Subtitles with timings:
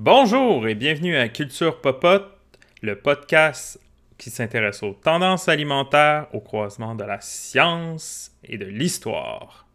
[0.00, 2.30] Bonjour et bienvenue à Culture Popote,
[2.82, 3.80] le podcast
[4.16, 9.66] qui s'intéresse aux tendances alimentaires au croisement de la science et de l'histoire.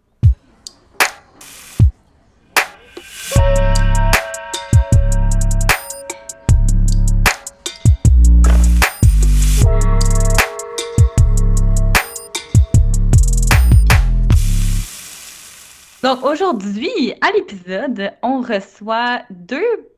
[16.01, 19.92] Donc aujourd'hui, à l'épisode, on reçoit deux,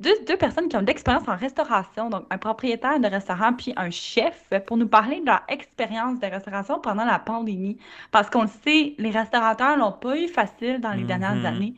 [0.00, 3.90] deux, personnes qui ont de l'expérience en restauration, donc un propriétaire de restaurant puis un
[3.90, 7.78] chef, pour nous parler de leur expérience de restauration pendant la pandémie.
[8.10, 11.46] Parce qu'on le sait, les restaurateurs l'ont pas eu facile dans les dernières Mhm.
[11.46, 11.74] années.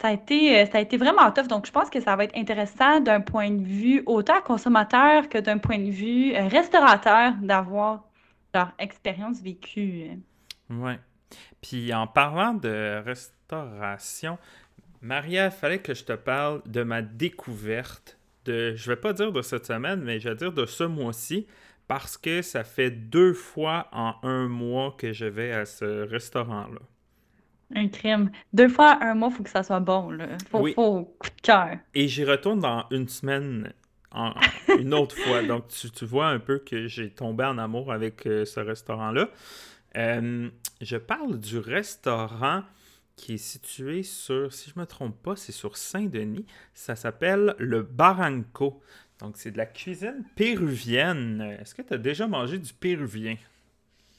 [0.00, 1.48] Ça a été, euh, ça a été vraiment tough.
[1.48, 5.38] Donc je pense que ça va être intéressant d'un point de vue autant consommateur que
[5.38, 8.04] d'un point de vue euh, restaurateur d'avoir
[8.54, 10.10] leur expérience vécue.
[10.70, 10.98] Ouais.
[11.60, 14.38] Puis en parlant de restauration,
[15.00, 19.30] Maria, il fallait que je te parle de ma découverte de, je vais pas dire
[19.32, 21.46] de cette semaine, mais je vais dire de ce mois-ci,
[21.86, 26.80] parce que ça fait deux fois en un mois que je vais à ce restaurant-là.
[27.74, 28.30] Un crime.
[28.54, 30.28] Deux fois un mois, faut que ça soit bon, là.
[30.50, 30.72] Faut, Oui.
[30.74, 31.76] faut coup de cœur.
[31.94, 33.72] Et j'y retourne dans une semaine,
[34.10, 34.32] en-
[34.78, 35.42] une autre fois.
[35.42, 39.28] Donc, tu, tu vois un peu que j'ai tombé en amour avec euh, ce restaurant-là.
[39.96, 40.48] Euh,
[40.80, 42.62] je parle du restaurant
[43.18, 46.46] qui est situé sur, si je me trompe pas, c'est sur Saint-Denis.
[46.72, 48.80] Ça s'appelle le Barranco.
[49.18, 51.56] Donc, c'est de la cuisine péruvienne.
[51.60, 53.36] Est-ce que tu as déjà mangé du péruvien?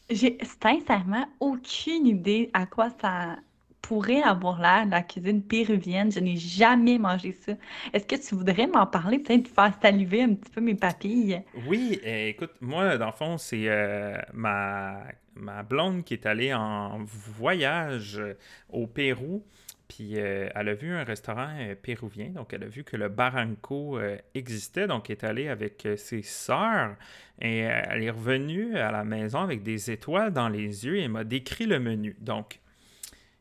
[0.09, 3.37] J'ai sincèrement aucune idée à quoi ça
[3.81, 6.11] pourrait avoir l'air, la cuisine péruvienne.
[6.11, 7.53] Je n'ai jamais mangé ça.
[7.93, 11.41] Est-ce que tu voudrais m'en parler, peut-être faire saliver un petit peu mes papilles?
[11.53, 15.01] Oui, euh, écoute, moi, dans le fond, c'est euh, ma,
[15.39, 18.33] ma blonde qui est allée en voyage euh,
[18.69, 19.45] au Pérou,
[19.87, 23.09] puis euh, elle a vu un restaurant euh, péruvien, donc elle a vu que le
[23.09, 23.99] Barranco
[24.35, 26.95] existait, donc elle est allée avec ses sœurs,
[27.41, 31.23] et elle est revenue à la maison avec des étoiles dans les yeux et m'a
[31.23, 32.15] décrit le menu.
[32.19, 32.59] Donc,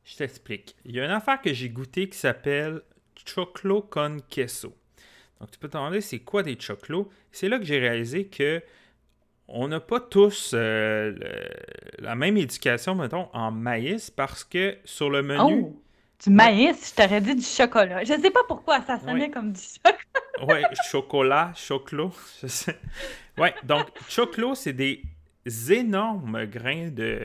[0.04, 0.76] je t'explique.
[0.84, 2.80] Il y a une affaire que j'ai goûtée qui s'appelle
[3.26, 4.74] Choclo con queso.
[5.40, 7.10] Donc, tu peux te demander c'est quoi des choclos?
[7.30, 8.62] C'est là que j'ai réalisé que
[9.48, 15.10] on n'a pas tous euh, le- la même éducation, mettons, en maïs parce que sur
[15.10, 15.82] le menu, Oh!
[16.24, 18.02] Du maïs, je t'aurais dit du chocolat.
[18.02, 19.30] Je sais pas pourquoi, ça sonnait Oui.
[19.30, 19.98] comme du chocolat.
[20.48, 22.10] ouais, chocolat, choclo,
[22.42, 22.76] je sais.
[23.38, 25.00] Ouais, donc choclo, c'est des
[25.70, 27.20] énormes grains de,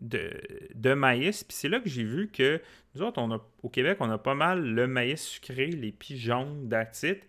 [0.00, 0.30] de,
[0.74, 1.44] de maïs.
[1.44, 2.60] Puis c'est là que j'ai vu que
[2.96, 6.56] nous autres, on a, au Québec, on a pas mal le maïs sucré, les pigeons
[6.64, 7.20] d'acide,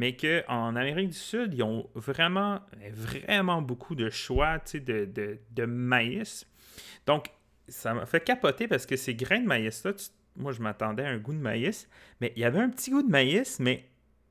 [0.00, 2.60] mais qu'en Amérique du Sud, ils ont vraiment,
[2.94, 6.46] vraiment beaucoup de choix de, de, de maïs.
[7.04, 7.26] Donc,
[7.68, 9.92] ça m'a fait capoter parce que ces grains de maïs-là,
[10.36, 11.86] moi, je m'attendais à un goût de maïs,
[12.22, 13.90] mais il y avait un petit goût de maïs, mais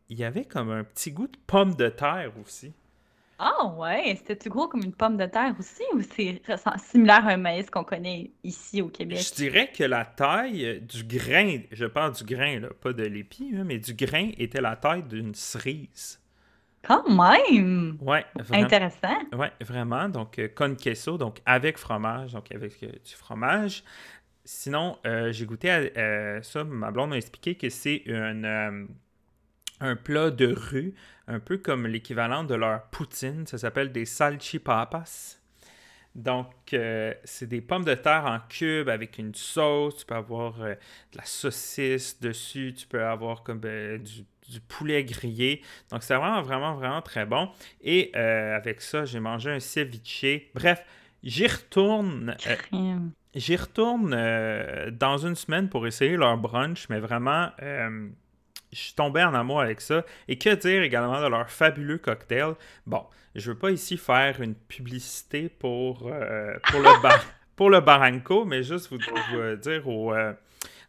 [0.10, 2.74] il y avait comme un petit goût de pomme de terre aussi.
[3.42, 6.42] Ah ouais, c'était-tu gros comme une pomme de terre aussi ou c'est
[6.78, 9.20] similaire à un maïs qu'on connaît ici au Québec?
[9.20, 13.54] Je dirais que la taille du grain, je parle du grain, là, pas de l'épi,
[13.56, 16.20] hein, mais du grain était la taille d'une cerise.
[16.82, 17.98] Quand même!
[18.02, 18.66] Ouais, vraiment.
[18.66, 19.18] Intéressant.
[19.34, 20.10] Ouais, vraiment.
[20.10, 23.84] Donc, euh, con queso, donc avec fromage, donc avec euh, du fromage.
[24.46, 26.64] Sinon, euh, j'ai goûté à ça.
[26.64, 28.04] Ma blonde m'a expliqué que c'est
[29.82, 30.94] un plat de rue,
[31.30, 33.46] un peu comme l'équivalent de leur poutine.
[33.46, 35.38] Ça s'appelle des salchipapas.
[36.16, 39.98] Donc, euh, c'est des pommes de terre en cubes avec une sauce.
[39.98, 40.74] Tu peux avoir euh,
[41.14, 42.74] de la saucisse dessus.
[42.76, 45.62] Tu peux avoir comme euh, du, du poulet grillé.
[45.92, 47.50] Donc, c'est vraiment, vraiment, vraiment très bon.
[47.82, 50.50] Et avec ça, j'ai mangé un ceviche.
[50.56, 50.84] Bref,
[51.24, 52.36] j'y retourne.
[53.36, 54.10] J'y retourne
[54.90, 57.52] dans une semaine pour essayer leur brunch, mais vraiment,
[58.72, 60.06] je suis tombé en amour avec ça.
[60.28, 62.54] Et que dire également de leur fabuleux cocktail?
[62.86, 63.04] Bon,
[63.36, 67.26] je veux pas ici faire une publicité pour, euh, pour, le, bar-
[67.56, 68.98] pour le Barranco, mais juste vous,
[69.32, 70.34] vous dire aux euh,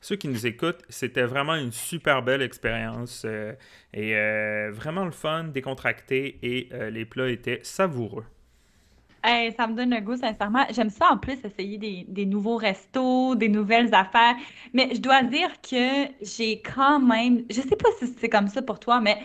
[0.01, 3.53] ceux qui nous écoutent, c'était vraiment une super belle expérience euh,
[3.93, 8.25] et euh, vraiment le fun, décontracté et euh, les plats étaient savoureux.
[9.23, 10.65] Hey, ça me donne le goût, sincèrement.
[10.71, 14.35] J'aime ça en plus, essayer des, des nouveaux restos, des nouvelles affaires.
[14.73, 18.63] Mais je dois dire que j'ai quand même, je sais pas si c'est comme ça
[18.63, 19.19] pour toi, mais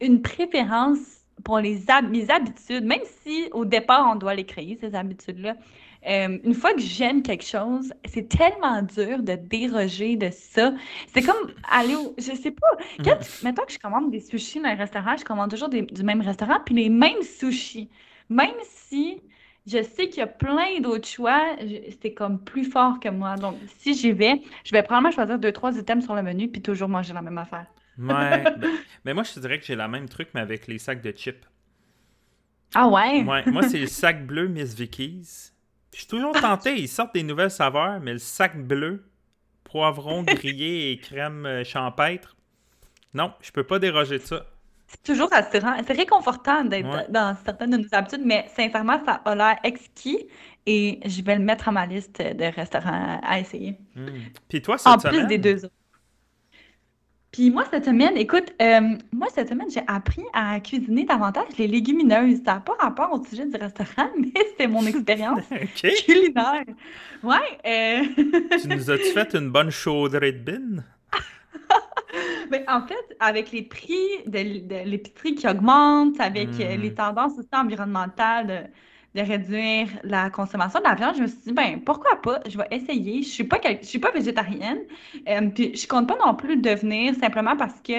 [0.00, 0.98] une préférence
[1.44, 5.56] pour les hab- mes habitudes, même si au départ on doit les créer, ces habitudes-là.
[6.06, 10.74] Euh, une fois que j'aime quelque chose, c'est tellement dur de déroger de ça.
[11.14, 12.66] C'est comme aller au, je sais pas,
[13.04, 15.82] quand tu- mettons que je commande des sushis dans un restaurant, je commande toujours des-
[15.82, 17.88] du même restaurant, puis les mêmes sushis.
[18.28, 19.22] Même si
[19.66, 21.56] je sais qu'il y a plein d'autres choix,
[22.02, 23.36] c'est comme plus fort que moi.
[23.36, 26.62] Donc, si j'y vais, je vais probablement choisir deux, trois items sur le menu, puis
[26.62, 27.66] toujours manger la même affaire.
[27.98, 28.52] Ouais.
[28.56, 28.68] ben-
[29.04, 31.12] mais moi, je te dirais que j'ai la même truc, mais avec les sacs de
[31.12, 31.46] chips.
[32.74, 33.24] Ah ouais?
[33.26, 35.54] Ouais, moi, c'est le sac bleu Miss Vicky's.
[35.92, 39.04] Je suis toujours tenté, ils sortent des nouvelles saveurs, mais le sac bleu,
[39.64, 42.36] poivron grillé et crème euh, champêtre,
[43.14, 44.46] non, je peux pas déroger de ça.
[44.94, 45.74] C'est toujours rassurant.
[45.86, 47.06] C'est réconfortant d'être Ouais.
[47.08, 50.26] dans certaines de nos habitudes, mais sincèrement, ça a l'air exquis
[50.66, 53.76] et je vais le mettre à ma liste de restaurants à essayer.
[53.96, 54.06] Hmm.
[54.48, 55.74] Puis toi, cette En plus des deux autres.
[57.32, 58.80] Puis moi, cette semaine, écoute, euh,
[59.12, 62.38] moi, cette semaine, j'ai appris à cuisiner davantage les légumineuses.
[62.46, 65.42] Ça n'a pas rapport au sujet du restaurant, mais c'est mon expérience
[66.06, 66.62] culinaire.
[67.24, 68.04] Ouais, euh,
[68.62, 70.84] Tu nous as-tu fait une bonne chaudrée de bin?
[72.50, 77.38] Mais en fait, avec les prix de, de l'épicerie qui augmentent, avec euh, les tendances
[77.38, 78.70] aussi environnementales
[79.14, 82.40] de, de réduire la consommation de la viande, je me suis dit, ben pourquoi pas,
[82.48, 83.22] je vais essayer.
[83.22, 84.80] Je suis pas, quel- je suis pas végétarienne,
[85.28, 87.92] euh, puis je compte pas non plus devenir simplement parce que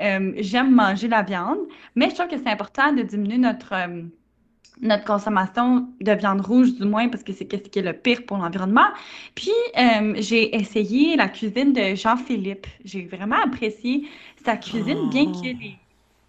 [0.00, 1.58] euh, j'aime manger la viande,
[1.94, 4.02] mais je trouve que c'est important de diminuer notre, euh,
[4.80, 8.24] notre consommation de viande rouge, du moins, parce que c'est qu'est-ce qui est le pire
[8.26, 8.88] pour l'environnement.
[9.34, 12.66] Puis, euh, j'ai essayé la cuisine de Jean-Philippe.
[12.84, 14.08] J'ai vraiment apprécié
[14.44, 15.40] sa cuisine, bien Oh.
[15.40, 15.78] que les...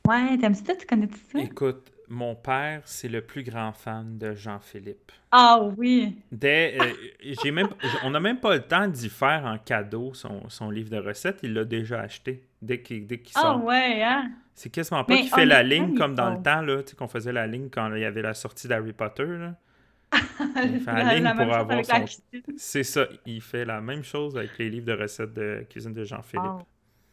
[0.08, 0.76] Ouais, t'aimes ça?
[0.76, 1.40] Tu connais ça?
[1.40, 5.12] Écoute, mon père, c'est le plus grand fan de Jean-Philippe.
[5.32, 6.16] Ah oui!
[6.32, 6.94] Dès, euh,
[7.44, 7.70] j'ai même,
[8.04, 11.40] on n'a même pas le temps d'y faire en cadeau son, son livre de recettes.
[11.44, 13.64] Il l'a déjà acheté dès qu'il dès qu'il Ah sort.
[13.64, 14.32] ouais, hein?
[14.56, 17.08] C'est quasiment pas qu'il fait la ligne comme dans le temps, là, tu sais, qu'on
[17.08, 19.26] faisait la ligne quand il y avait la sortie d'Harry Potter.
[19.26, 19.56] là.
[20.64, 22.06] Il fait la La- ligne pour avoir son-.
[22.56, 23.08] C'est ça.
[23.26, 26.68] Il fait la même chose avec les livres de recettes de cuisine de Jean-Philippe.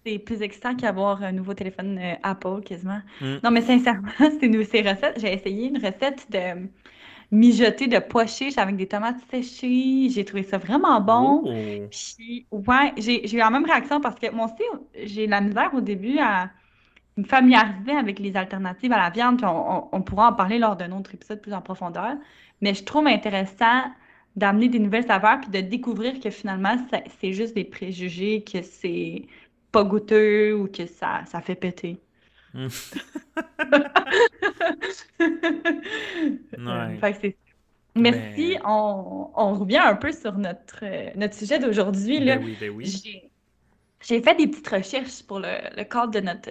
[0.05, 3.01] C'est plus excitant qu'avoir un nouveau téléphone euh, Apple, quasiment.
[3.21, 3.37] Mm.
[3.43, 4.09] Non, mais sincèrement,
[4.41, 5.19] c'est nous, ces recettes.
[5.19, 6.69] J'ai essayé une recette de
[7.31, 10.09] mijoter de chiches avec des tomates séchées.
[10.11, 11.43] J'ai trouvé ça vraiment bon.
[11.45, 11.89] Oh.
[11.91, 14.65] Puis, ouais, j'ai j'ai eu la même réaction parce que moi aussi,
[15.07, 16.51] j'ai la misère au début à
[17.17, 19.37] me familiariser avec les alternatives à la viande.
[19.39, 22.15] Puis on, on- on pourra en parler lors d'un autre épisode plus en profondeur.
[22.61, 23.85] Mais je trouve intéressant
[24.37, 26.77] d'amener des nouvelles saveurs puis de découvrir que finalement,
[27.21, 29.27] c'est juste des préjugés, que c'est
[29.73, 31.99] pas goûteux ou que ça, ça fait péter.
[36.59, 36.97] Ouais.
[37.01, 37.37] fait que c'est-
[37.97, 38.51] Merci.
[38.55, 42.21] Mais- On, on revient un peu sur notre, euh, notre sujet d'aujourd'hui.
[42.21, 42.37] là.
[42.37, 42.87] Ben oui, ben oui.
[44.03, 46.51] J'ai fait des petites recherches pour le, le cadre de notre,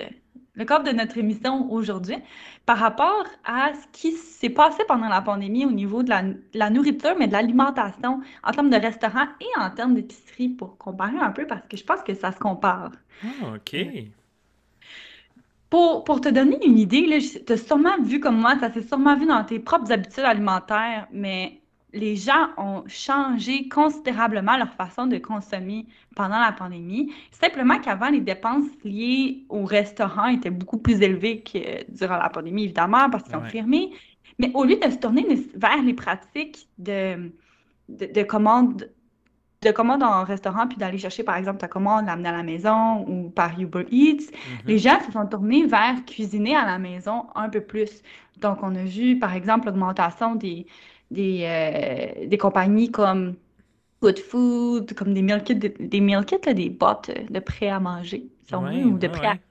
[0.59, 2.17] le cadre de notre émission aujourd'hui
[2.65, 6.38] par rapport à ce qui s'est passé pendant la pandémie au niveau de la, de
[6.53, 11.17] la nourriture, mais de l'alimentation en termes de restaurants et en termes d'épicerie pour comparer
[11.17, 12.91] un peu parce que je pense que ça se compare.
[13.23, 13.75] Ah, OK.
[15.69, 19.15] Pour, pour te donner une idée, tu as sûrement vu comme moi, ça s'est sûrement
[19.15, 21.62] vu dans tes propres habitudes alimentaires, mais
[21.94, 27.12] les gens ont changé considérablement leur façon de consommer pendant la pandémie.
[27.31, 32.65] Simplement qu'avant, les dépenses liées au restaurant étaient beaucoup plus élevées que durant la pandémie,
[32.65, 33.50] évidemment, parce qu'ils ont Ouais.
[33.50, 33.91] fermé.
[34.38, 35.25] Mais au lieu de se tourner
[35.56, 37.31] vers les pratiques de,
[37.89, 38.89] de, de commande
[39.62, 43.06] de commande en restaurant, puis d'aller chercher, par exemple, ta commande, l'amener à la maison
[43.07, 44.59] ou par Uber Eats, Mhm.
[44.68, 48.01] les gens se sont tournés vers cuisiner à la maison un peu plus.
[48.38, 50.65] Donc, on a vu, par exemple, l'augmentation des,
[51.11, 53.35] des, euh, des compagnies comme
[54.01, 57.79] Good Food, comme des meal kits, des meal kits, là, des boîtes de prêts à
[57.79, 59.41] manger, si on Ouais, veut, ou de ouais, prêts à ouais.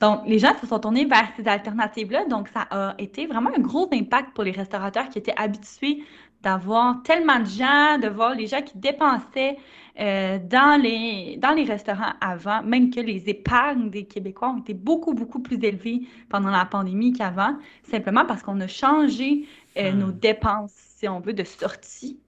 [0.00, 2.26] donc, les gens se sont tournés vers ces alternatives-là.
[2.26, 6.02] Donc, ça a été vraiment un gros impact pour les restaurateurs qui étaient habitués
[6.42, 9.56] d'avoir tellement de gens, de voir les gens qui dépensaient
[9.98, 14.74] euh, dans les, dans les restaurants avant, même que les épargnes des Québécois ont été
[14.74, 19.46] beaucoup, beaucoup plus élevées pendant la pandémie qu'avant, simplement parce qu'on a changé
[19.78, 19.98] euh, Hmm.
[19.98, 22.20] nos dépenses, si on veut, de sortie.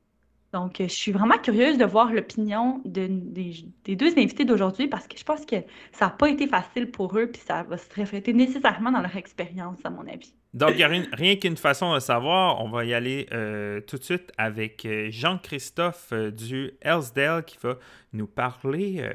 [0.52, 3.52] Donc, euh, je suis vraiment curieuse de voir l'opinion de- des,
[3.84, 5.56] des deux invités d'aujourd'hui parce que je pense que
[5.92, 9.16] ça n'a pas été facile pour eux, puis ça va se refléter nécessairement dans leur
[9.16, 10.32] expérience, à mon avis.
[10.54, 12.64] Donc, il n'y a rien, rien qu'une façon de savoir.
[12.64, 17.58] On va y aller euh, tout de suite avec euh, Jean-Christophe euh, du Hellsdale qui
[17.62, 17.76] va
[18.14, 19.12] nous parler euh,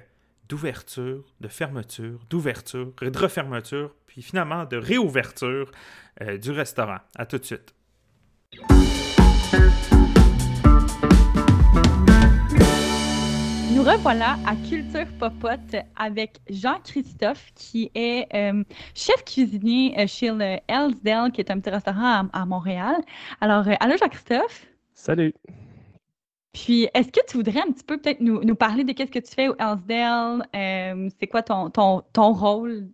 [0.47, 5.71] d'ouverture, de fermeture, d'ouverture, de refermeture, puis finalement de réouverture
[6.41, 6.97] du restaurant.
[7.15, 7.73] À tout de suite.
[13.73, 20.57] Nous revoilà à Culture Popote avec Jean-Christophe, qui est euh, chef cuisinier euh, chez le
[20.67, 22.95] Hellsdale, qui est un petit restaurant à, à Montréal.
[23.39, 24.67] Alors, euh, allô Jean-Christophe?
[24.93, 25.33] Salut.
[26.53, 29.19] Puis, est-ce que tu voudrais un petit peu peut-être nous, nous parler de qu'est-ce que
[29.19, 30.45] tu fais au Hellsdale?
[30.55, 32.89] Euh, c'est quoi ton, ton, ton rôle?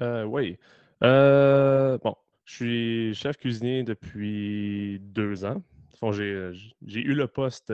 [0.00, 0.58] Oui.
[1.00, 2.14] Bon,
[2.46, 5.62] je suis chef cuisinier depuis deux ans.
[5.98, 6.52] fond, j'ai
[7.00, 7.72] eu le poste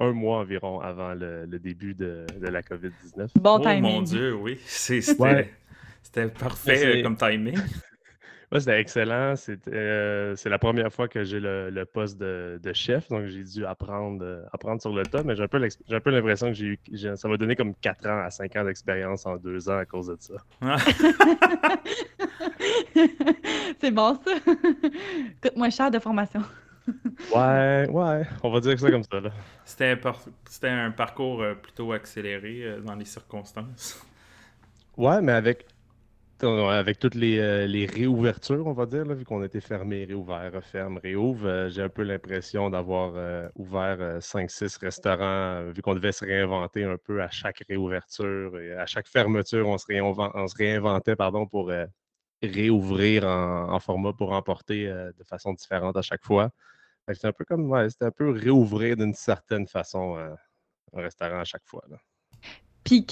[0.00, 3.28] un mois environ avant le, début de, la COVID-19.
[3.38, 4.58] Bon oh mon Dieu, oui.
[4.66, 7.58] C'était parfait comme timing.
[8.52, 9.34] Ouais, c'était excellent.
[9.68, 14.24] Euh, c'est la première fois que j'ai le, poste de, chef, donc j'ai dû apprendre,
[14.24, 16.78] euh, apprendre sur le tas, mais j'ai un peu l'impression que j'ai eu,
[17.16, 20.06] ça m'a donné comme 4 ans à 5 ans d'expérience en 2 ans à cause
[20.06, 20.34] de ça.
[23.80, 24.30] c'est bon ça.
[25.42, 26.42] Coûte moins cher de formation.
[27.34, 29.18] ouais, ouais, on va dire ça comme ça.
[29.64, 34.00] C'était un, parcours euh, plutôt accéléré dans les circonstances.
[34.96, 35.66] Ouais, mais avec
[36.42, 41.46] avec toutes euh, les, réouvertures, on va dire, vu qu'on était fermé, réouvert, referme, réouvre,
[41.46, 46.84] euh, j'ai un peu l'impression d'avoir euh, ouvert 5-6 restaurants, vu qu'on devait se réinventer
[46.84, 51.72] un peu à chaque réouverture et à chaque fermeture, on se, réinventait pardon, pour
[52.42, 56.50] réouvrir en, format pour emporter de façon différente à chaque fois.
[57.12, 61.64] C'était un peu comme, c'était un peu réouvrir d'une certaine façon un restaurant à chaque
[61.64, 61.82] fois.
[62.84, 63.06] Puis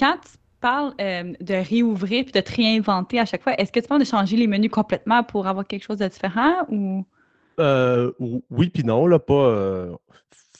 [0.65, 4.05] euh, de réouvrir puis de te réinventer à chaque fois, est-ce que tu penses de
[4.05, 7.05] changer les menus complètement pour avoir quelque chose de différent ou?
[7.59, 8.11] Euh,
[8.49, 9.33] oui, puis non, là, pas.
[9.33, 9.95] Euh,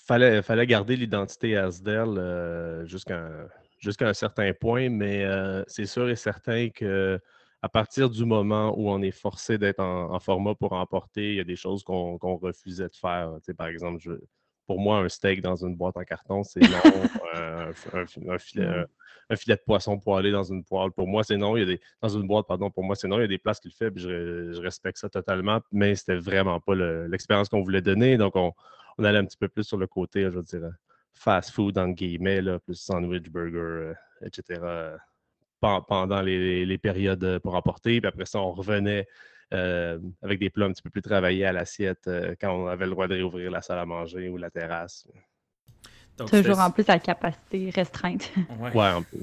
[0.08, 5.26] fallait, fallait garder l'identité ASDEL jusqu'à un certain point, mais
[5.68, 7.20] c'est sûr et certain que
[7.62, 11.40] à partir du moment où on est forcé d'être en, format pour emporter, il y
[11.40, 13.32] a des choses qu'on refusait de faire.
[13.58, 14.12] par exemple, je,
[14.66, 18.32] pour moi, un steak dans une boîte en carton, c'est non.
[18.32, 18.86] un, filet,
[19.30, 20.92] un filet de poisson poêlé dans une poêle.
[20.92, 21.56] Pour moi, c'est non.
[21.58, 23.18] Il y a des, dans une boîte, pardon, pour moi, c'est non.
[23.18, 26.18] Il y a des places qui le font, puis je, respecte ça totalement, mais c'était
[26.18, 28.18] vraiment pas l'expérience qu'on voulait donner.
[28.18, 28.54] Donc, on,
[29.00, 30.70] allait un petit peu plus sur le côté, je veux dire,
[31.14, 34.62] fast food, en guillemets, là, plus sandwich, burger, euh, etc.,
[35.62, 38.00] pendant les, périodes pour emporter.
[38.00, 39.04] Puis après ça, on revenait euh,
[39.52, 42.92] avec des plats un petit peu plus travaillés à l'assiette euh, quand on avait le
[42.92, 45.08] droit de réouvrir la salle à manger ou la terrasse.
[46.18, 48.32] Toujours en plus à capacité restreinte.
[48.74, 49.20] Ouais, en plus.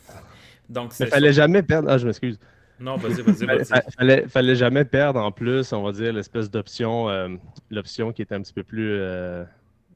[0.68, 1.88] Donc, Mais fallait jamais perdre.
[1.90, 2.38] Ah, je m'excuse.
[2.80, 3.92] Non, vas-y, vas-y, vas-y.
[3.92, 7.28] Fallait, fallait jamais perdre en plus, on va dire, l'espèce d'option, euh,
[7.70, 9.44] l'option qui était un petit peu plus, euh,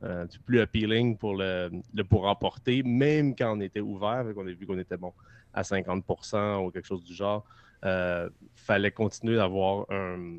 [0.05, 4.53] euh, plus appealing pour le, le, pour emporter, même quand on était ouvert, qu'on a
[4.53, 5.13] vu qu'on était bon
[5.53, 7.45] à 50% ou quelque chose du genre.
[7.87, 10.39] Euh, fallait continuer d'avoir un,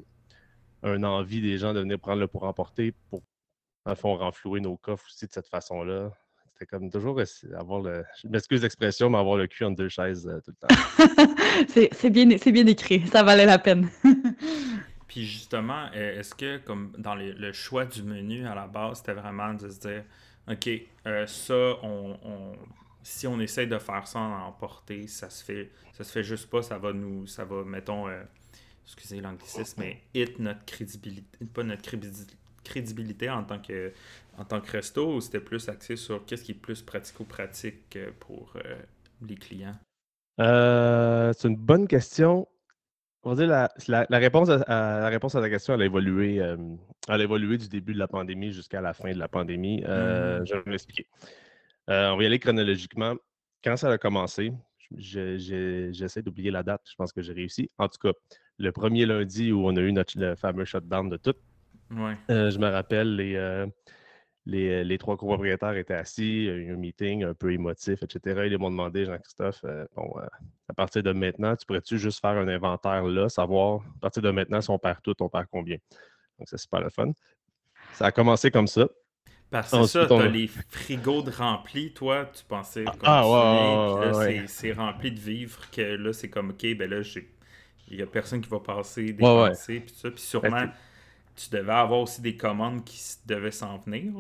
[0.84, 3.24] un, envie des gens de venir prendre le pour emporter pour,
[3.86, 6.12] en fond, renflouer nos coffres aussi de cette façon-là.
[6.52, 7.22] C'était comme toujours
[7.58, 8.04] avoir le.
[8.22, 11.88] Je m'excuse l'expression, mais avoir le cul entre deux chaises euh, tout le temps.
[11.94, 13.90] c'est bien, bien écrit, ça valait la peine.
[15.08, 19.14] Puis justement, euh, est-ce que comme dans le choix du menu à la base, c'était
[19.14, 20.04] vraiment de se dire
[20.50, 20.70] OK,
[21.06, 22.54] euh, ça, on,
[23.08, 26.50] si on essaie de faire ça en emporter, ça se fait ça se fait juste
[26.50, 27.26] pas, ça va nous.
[27.26, 28.08] ça va, mettons,
[28.86, 31.84] excusez l'anglicisme, mais hit notre crédibilité, pas notre
[32.64, 33.92] crédibilité en tant que,
[34.38, 38.12] en tant que resto ou c'était plus axé sur qu'est-ce qui est plus pratico-pratique euh,
[38.20, 38.76] pour euh,
[39.28, 39.76] les clients?
[40.40, 42.48] Euh, c'est une bonne question.
[43.24, 44.58] On va dire la, la, réponse à,
[45.02, 48.08] la réponse à ta question, elle a évolué, elle a évolué du début de la
[48.08, 49.82] pandémie jusqu'à la fin de la pandémie.
[49.82, 50.46] Mmh.
[50.46, 51.08] Je vais m'expliquer.
[51.88, 53.16] On va y aller chronologiquement.
[53.64, 54.54] Quand ça a commencé,
[54.96, 57.70] j'essaie d'oublier la date, je pense que j'ai réussi.
[57.78, 58.14] En tout cas,
[58.58, 61.36] le premier lundi où on a eu notre, le fameux shutdown de tout,
[62.30, 63.66] euh, je me rappelle, les, euh,
[64.46, 68.04] les, les, trois copropriétaires étaient assis, il y a eu un meeting un peu émotif,
[68.04, 68.48] etc.
[68.48, 70.14] Ils m'ont demandé, Jean-Christophe, euh, bon,
[70.68, 74.32] à partir de maintenant, tu pourrais-tu juste faire un inventaire là, savoir à partir de
[74.32, 75.78] maintenant, si on perd tout, on perd combien?
[76.40, 77.12] Donc, c'est super le fun.
[77.94, 78.88] Ça a commencé comme ça.
[79.50, 84.74] Parce que ça, tu les frigos de remplis, toi, tu pensais ah, ah ouais, c'est
[84.74, 87.02] rempli de vivres que là, c'est comme, OK, ben là,
[87.90, 90.12] il n'y a personne qui va passer, dépenser, puis ça.
[90.12, 90.66] Puis sûrement,
[91.36, 94.12] tu devais avoir aussi des commandes qui devaient s'en venir.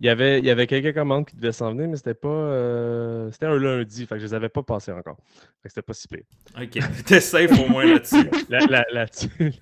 [0.00, 2.28] Il y, avait, il y avait quelques commandes qui devaient s'en venir, mais c'était pas.
[2.28, 5.16] Euh, c'était un lundi, fait que je les avais pas passées encore.
[5.62, 6.24] Fait que c'était pas si pire.
[6.58, 8.30] Ok, t'es safe au moins là-dessus.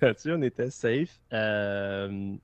[0.01, 1.19] là-dessus, on était safe.
[1.31, 2.35] Euh,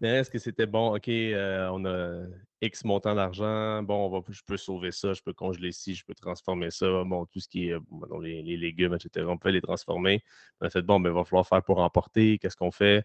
[0.00, 0.94] mais est-ce que c'était bon?
[0.96, 2.26] OK, euh, on a
[2.62, 3.82] X montant d'argent.
[3.82, 6.86] Bon, on va, je peux sauver ça, je peux congeler ci, je peux transformer ça.
[7.04, 7.76] Bon, tout ce qui est
[8.22, 10.22] les, légumes, etc., on peut les transformer.
[10.60, 12.38] On a fait, bon, mais il va falloir faire pour emporter.
[12.38, 13.04] Qu'est-ce qu'on fait?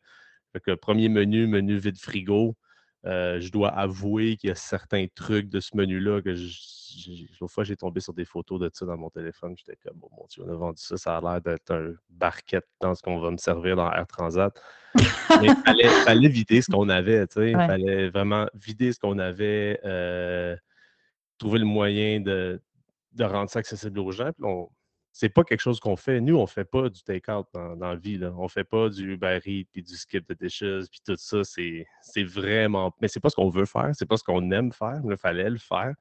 [0.54, 2.56] Fait premier menu, menu vide frigo.
[3.06, 6.36] Euh, je dois avouer qu'il y a certains trucs de ce menu-là que
[7.40, 9.56] l'autre fois, j'ai tombé sur des photos de ça dans mon téléphone.
[9.58, 12.68] J'étais comme, bon, mon Dieu, on a vendu ça, ça a l'air d'être un barquette
[12.82, 14.60] dans ce qu'on va me servir dans Air Transat.
[14.96, 15.04] Mais
[15.78, 17.52] il fallait, vider ce qu'on avait, tu sais.
[17.52, 20.56] Il fallait vraiment vider ce qu'on avait, euh,
[21.38, 22.60] trouver le moyen de,
[23.14, 24.32] de, rendre ça accessible aux gens.
[24.32, 24.70] Puis on,
[25.18, 26.20] c'est pas quelque chose qu'on fait.
[26.20, 28.18] Nous, on fait pas du take-out dans, la vie.
[28.18, 28.34] Là.
[28.38, 31.42] On fait pas du Uber puis du skip de dishes, puis tout ça.
[31.46, 31.86] C'est,
[32.26, 32.94] vraiment...
[33.00, 33.92] Mais c'est pas ce qu'on veut faire.
[33.94, 35.00] C'est pas ce qu'on aime faire.
[35.10, 35.94] Il fallait le faire.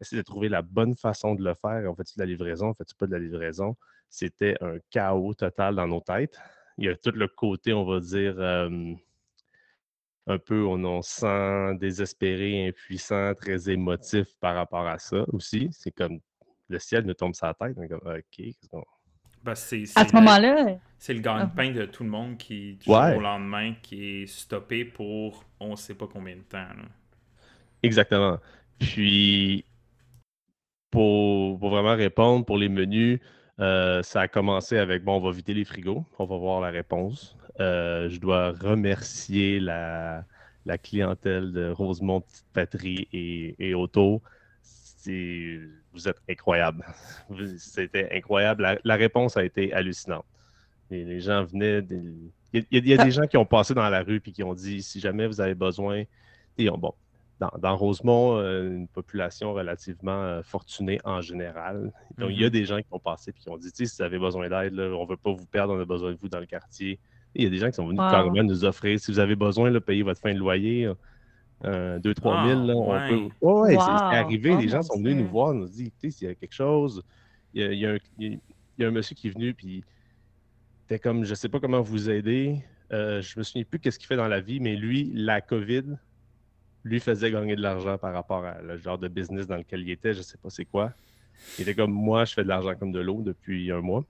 [0.00, 1.88] Essayer de trouver la bonne façon de le faire.
[1.88, 2.70] En fait, de la livraison?
[2.70, 3.76] En fait, pas de la livraison?
[4.10, 6.36] C'était un chaos total dans nos têtes.
[6.78, 12.66] Il y a tout le côté, on va dire, un peu, on, on sent désespéré,
[12.66, 15.68] impuissant, très émotif par rapport à ça aussi.
[15.70, 16.18] C'est comme
[16.68, 17.76] le ciel nous tombe sur la tête.
[17.78, 18.82] OK,
[19.44, 20.78] ben, c'est, à ce moment-là.
[20.98, 24.84] C'est le gagne-pain de tout le monde qui, du jour au lendemain, qui est stoppé
[24.84, 26.66] pour on ne sait pas combien de temps.
[27.82, 28.38] Exactement.
[28.78, 29.64] Puis,
[30.90, 33.20] pour, vraiment répondre, pour les menus,
[33.60, 36.70] euh, ça a commencé avec bon, on va vider les frigos, on va voir la
[36.70, 37.36] réponse.
[37.60, 40.24] Euh, je dois remercier la,
[40.82, 44.20] clientèle de Rosemont Petite Patrie et, et Auto
[45.92, 46.84] vous êtes incroyable.
[47.58, 48.78] C'était incroyable.
[48.84, 50.24] La, réponse a été hallucinante.
[50.90, 51.82] Les, gens venaient.
[52.52, 54.82] Il y, a, des gens qui ont passé dans la rue et qui ont dit
[54.82, 56.04] si jamais vous avez besoin.
[56.56, 56.94] Et bon,
[57.38, 61.92] dans, Rosemont, euh, une population relativement euh, fortunée en général.
[62.16, 62.50] Donc, il y a mm-hmm.
[62.50, 65.04] des gens qui ont passé et qui ont dit si vous avez besoin d'aide, on
[65.04, 66.98] ne veut pas vous perdre, on a besoin de vous dans le quartier.
[67.34, 69.70] il y a des gens qui sont venus carrément nous offrir si vous avez besoin
[69.70, 70.90] de payer votre fin de loyer
[71.64, 72.66] 2-3 000.
[72.66, 73.46] Là, on peut...
[73.46, 74.56] ouais, c'est arrivé.
[74.56, 77.02] les gens sont venus nous voir, nous dit écoutez, s'il y a quelque chose,
[77.54, 78.40] il y a, un, il
[78.78, 79.84] y a un, monsieur qui est venu, puis
[80.84, 82.62] était comme je sais pas comment vous aider.
[82.92, 85.96] Euh, je me souviens plus qu'est-ce qu'il fait dans la vie, mais lui, la COVID,
[86.84, 89.90] lui faisait gagner de l'argent par rapport à le genre de business dans lequel il
[89.90, 90.92] était, je sais pas c'est quoi.
[91.58, 94.04] Il était comme moi, je fais de l'argent comme de l'eau depuis un mois.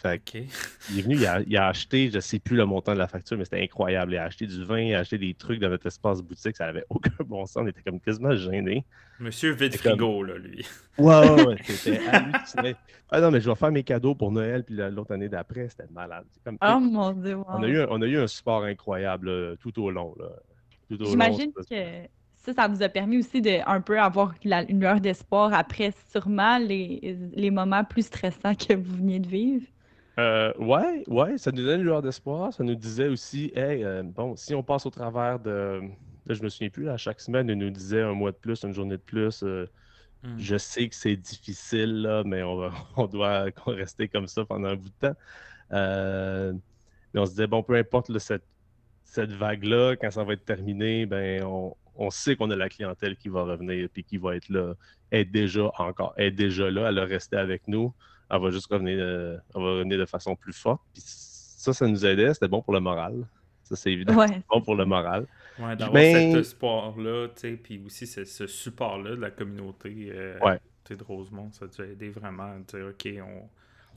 [0.00, 0.22] Fait
[0.90, 1.16] Il est venu,
[1.46, 4.14] il a, acheté, je ne sais plus le montant de la facture, mais c'était incroyable.
[4.14, 6.66] Il a acheté du vin, il a acheté des trucs dans notre espace boutique, ça
[6.66, 7.62] n'avait aucun bon sens.
[7.62, 8.84] On était comme quasiment gênés.
[9.18, 10.66] Monsieur vide frigo, là, lui.
[10.98, 12.00] Ouais, ouais, c'était
[13.10, 15.90] Ah non, mais je vais faire mes cadeaux pour Noël, puis l'autre année d'après, c'était
[15.90, 16.26] malade.
[16.46, 20.14] oh mon Dieu, on, a eu, on a eu un support incroyable tout au long.
[20.90, 21.62] J'imagine que
[22.36, 26.58] ça, ça vous a permis aussi de un peu avoir une lueur d'espoir après sûrement
[26.58, 29.66] les, les moments plus stressants que vous veniez de vivre?
[30.20, 32.52] Euh, ouais, ouais, ça nous donne une lueur d'espoir.
[32.52, 35.80] Ça nous disait aussi, hey, euh, bon, si on passe au travers de.
[36.26, 38.62] Là, je me souviens plus, à chaque semaine, il nous disait un mois de plus,
[38.62, 39.42] une journée de plus.
[39.42, 39.66] Euh,
[40.22, 40.38] hmm.
[40.38, 44.68] Je sais que c'est difficile, là, mais on, va, on doit rester comme ça pendant
[44.68, 45.16] un bout de temps.
[45.70, 48.44] mais on se disait, bon, peu importe cette,
[49.04, 53.16] cette vague-là, quand ça va être terminé, ben, on, on sait qu'on a la clientèle
[53.16, 54.74] qui va revenir et qui va être là,
[55.12, 57.94] être déjà encore, être déjà là, elle va rester avec nous
[58.30, 60.80] elle va juste revenir, de, va revenir de façon plus forte.
[60.92, 63.26] Puis ça, ça nous aidait, c'était bon pour le moral.
[63.64, 64.14] Ça, c'est évident.
[64.50, 65.26] bon pour le moral.
[65.58, 66.32] Ouais, d'avoir Mais...
[66.32, 70.38] cet espoir-là, tu sais, puis aussi ce, ce support-là de la communauté euh,
[70.88, 73.48] de Rosemont, ça a aidé vraiment à dire, OK, on,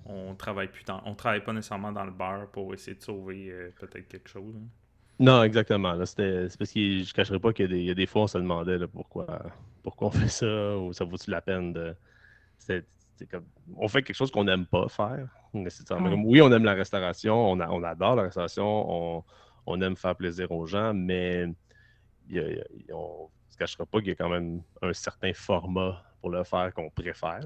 [0.06, 3.50] on travaille plus dans, on travaille pas nécessairement dans le bar pour essayer de sauver
[3.50, 4.56] euh, peut-être quelque chose.
[4.56, 4.68] Hein.
[5.20, 5.94] Non, exactement.
[6.06, 8.80] c'est parce que je ne cacherai pas qu'il y, a des fois, on se demandait
[8.88, 9.44] pourquoi,
[9.84, 11.96] pourquoi on fait ça, ou ça vaut-il la peine de
[13.76, 15.28] on fait quelque chose qu'on n'aime pas faire.
[15.54, 19.24] Oui, on aime la restauration, on, on adore la restauration,
[19.66, 21.46] on, aime faire plaisir aux gens, mais
[22.30, 26.44] on ne se cachera pas qu'il y a quand même un certain format pour le
[26.44, 27.42] faire qu'on préfère.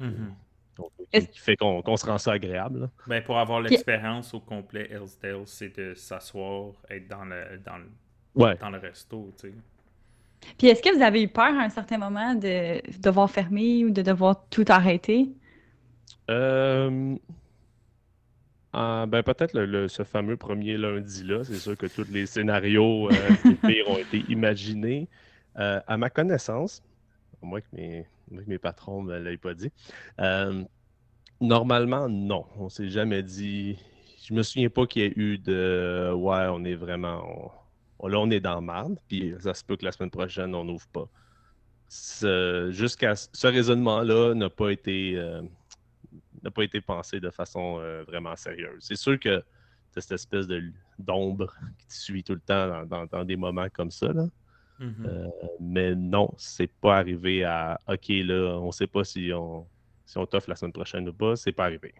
[0.00, 1.28] Mm-hmm.
[1.30, 2.88] qui, fait qu'on se rend ça agréable.
[3.06, 8.56] Ben, pour avoir l'expérience au complet Hillsdale, c'est de s'asseoir, être dans le, dans le,
[8.56, 9.30] dans le resto.
[10.58, 13.90] Puis est-ce que vous avez eu peur à un certain moment de devoir fermer ou
[13.90, 15.28] de devoir tout arrêter?
[16.30, 17.16] Euh,
[18.72, 21.44] ah, ben peut-être le, ce fameux premier lundi-là.
[21.44, 25.08] C'est sûr que tous les scénarios euh, pires ont été imaginés.
[25.58, 26.82] Euh, à ma connaissance,
[27.42, 29.70] moi que mes, mes patrons ne l'aient pas dit,
[31.40, 32.46] normalement, non.
[32.56, 33.78] On ne s'est jamais dit.
[34.24, 37.52] Je me souviens pas qu'il y ait eu de Ouais, on est vraiment
[38.08, 40.86] là, on est dans marde, puis ça se peut que la semaine prochaine, on n'ouvre
[40.88, 41.08] pas.
[42.70, 45.42] Jusqu'à ce raisonnement-là n'a pas été euh,
[46.42, 48.78] n'a pas été pensé de façon euh, vraiment sérieuse.
[48.80, 49.42] C'est sûr que
[49.90, 50.46] c'est cette espèce
[50.98, 54.12] d'ombre qui te suit tout le temps dans, des moments comme ça.
[54.12, 54.26] Là.
[54.80, 55.06] Mm-hmm.
[55.06, 55.28] Euh,
[55.60, 59.66] mais non, c'est pas arrivé à OK, là, on sait pas si on,
[60.06, 61.94] si on t'offre la semaine prochaine ou pas, c'est pas arrivé.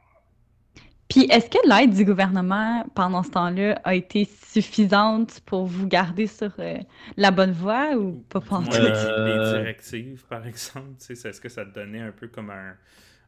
[1.12, 6.26] Puis, est-ce que l'aide du gouvernement pendant ce temps-là a été suffisante pour vous garder
[6.26, 6.78] sur euh,
[7.18, 12.00] la bonne voie ou pas pendant les, directives, par exemple, est-ce que ça te donnait
[12.00, 12.76] un peu comme un,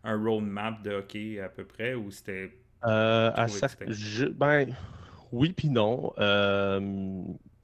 [0.03, 2.57] un roadmap de OK à peu près ou c'était.
[2.87, 3.31] Euh,
[4.35, 4.75] ben,
[5.31, 6.15] oui, puis non.
[6.17, 6.81] Euh,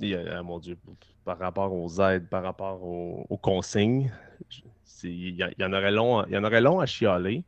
[0.02, 0.76] ah, mon Dieu,
[1.24, 4.12] par rapport aux aides, par rapport aux, consignes,
[5.02, 7.42] il y, en aurait long, il y en aurait long à chialer.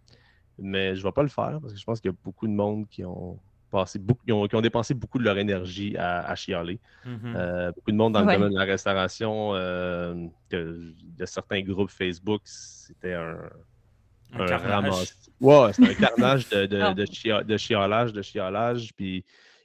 [0.58, 2.46] Mais je ne vais pas le faire parce que je pense qu'il y a beaucoup
[2.46, 3.38] de monde qui ont
[3.72, 6.78] passé beaucoup, qui ont, dépensé beaucoup de leur énergie à, chialer.
[7.06, 7.36] Mm-hmm.
[7.36, 12.42] Euh, beaucoup de monde dans le domaine de la restauration, euh, de, certains groupes Facebook,
[12.44, 13.38] c'était un,
[14.34, 15.14] un, carnage.
[15.40, 19.24] Ouais, c'était un carnage de, de, de, chiolage, de chiolage, puis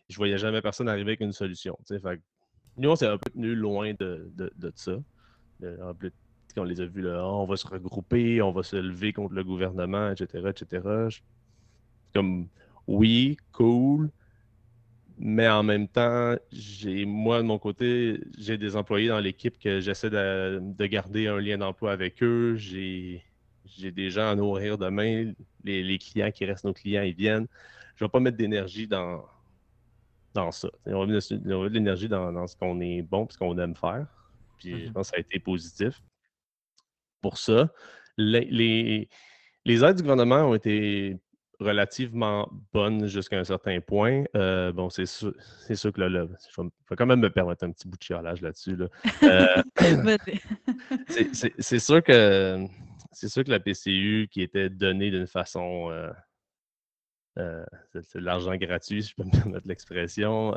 [0.09, 1.77] je voyais jamais personne arriver avec une solution.
[1.87, 2.21] Fait,
[2.77, 4.93] nous, on s'est un peu tenu loin de, de, ça.
[5.83, 6.13] En plus,
[6.59, 9.43] on les a vus là, on va se regrouper, on va se lever contre le
[9.43, 10.87] gouvernement, etc., etc.
[12.13, 12.47] Comme,
[12.87, 14.09] oui, cool,
[15.19, 19.79] mais en même temps, j'ai moi de mon côté, j'ai des employés dans l'équipe que
[19.79, 22.55] j'essaie de, garder un lien d'emploi avec eux.
[22.55, 23.23] J'ai
[23.79, 25.33] des gens à nourrir demain.
[25.63, 27.47] Les, les, clients qui restent nos clients, ils viennent.
[27.95, 29.25] Je ne vais pas mettre d'énergie dans,
[30.35, 30.69] dans ça.
[30.85, 34.05] On va mettre de l'énergie dans, ce qu'on est bon et ce qu'on aime faire.
[34.59, 34.93] Puis je mm-hmm.
[34.93, 36.01] pense que ça a été positif
[37.21, 37.69] pour ça.
[38.17, 39.09] Les,
[39.65, 41.17] les, aides du gouvernement ont été
[41.59, 44.23] relativement bonnes jusqu'à un certain point.
[44.35, 45.33] Euh, bon, c'est sûr,
[45.73, 48.77] sûr, que là, je, vais, quand même me permettre un petit bout de chialage là-dessus.
[49.23, 49.61] Euh,
[51.59, 52.65] c'est sûr que
[53.11, 55.89] c'est sûr que la PCU qui était donnée d'une façon
[57.39, 57.65] euh,
[58.01, 60.51] c'est de l'argent gratuit, si je peux me permettre l'expression,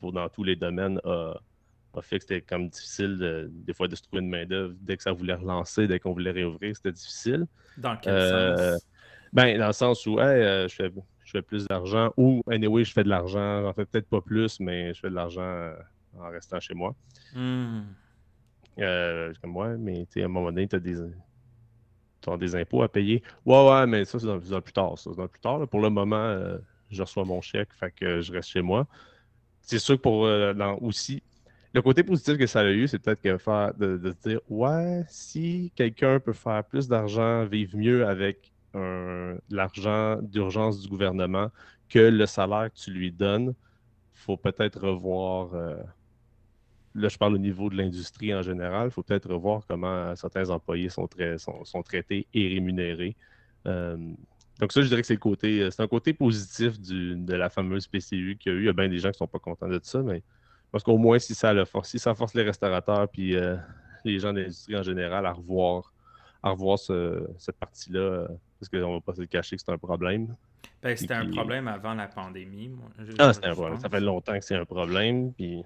[0.00, 1.34] pour dans tous les domaines a,
[1.94, 4.74] a fait que c'était comme difficile des fois de se trouver une main-d'œuvre.
[4.80, 7.46] Dès que ça voulait relancer, dès qu'on voulait réouvrir, c'était difficile.
[7.76, 8.86] Dans quel euh, sens?
[9.32, 10.92] Ben, dans le sens où euh, je, fais,
[11.24, 13.62] je fais plus d'argent ou anyway, je fais de l'argent.
[13.62, 15.74] J'en fais peut-être pas plus, mais je fais de l'argent euh,
[16.18, 16.94] en restant chez moi.
[17.34, 17.82] Hmm.
[18.76, 20.96] comme moi, mais à un moment donné, tu as des,
[22.38, 23.22] des impôts à payer.
[23.44, 24.98] Ouais, ouais, mais ça, c'est dans, le plus tard.
[24.98, 25.66] Ça, dans plus tard.
[25.68, 26.38] Pour le moment,
[26.90, 28.86] je reçois mon chèque, fait que je reste chez moi.
[29.62, 30.28] C'est sûr que pour
[30.82, 31.22] aussi,
[31.74, 33.22] le côté positif que ça a eu, c'est peut-être
[33.78, 38.52] de, se dire Ouais, si quelqu'un peut faire plus d'argent, vivre mieux avec
[39.50, 41.50] l'argent d'urgence du gouvernement
[41.88, 43.54] que le salaire que tu lui donnes,
[44.14, 45.54] faut peut-être revoir.
[45.54, 45.76] Euh,
[46.94, 48.88] là, je parle au niveau de l'industrie en général.
[48.88, 51.06] Il faut peut-être revoir comment certains employés sont,
[51.84, 53.16] traités et rémunérés.
[53.66, 53.96] Euh,
[54.58, 55.70] donc, ça, je dirais que c'est le côté.
[55.70, 58.62] C'est un côté positif de la fameuse PCU qu'il y a eu.
[58.62, 60.22] Il y a bien des gens qui ne sont pas contents de ça, mais
[60.72, 63.56] parce qu'au moins, si ça, le force, si ça force les restaurateurs puis euh,
[64.04, 65.92] les gens de l'industrie en général à revoir,
[66.42, 69.78] à revoir cette partie-là, euh, parce qu'on ne va pas se cacher que c'est un
[69.78, 70.34] problème.
[70.82, 72.68] Ben, c'était un problème avant la pandémie.
[72.68, 73.78] Moi, ah, c'était un problème.
[73.78, 75.32] Ça fait longtemps que c'est un problème.
[75.34, 75.62] Puis,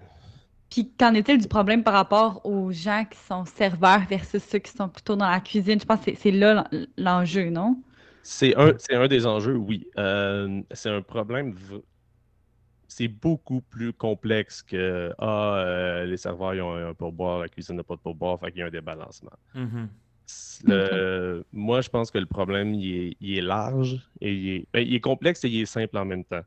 [0.69, 4.73] puis qu'en est-il du problème par rapport aux gens qui sont serveurs versus ceux qui
[4.73, 5.81] sont plutôt dans la cuisine?
[5.81, 7.81] Je pense que c'est là l'enjeu, non?
[8.23, 9.87] C'est un, un des enjeux, oui.
[9.99, 11.55] Euh, c'est un problème
[12.96, 17.76] c'est beaucoup plus complexe que Ah, euh, les serveurs ils ont un pourboire, la cuisine
[17.76, 19.37] n'a pas de pourboire, fait qu'il y a un débalancement.
[19.54, 21.42] Mm-hmm.
[21.52, 25.00] moi, je pense que le problème, il est, large et il est, ben, il est,
[25.00, 26.40] complexe et il est simple en même temps.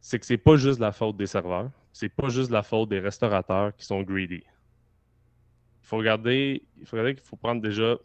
[0.00, 3.00] C'est que c'est pas juste la faute des serveurs, c'est pas juste la faute des
[3.00, 4.42] restaurateurs qui sont greedy.
[5.82, 7.96] Il faut regarder, il faut regarder qu'il faut prendre déjà.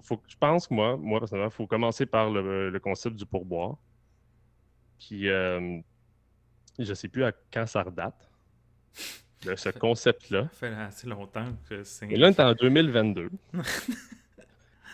[0.00, 3.76] Faut, je pense que moi, moi personnellement, il faut commencer par le, concept du pourboire.
[4.98, 5.80] Qui, euh,
[6.78, 8.28] je ne sais plus à quand ça redate.
[9.44, 10.42] De ce concept-là.
[10.44, 12.06] Ça fait assez longtemps que c'est.
[12.06, 13.30] Et là, on est en 2022.
[13.52, 13.64] non,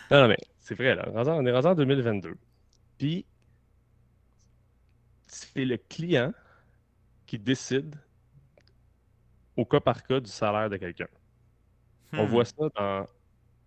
[0.09, 1.07] non, mais c'est vrai, là.
[1.13, 2.35] On est rendu en 2022.
[2.97, 3.25] Puis,
[5.27, 6.33] c'est le client
[7.27, 7.95] qui décide
[9.55, 11.07] au cas par cas du salaire de quelqu'un.
[12.13, 12.29] On hmm.
[12.29, 13.05] voit ça dans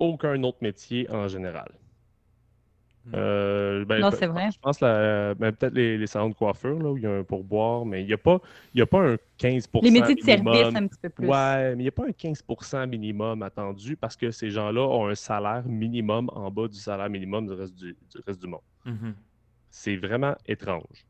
[0.00, 1.70] aucun autre métier en général.
[3.14, 4.50] Euh, ben, non, c'est vrai.
[4.52, 7.24] Je pense ben, peut-être les, les, salons de coiffure, là, où il y a un
[7.24, 8.40] pourboire, mais il n'y a, pas,
[8.78, 11.26] a pas un 15% Les métiers de service, un petit peu plus.
[11.26, 15.08] Ouais, mais il n'y a pas un 15% minimum attendu parce que ces gens-là ont
[15.08, 18.60] un salaire minimum en bas du salaire minimum du reste du, reste du monde.
[18.86, 19.14] Mm-hmm.
[19.70, 21.06] C'est vraiment étrange.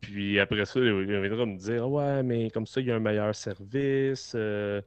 [0.00, 3.00] Puis après ça, il viendra me dire Ouais, mais comme ça, il y a un
[3.00, 4.32] meilleur service.
[4.34, 4.82] Euh,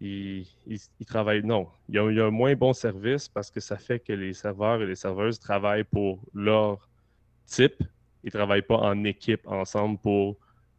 [0.00, 0.46] ils,
[1.06, 1.42] travaillent.
[1.42, 4.82] Non, il y, a, un moins bon service parce que ça fait que les serveurs
[4.82, 6.88] et les serveuses travaillent pour leur
[7.46, 7.82] type.
[8.22, 10.36] Ils ne travaillent pas en équipe ensemble pour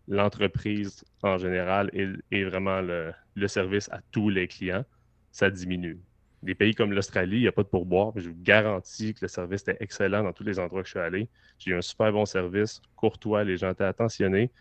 [0.08, 1.90] l'entreprise en général
[2.32, 3.14] et, vraiment le,
[3.48, 4.86] service à tous les clients.
[5.32, 6.00] Ça diminue.
[6.44, 9.20] Des pays comme l'Australie, il n'y a pas de pourboire, mais je vous garantis que
[9.24, 11.30] le service était excellent dans tous les endroits que je suis allé.
[11.58, 14.52] J'ai eu un super bon service, courtois, les gens étaient attentionnés.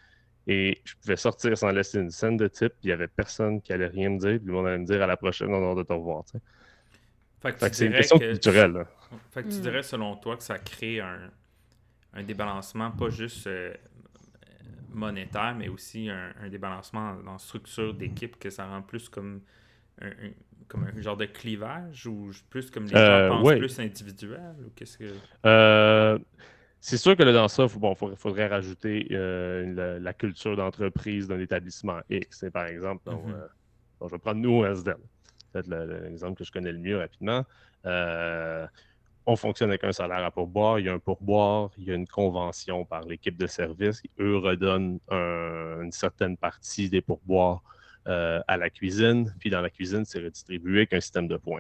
[0.47, 3.73] Et je pouvais sortir sans laisser une scène de type, il n'y avait personne qui
[3.73, 5.75] allait rien me dire, puis le monde allait me dire à la prochaine, on a
[5.75, 6.25] de te revoir.
[7.41, 8.87] Fait que, c'est une question culturelle.
[9.33, 9.61] Fait que tu hmm.
[9.61, 11.31] dirais, selon toi, que ça crée un,
[12.15, 13.75] un débalancement, pas juste euh,
[14.91, 19.41] monétaire, mais aussi un, débalancement dans la structure d'équipe, que ça rend plus comme
[20.69, 23.59] comme un genre de clivage ou plus comme les Euh, gens pensent ouais.
[23.59, 25.13] plus individuel ou qu'est-ce que.
[25.45, 26.19] Euh,
[26.89, 30.57] c'est sûr que là, dans ça, il bon, faudrait, faudrait rajouter euh, la, la culture
[30.57, 32.39] d'entreprise d'un établissement X.
[32.41, 33.35] C'est par exemple, donc, Mhm.
[33.35, 33.47] euh,
[34.03, 34.99] je vais prendre nous au SDEM.
[35.53, 37.45] Peut-être le- le- l'exemple que je connais le mieux rapidement.
[37.87, 38.67] Euh,
[39.27, 41.95] on fonctionne avec un salaire à pourboire, il y a un pourboire, il y a
[41.95, 44.01] une convention par l'équipe de service.
[44.21, 47.63] Eux redonnent un- une certaine partie des pourboires
[48.07, 49.35] euh, à la cuisine.
[49.41, 51.59] Puis dans la cuisine, c'est redistribué avec un système de points.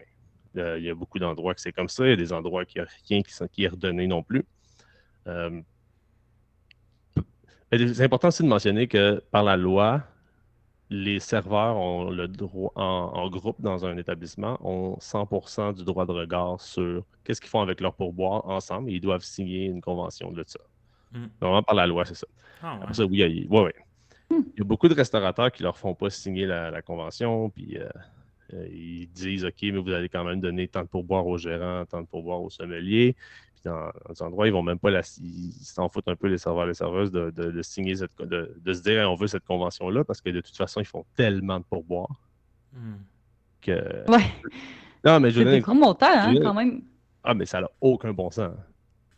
[0.56, 2.04] Euh, il y a beaucoup d'endroits que c'est comme ça.
[2.06, 4.22] Il y a des endroits qui n'y a rien qui, sont- qui est redonné non
[4.22, 4.44] plus.
[5.26, 5.60] Euh,
[7.72, 10.02] c'est important aussi de mentionner que par la loi,
[10.88, 12.82] les serveurs ont le droit, en,
[13.14, 17.60] en groupe dans un établissement, ont 100% du droit de regard sur qu'est-ce qu'ils font
[17.60, 20.60] avec leur pourboire ensemble et ils doivent signer une convention de ça.
[21.12, 21.26] Mm.
[21.40, 22.26] Vraiment par la loi, c'est ça.
[22.62, 22.82] Ah, ouais.
[22.82, 23.74] Après ça, oui, il y a- ouais, ouais.
[24.30, 27.78] Il y a beaucoup de restaurateurs qui leur font pas signer la, la convention, puis
[27.78, 27.88] euh,
[28.54, 31.84] euh, ils disent OK, mais vous allez quand même donner tant de pourboire au gérant,
[31.86, 33.16] tant de pourboire au sommelier.
[33.66, 36.38] Dans, dans des endroits, ils vont même pas la ils s'en foutent un peu les
[36.38, 39.14] serveurs et les serveuses de, de- de signer cette de, de se dire Hey, on
[39.16, 42.08] veut cette convention-là parce que de toute façon, ils font tellement de pourboire
[42.72, 42.96] Hmm.
[43.60, 44.10] que.
[44.10, 44.24] Ouais.
[45.04, 46.82] Non, mais je C'est des gros montants, hein, quand même.
[47.24, 48.52] ah, mais ça n'a aucun bon sens.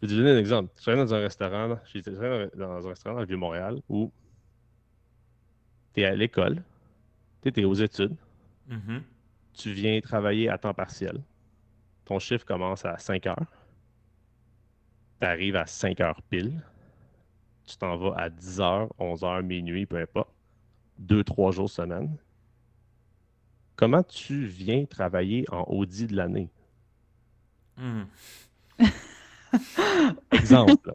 [0.00, 0.70] Je vais te donner un exemple.
[0.76, 4.12] Je travaillais dans un restaurant, j'étais dans un restaurant dans le Vieux-Montréal où
[5.94, 6.62] tu es à l'école,
[7.42, 8.16] tu es aux études,
[8.68, 9.02] Mhm.
[9.54, 11.20] tu viens travailler à temps partiel.
[12.04, 13.44] Ton chiffre commence à 5 heures.
[15.20, 16.62] Tu arrives à 5 heures pile.
[17.66, 20.30] Tu t'en vas à 10 heures, 11 heures, minuit, peu importe.
[20.98, 22.16] Deux, trois jours semaine.
[23.76, 26.50] Comment tu viens travailler en Audi de l'année?
[27.76, 28.04] Hmm.
[30.32, 30.92] Exemple.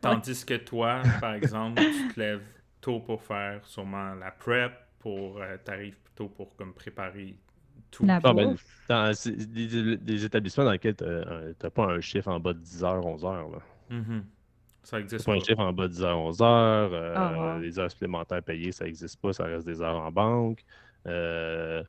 [0.00, 2.46] Tandis que toi, par exemple, tu te lèves
[2.80, 7.36] tôt pour faire sûrement la prep, pour euh, t'arrives tôt pour comme préparer
[7.92, 8.04] tout.
[8.04, 8.56] La Ah, ben,
[8.88, 12.82] dans des, des établissements dans lesquels tu n'as pas un chiffre en bas de 10
[12.84, 13.48] heures, 11 heures.
[13.50, 13.58] Là.
[13.90, 14.24] Mhm.
[14.82, 15.38] Ça existe pas pas.
[15.38, 16.90] un chiffre en bas de 10 heures, 11 heures.
[16.92, 17.60] euh, Ah, ouais.
[17.62, 20.64] Les heures supplémentaires payées, ça n'existe pas, ça reste des heures en banque.
[21.06, 21.84] Euh,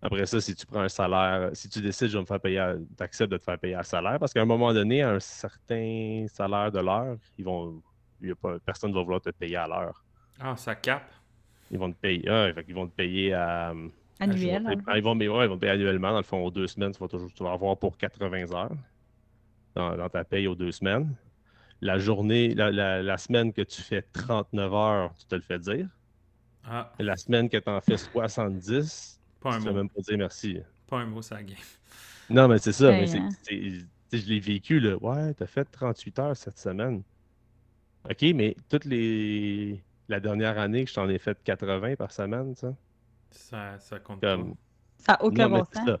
[0.00, 2.74] après ça, si tu prends un salaire, si tu décides, je vais me faire payer,
[2.96, 5.20] tu acceptes de te faire payer à salaire, parce qu'à un moment donné, à un
[5.20, 7.80] certain salaire de l'heure, ils vont,
[8.20, 10.04] y a pas, personne ne va vouloir te payer à l'heure.
[10.40, 11.12] Ah, ça capte.
[11.70, 13.72] Ils vont te payer, ah, fait qu'ils vont te payer à,
[14.30, 14.62] Annuel.
[14.70, 16.10] ils vont, ils vont, mais ouais, ils vont te payer annuellement.
[16.12, 18.70] Dans le fond, aux deux semaines, tu vas, toujours, tu vas avoir pour 80 heures
[19.74, 21.14] dans, dans ta paye aux deux semaines.
[21.80, 25.58] La journée, la, la- la semaine que tu fais 39 heures, tu te le fais
[25.58, 25.88] dire.
[26.64, 29.74] Ah, La semaine que tu en fais 70, pas tu fais mot.
[29.76, 30.58] même pas dire merci.
[30.86, 31.56] Pas un mot, ça game.
[32.30, 32.88] Non, mais c'est ça.
[32.88, 33.28] Ouais, mais c'est- hein.
[33.42, 34.96] c'est- tu sais, je l'ai vécu, là.
[35.02, 37.02] Ouais, tu as fait 38 heures cette semaine.
[38.08, 39.82] OK, mais toutes les.
[40.08, 42.74] La dernière année que je t'en ai fait 80 par semaine, ça.
[43.32, 44.54] Ça, ça compte Comme,
[44.98, 45.84] Ça n'a aucun Non, bon sens.
[45.86, 45.98] ça.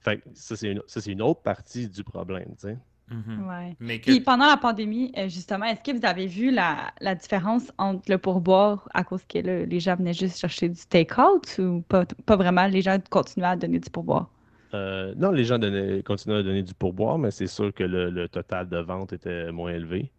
[0.00, 2.74] Fait que ça, c'est une, autre partie du problème, tu sais.
[3.08, 3.14] pas.
[3.14, 3.48] Mhm.
[3.48, 3.76] Ouais.
[3.80, 4.10] Mais que...
[4.10, 8.10] Puis pendant la pandémie, euh, justement, est-ce que vous avez vu la, la différence entre
[8.10, 12.04] le pourboire à cause que là, les gens venaient juste chercher du take-out ou pas,
[12.24, 14.28] pas vraiment, les gens continuaient à donner du pourboire?
[14.74, 18.10] Euh, non, les gens donnaient- continuaient à donner du pourboire, mais c'est sûr que le,
[18.10, 20.10] le total de vente était moins élevé.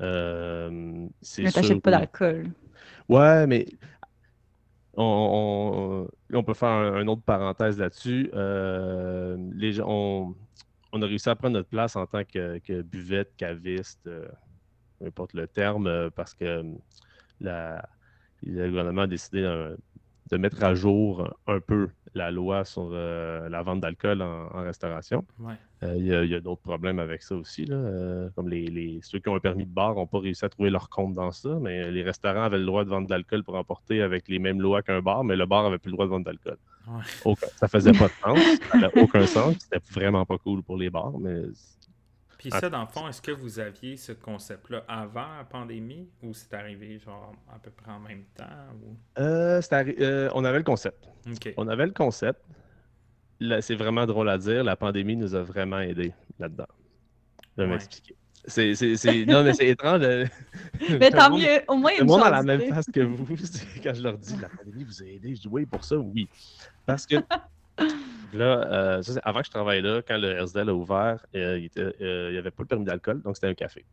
[0.00, 0.70] Euh,
[1.38, 2.46] Mais t'achètes pas d'alcool.
[3.08, 3.66] Ouais, mais
[5.02, 8.30] on, peut faire un, une autre parenthèse là-dessus.
[8.34, 9.36] Euh,
[9.84, 10.34] on,
[11.02, 14.28] a réussi à prendre notre place en tant que, buvette, caviste, euh,
[14.98, 16.64] peu importe le terme, euh, parce que
[17.40, 19.76] le gouvernement a décidé euh,
[20.30, 24.62] de mettre à jour un peu la loi sur euh, la vente d'alcool en, en
[24.62, 25.24] restauration.
[25.38, 25.54] Ouais.
[25.82, 27.64] Euh, Il y a, d'autres problèmes avec ça aussi.
[27.66, 27.76] Là.
[27.76, 30.48] Euh, comme les, les- ceux qui ont un permis de bar n'ont pas réussi à
[30.48, 33.44] trouver leur compte dans ça, mais les restaurants avaient le droit de vendre de l'alcool
[33.44, 36.06] pour emporter avec les mêmes lois qu'un bar, mais le bar avait plus le droit
[36.06, 36.56] de vendre d'alcool.
[36.88, 37.02] Ouais.
[37.24, 38.38] Aucun- Ça faisait pas de sens,
[38.72, 39.56] ça n'avait aucun sens.
[39.60, 41.42] C'était vraiment pas cool pour les bars, mais
[42.40, 42.60] Puis Ah.
[42.60, 46.54] ça, dans le fond, est-ce que vous aviez ce concept-là avant la pandémie ou c'est
[46.54, 48.44] arrivé genre à peu près en même temps?
[48.82, 48.96] Ou...
[49.20, 51.06] euh, euh, on avait le concept.
[51.58, 52.40] On avait le concept.
[53.60, 54.64] C'est vraiment drôle à dire.
[54.64, 56.64] La pandémie nous a vraiment aidés là-dedans.
[57.58, 57.74] Je vais Ouais.
[57.74, 58.16] m'expliquer.
[58.46, 60.00] C'est, c'est- c'est- Non, mais c'est étrange.
[60.00, 60.24] de-
[60.98, 62.32] Mais tant monde- mieux, au moins monde a chance.
[62.32, 63.26] la même face que vous.
[63.84, 66.26] Quand je leur dis la pandémie vous a aidé, je dis oui, pour ça, oui.
[66.86, 67.16] Parce que
[68.34, 68.66] là,
[68.98, 72.38] euh, ça, avant que je travaille là, quand le SDL a ouvert, euh, il n'y
[72.38, 73.84] avait pas le permis d'alcool, donc c'était un café.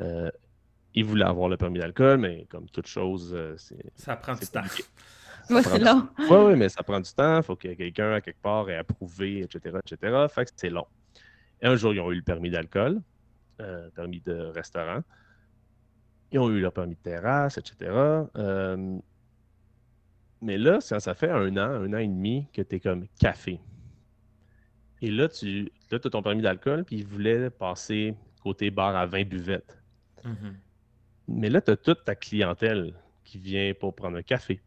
[0.00, 0.30] Euh,
[0.94, 3.82] ils voulaient avoir le permis d'alcool, mais comme toute chose, euh, c'est.
[3.94, 4.62] Ça prend du c'est temps.
[4.66, 6.00] c'est prend long.
[6.18, 7.38] du- Oui, oui, mais ça prend du temps.
[7.38, 10.26] Il faut que quelqu'un, à quelque part, ait approuvé, etc., etc.
[10.28, 10.86] Fait que c'est long.
[11.60, 13.00] Et un jour, ils ont eu le permis d'alcool,
[13.60, 15.00] euh, permis de restaurant.
[16.32, 17.90] Ils ont eu leur permis de terrasse, etc.
[18.36, 18.98] Euh,
[20.42, 23.06] Mais là, ça, ça fait un an, un an et demi que tu es comme
[23.20, 23.60] café.
[25.00, 29.06] Et là, tu là, as ton permis d'alcool, puis il voulait passer côté bar à
[29.06, 29.80] 20 buvettes.
[30.24, 30.56] Mhm.
[31.28, 34.60] Mais là, tu as toute ta clientèle qui vient pour prendre un café.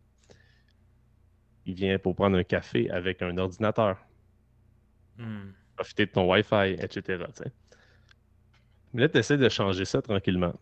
[1.66, 3.98] Il vient pour prendre un café avec un ordinateur,
[5.18, 5.52] Hmm.
[5.76, 7.26] profiter de ton Wi-Fi, etc.
[8.94, 10.54] Mais là, tu essaies de changer ça tranquillement.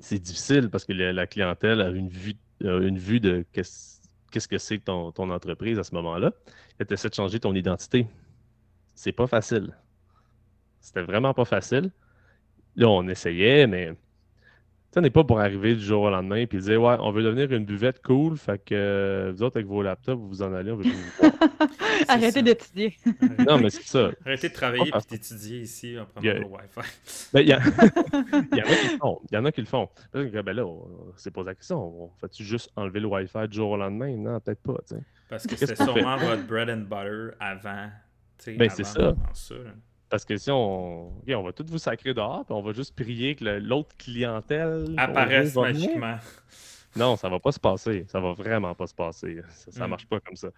[0.00, 4.03] C'est difficile parce que la, la clientèle a une vue, a une vue de qu'est-ce
[4.34, 6.32] qu'est-ce que c'est que ton, ton entreprise à ce moment-là?
[6.80, 8.08] Et tu essaies de changer ton identité.
[8.92, 9.72] C'est pas facile.
[10.80, 11.92] C'était vraiment pas facile.
[12.74, 13.94] Là, on essayait, mais
[14.96, 17.50] on n'est pas pour arriver du jour au lendemain et dire Ouais, on veut devenir
[17.52, 20.70] une buvette cool, fait que euh, vous autres avec vos laptops, vous vous en allez,
[20.70, 22.42] on veut plus vous Arrêtez ça.
[22.42, 22.96] d'étudier.
[23.46, 24.10] Non, mais c'est ça.
[24.24, 27.30] Arrêtez de travailler et d'étudier ici en prenant le Wi-Fi.
[27.32, 27.58] Ben, Il y, en...
[28.52, 29.20] il y en a qui le font.
[29.30, 29.88] Il y en a qui le font.
[30.12, 33.70] Ben là, on s'est posé la question on fait-tu juste enlever le Wi-Fi du jour
[33.70, 34.16] au lendemain?
[34.16, 34.76] Non, peut-être pas.
[35.28, 37.88] Parce que c'était sûrement votre bread and butter avant.
[38.46, 39.14] Ben, c'est ça.
[39.32, 39.54] ça.
[40.14, 41.10] Parce que si on.
[41.28, 44.94] on va tout vous sacrer dehors, puis on va juste prier que l'autre clientèle.
[45.64, 45.88] venir.
[45.88, 46.16] magiquement.
[46.94, 48.04] Non, ça va pas se passer.
[48.06, 49.40] Ça va vraiment pas se passer.
[49.48, 49.90] Ça, ça Mm.
[49.90, 50.50] marche pas comme ça.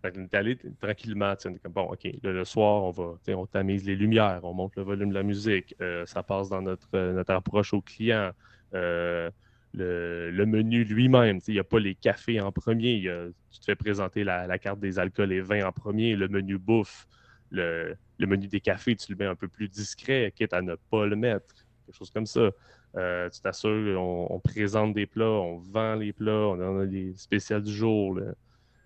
[0.00, 1.34] Fait que allé tranquillement.
[1.34, 4.54] tu comme, bon, OK, le soir, on va, tu sais, on tamise les lumières, on
[4.54, 7.80] monte le volume de la musique, euh, ça passe dans notre, euh, notre approche au
[7.80, 8.30] client.
[8.74, 9.28] euh,
[9.72, 12.92] le, le menu lui-même, il n'y a pas les cafés en premier.
[12.92, 15.72] il y a- tu te fais présenter la, la carte des alcools et vins en
[15.72, 17.08] premier, le menu bouffe,
[17.50, 20.74] le, le menu des cafés, tu le mets un peu plus discret, quitte à ne
[20.90, 21.54] pas le mettre.
[21.86, 22.50] Quelque chose comme ça.
[22.96, 26.86] Euh, tu t'assures, on, on présente des plats, on vend les plats, on en a
[26.86, 28.14] des spéciales du jour.
[28.14, 28.34] Le,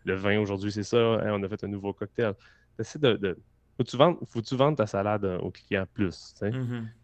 [0.05, 0.97] le vin aujourd'hui, c'est ça.
[0.97, 2.35] hein, on a fait un nouveau cocktail.
[2.77, 3.39] T'essaies de, de-
[3.77, 6.35] faut que tu vendes, faut tu vendes ta salade euh, au client plus.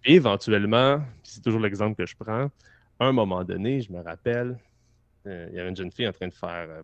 [0.04, 2.50] Et éventuellement, puis c'est toujours l'exemple que je prends,
[2.98, 4.58] à un moment donné, je me rappelle,
[5.26, 6.82] euh, il y avait une jeune fille en train de faire, euh,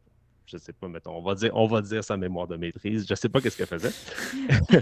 [0.51, 3.07] je sais pas, mettons, on va dire, on va dire sa mémoire de maîtrise.
[3.09, 3.91] Je sais pas qu'est-ce qu'elle faisait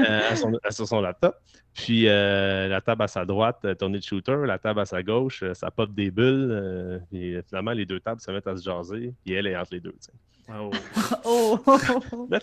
[0.00, 1.36] euh, à son- à- sur son laptop.
[1.72, 5.02] Puis euh, la table à sa droite, euh, tournée de shooter, la table à sa
[5.02, 6.48] gauche, ça pop des bulles.
[6.50, 9.12] euh, euh, finalement, les deux tables se mettent à se jaser.
[9.24, 9.94] Puis elle est entre les deux.
[10.50, 10.70] Oh.
[11.24, 11.58] Oh!
[12.30, 12.38] Là,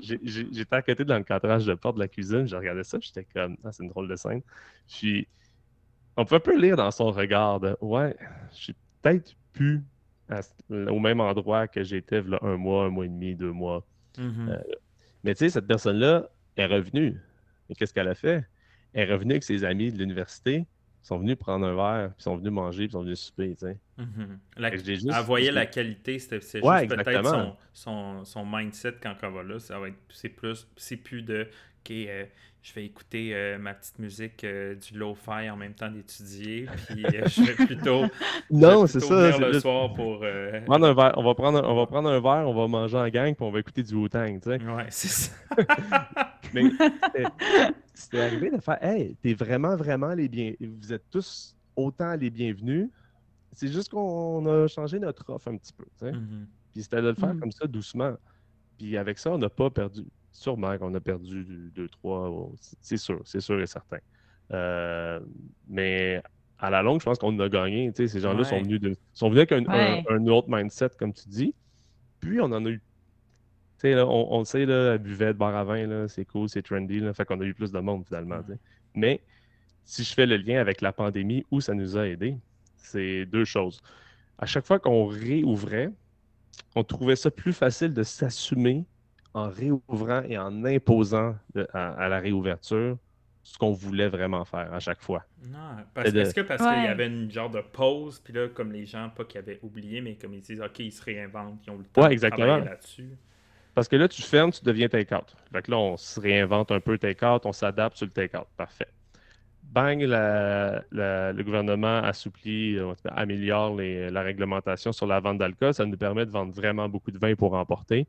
[0.00, 3.26] j'étais à côté dans le cadrage de porte de la cuisine, je regardais ça, j'étais
[3.34, 4.40] comme, ah, c'est une drôle de scène.
[4.88, 5.26] Puis,
[6.16, 8.16] on peut un peu lire dans son regard de, ouais,
[8.52, 9.82] je suis peut-être plus
[10.28, 13.84] à au même endroit que j'étais un mois, un mois et demi, deux mois.
[14.18, 14.48] Mhm.
[14.50, 14.58] Euh,
[15.24, 17.20] Mais tu sais, cette personne-là est revenue.
[17.68, 18.44] Et qu'est-ce qu'elle a fait?
[18.92, 22.16] Elle est revenue avec ses amis de l'université, ils sont venus prendre un verre, puis
[22.20, 23.78] ils sont venus manger, puis ils sont venus souper, tu sais.
[23.98, 24.38] Mhm.
[24.56, 28.94] La- juste- Elle voyait la qualité, c'était c'est Ouais, juste peut-être son, son, son mindset
[29.02, 29.58] quand elle va là.
[29.58, 31.48] Ça va être, c'est plus, c'est plus de,
[31.86, 32.24] ok, euh,
[32.62, 37.06] je vais écouter euh, ma petite musique euh, du lo-fi en même temps d'étudier, puis
[37.06, 38.02] euh, je vais plutôt,
[38.50, 39.30] Non, c'est ça.
[39.30, 40.20] venir le soir pour.
[40.24, 42.66] euh, Prendre un verre, on, va prendre un, on va prendre un verre, on va
[42.66, 44.62] manger en gang, puis on va écouter du Wu-Tang, tu sais.
[44.64, 45.32] Ouais, c'est ça.
[46.54, 46.62] Mais
[47.94, 50.52] c'était- arrivé de faire Hey, t'es vraiment, vraiment les bien.
[50.60, 52.88] Vous êtes tous autant les bienvenus.
[53.52, 55.84] C'est juste qu'on a changé notre offre un petit peu.
[55.98, 56.12] tu sais.
[56.12, 56.46] Mhm.
[56.72, 57.40] Puis c'était de le faire Mm.
[57.40, 58.14] comme ça, doucement.
[58.78, 60.04] Puis avec ça, on n'a pas perdu.
[60.36, 62.50] Sûrement qu'on a perdu 2, 3.
[62.82, 63.98] C'est sûr, c'est sûr et certain.
[64.52, 65.18] Euh,
[65.66, 66.22] mais
[66.58, 67.90] à la longue, je pense qu'on a gagné.
[67.92, 70.04] tu sais, Ces gens-là sont venus, de- sont venus avec un, Ouais.
[70.08, 71.54] un- un autre mindset, comme tu dis.
[72.20, 72.78] Puis on en a eu.
[72.78, 72.82] Tu
[73.78, 76.48] sais, là, on, on le sait, là, la buvette, bar à vin, là, c'est cool,
[76.50, 77.00] c'est trendy.
[77.00, 78.40] Là, fait qu'on a eu plus de monde finalement.
[78.94, 79.22] Mais
[79.84, 82.36] si je fais le lien avec la pandémie, où ça nous a aidé,
[82.76, 83.80] c'est deux choses.
[84.38, 85.90] À chaque fois qu'on réouvrait,
[86.74, 88.84] on trouvait ça plus facile de s'assumer
[89.36, 92.96] en réouvrant et en imposant de- à, à la réouverture
[93.42, 95.24] ce qu'on voulait vraiment faire à chaque fois.
[95.44, 95.58] Non,
[95.94, 96.74] parce, C'est de- est-ce que parce Ouais.
[96.74, 99.60] qu'il y avait une genre de pause, puis là, comme les gens, pas qu'ils avaient
[99.62, 102.12] oublié, mais comme ils disent, OK, ils se réinventent, ils ont le temps Ouais, de
[102.14, 102.46] exactement.
[102.46, 103.10] travailler là-dessus.
[103.74, 105.36] Parce que là, tu fermes, tu deviens take-out.
[105.52, 108.46] Fait que là, on se réinvente un peu take-out, on s'adapte sur le take-out.
[108.56, 108.88] Parfait.
[109.64, 115.74] Bang, la- la- le gouvernement assouplit, euh, améliore les- la réglementation sur la vente d'alcool.
[115.74, 118.06] Ça nous permet de vendre vraiment beaucoup de vin pour emporter.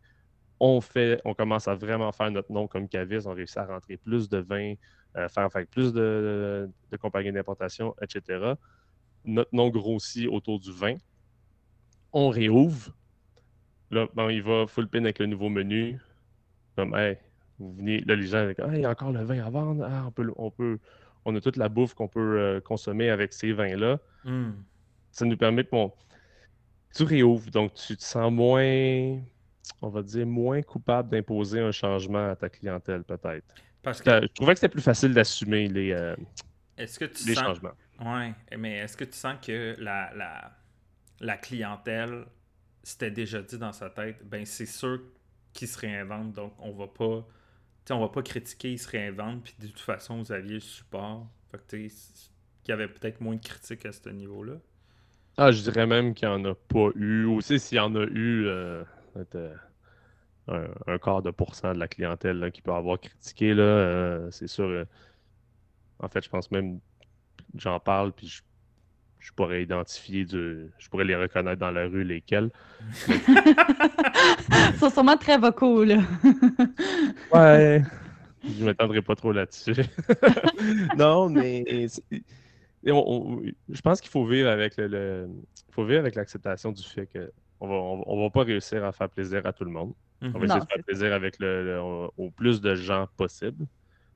[0.59, 3.27] On, fait, on commence à vraiment faire notre nom comme caviste.
[3.27, 4.73] On réussit à rentrer plus de vin,
[5.15, 8.53] euh, faire, faire plus de, de compagnies d'importation, etc.
[9.25, 10.95] Notre nom grossit autour du vin.
[12.13, 12.91] On réouvre.
[13.91, 15.99] Là, bon, il va full pin avec le nouveau menu.
[16.75, 17.17] Comme, hey,
[17.59, 18.01] vous venez.
[18.01, 19.87] Là, les gens, ah, il y a encore le vin à vendre.
[19.89, 20.79] Ah, on, peut, on, peut,
[21.25, 23.99] on a toute la bouffe qu'on peut euh, consommer avec ces vins-là.
[24.25, 24.51] Hmm.
[25.11, 25.91] Ça nous permet que bon,
[26.95, 27.49] tu réouvres.
[27.49, 29.19] Donc, tu te sens moins,
[29.81, 33.45] on va dire, moins coupable d'imposer un changement à ta clientèle, peut-être?
[33.81, 36.15] Parce que, Je trouvais que c'était plus facile d'assumer les, euh,
[36.77, 37.43] est-ce que tu les sens...
[37.43, 37.73] changements.
[37.99, 40.51] Ouais, mais est-ce que tu sens que la, la,
[41.19, 42.25] la clientèle
[42.87, 45.01] c'était déjà dit dans sa tête, ben c'est sûr
[45.51, 47.27] qu'il se réinvente, donc on va pas.
[47.89, 51.27] on va pas critiquer, il se réinvente, puis de toute façon, vous aviez le support.
[51.51, 51.89] Fait que qu'il
[52.69, 54.53] y avait peut-être moins de critiques à ce niveau-là.
[55.35, 57.25] Ah, je dirais même qu'il n'y en a pas eu.
[57.25, 58.85] Aussi, s'il y en a eu, euh,
[59.25, 59.35] peut-être,
[60.49, 63.63] euh, un, un quart de pourcent de la clientèle là, qui peut avoir critiqué, là,
[63.63, 64.65] euh, c'est sûr.
[64.65, 64.85] euh,
[65.99, 66.79] en fait, je pense même,
[67.55, 68.41] j'en parle, puis je,
[69.19, 72.51] je pourrais identifier, du, je pourrais les reconnaître dans la rue, lesquels.
[73.07, 75.97] Ils sont sûrement très vocaux, là.
[77.33, 77.83] Ouais.
[78.43, 79.73] Je ne m'étendrai pas trop là-dessus.
[80.97, 82.03] non, mais c'est-
[82.83, 85.27] et on- on- je pense qu'il faut vivre avec le, le-
[85.67, 88.83] il faut vivre avec l'acceptation du fait que on va, on, on va pas réussir
[88.85, 89.93] à faire plaisir à tout le monde.
[90.21, 90.43] On va Mhm.
[90.45, 91.79] essayer Non, de faire plaisir avec le, le-
[92.17, 93.65] au plus de gens possible.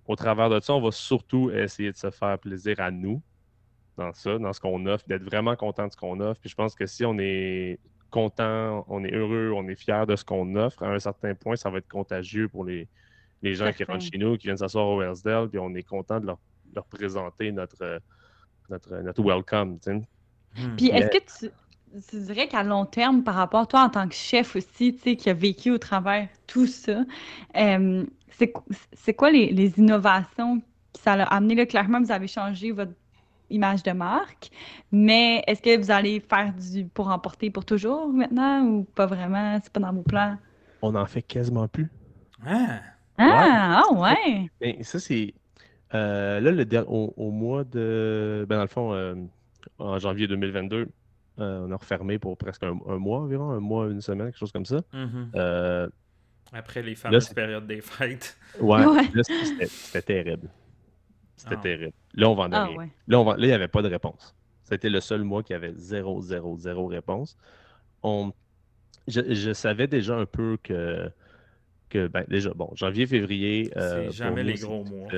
[0.06, 3.22] Au travers de ça, on va surtout essayer de se faire plaisir à nous
[3.98, 6.40] dans ça, dans ce qu'on offre, d'être vraiment content de ce qu'on offre.
[6.40, 7.80] Puis je pense que si on est
[8.10, 11.56] content, on est heureux, on est fier de ce qu'on offre, à un certain point,
[11.56, 12.88] ça va être contagieux pour les,
[13.42, 16.20] les gens qui rentrent chez nous, qui viennent s'asseoir au Wellsdale, puis on est content
[16.20, 16.40] de leur,
[16.74, 18.02] leur présenter notre,
[18.70, 19.78] notre, notre welcome.
[20.78, 21.52] Puis est-ce que tu,
[22.10, 25.00] tu dirais qu'à long terme, par rapport à toi en tant que chef aussi, tu
[25.02, 27.04] sais, qui a vécu au travers tout ça,
[27.58, 28.62] euh, c'est qu-
[28.94, 30.66] c'est quoi les, les innovations que
[31.02, 31.56] ça a amené?
[31.56, 32.94] Là, clairement, vous avez changé votre
[33.50, 34.50] image de marque,
[34.92, 39.60] mais est-ce que vous allez faire du pour emporter pour toujours maintenant ou pas vraiment?
[39.64, 40.38] C'est pas dans vos plans?
[40.82, 41.90] On n'en fait quasiment plus.
[42.46, 42.82] Ah!
[43.18, 44.50] Ah, ah ouais!
[44.60, 45.34] Ben, ça, c'est.
[45.94, 48.46] euh, là, le au, au mois de.
[48.50, 49.16] Ben, dans le fond, euh,
[49.80, 50.90] en janvier 2022,
[51.42, 54.38] euh, on a refermé pour presque un, un mois environ, un mois, une semaine, quelque
[54.40, 54.82] chose comme ça.
[54.94, 55.32] Mhm.
[55.36, 55.90] Euh,
[56.54, 58.38] Après les fameuses périodes des fêtes.
[58.60, 59.04] ouais, Ouais.
[59.14, 60.50] là, c'était terrible.
[61.36, 61.62] C'était Ah.
[61.62, 61.94] terrible.
[62.14, 62.78] Là, on vendait Ah rien.
[62.78, 62.90] ouais.
[63.08, 64.36] Là, on vend- là, il n'y avait pas de réponse.
[64.64, 67.38] C'était le seul mois qui avait zéro, zéro, zéro réponse.
[68.04, 68.32] On...
[69.08, 71.10] Je, je savais déjà un peu que,
[71.90, 73.72] que ben, déjà, bon, janvier, février.
[73.78, 75.10] euh, C'est jamais nous, les gros mois.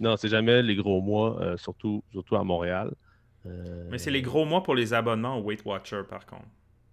[0.00, 2.92] Non, c'est jamais les gros mois, surtout, surtout à Montréal.
[3.46, 6.44] Euh, Mais c'est les gros mois pour les abonnements au Weight Watcher, par contre.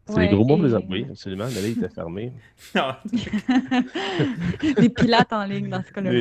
[0.06, 1.45] C'est les gros mois pour les et- abonnés, absolument.
[1.47, 2.34] Mais là, il était fermé.
[2.76, 2.93] Non,
[4.78, 6.12] Les pilates en ligne dans ce cas-là.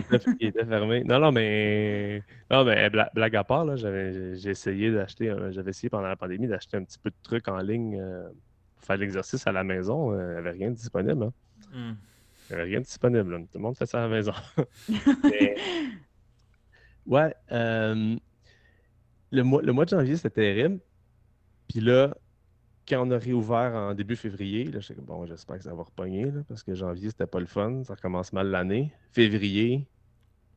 [0.40, 1.02] il était fermé.
[1.04, 2.22] Non, non, mais.
[2.50, 5.30] Non, mais bla- blague à part, là, j'avais, j'ai essayé d'acheter.
[5.30, 8.28] un- J'avais essayé pendant la pandémie d'acheter un petit peu de trucs en ligne euh,
[8.76, 10.12] pour faire l'exercice à la maison.
[10.12, 11.24] euh, Il n'y avait rien de disponible.
[11.24, 11.32] hein.
[11.74, 11.94] Hmm.
[12.50, 13.32] Il n'y avait rien de disponible.
[13.32, 13.38] là.
[13.38, 14.32] Tout le monde fait ça à la maison.
[15.24, 15.56] Mais-
[17.06, 17.34] Ouais.
[17.50, 18.16] euh,
[19.32, 20.78] le, mois, le mois de janvier, c'était terrible.
[21.68, 22.14] Puis là,
[22.88, 25.82] quand on a réouvert en début février, là, j'étais comme, bon, j'espère que ça va
[25.82, 27.82] repogner, là, parce que janvier, c'était pas le fun.
[27.84, 28.92] Ça recommence mal l'année.
[29.12, 29.86] Février,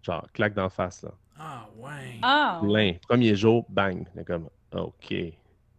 [0.04, 1.14] genre, claque d'en face, là.
[1.38, 2.18] Ah, ouais.
[2.22, 2.60] Ah.
[2.64, 2.94] Plein.
[3.08, 4.08] Premier jour, bang.
[4.16, 5.14] On est comme, OK,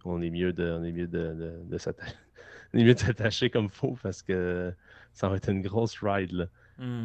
[0.05, 2.05] on est mieux de, on est mieux de, de, de s'atta-
[2.75, 4.73] on est mieux de s'attacher comme faut parce que
[5.13, 6.47] ça va être une grosse ride, là.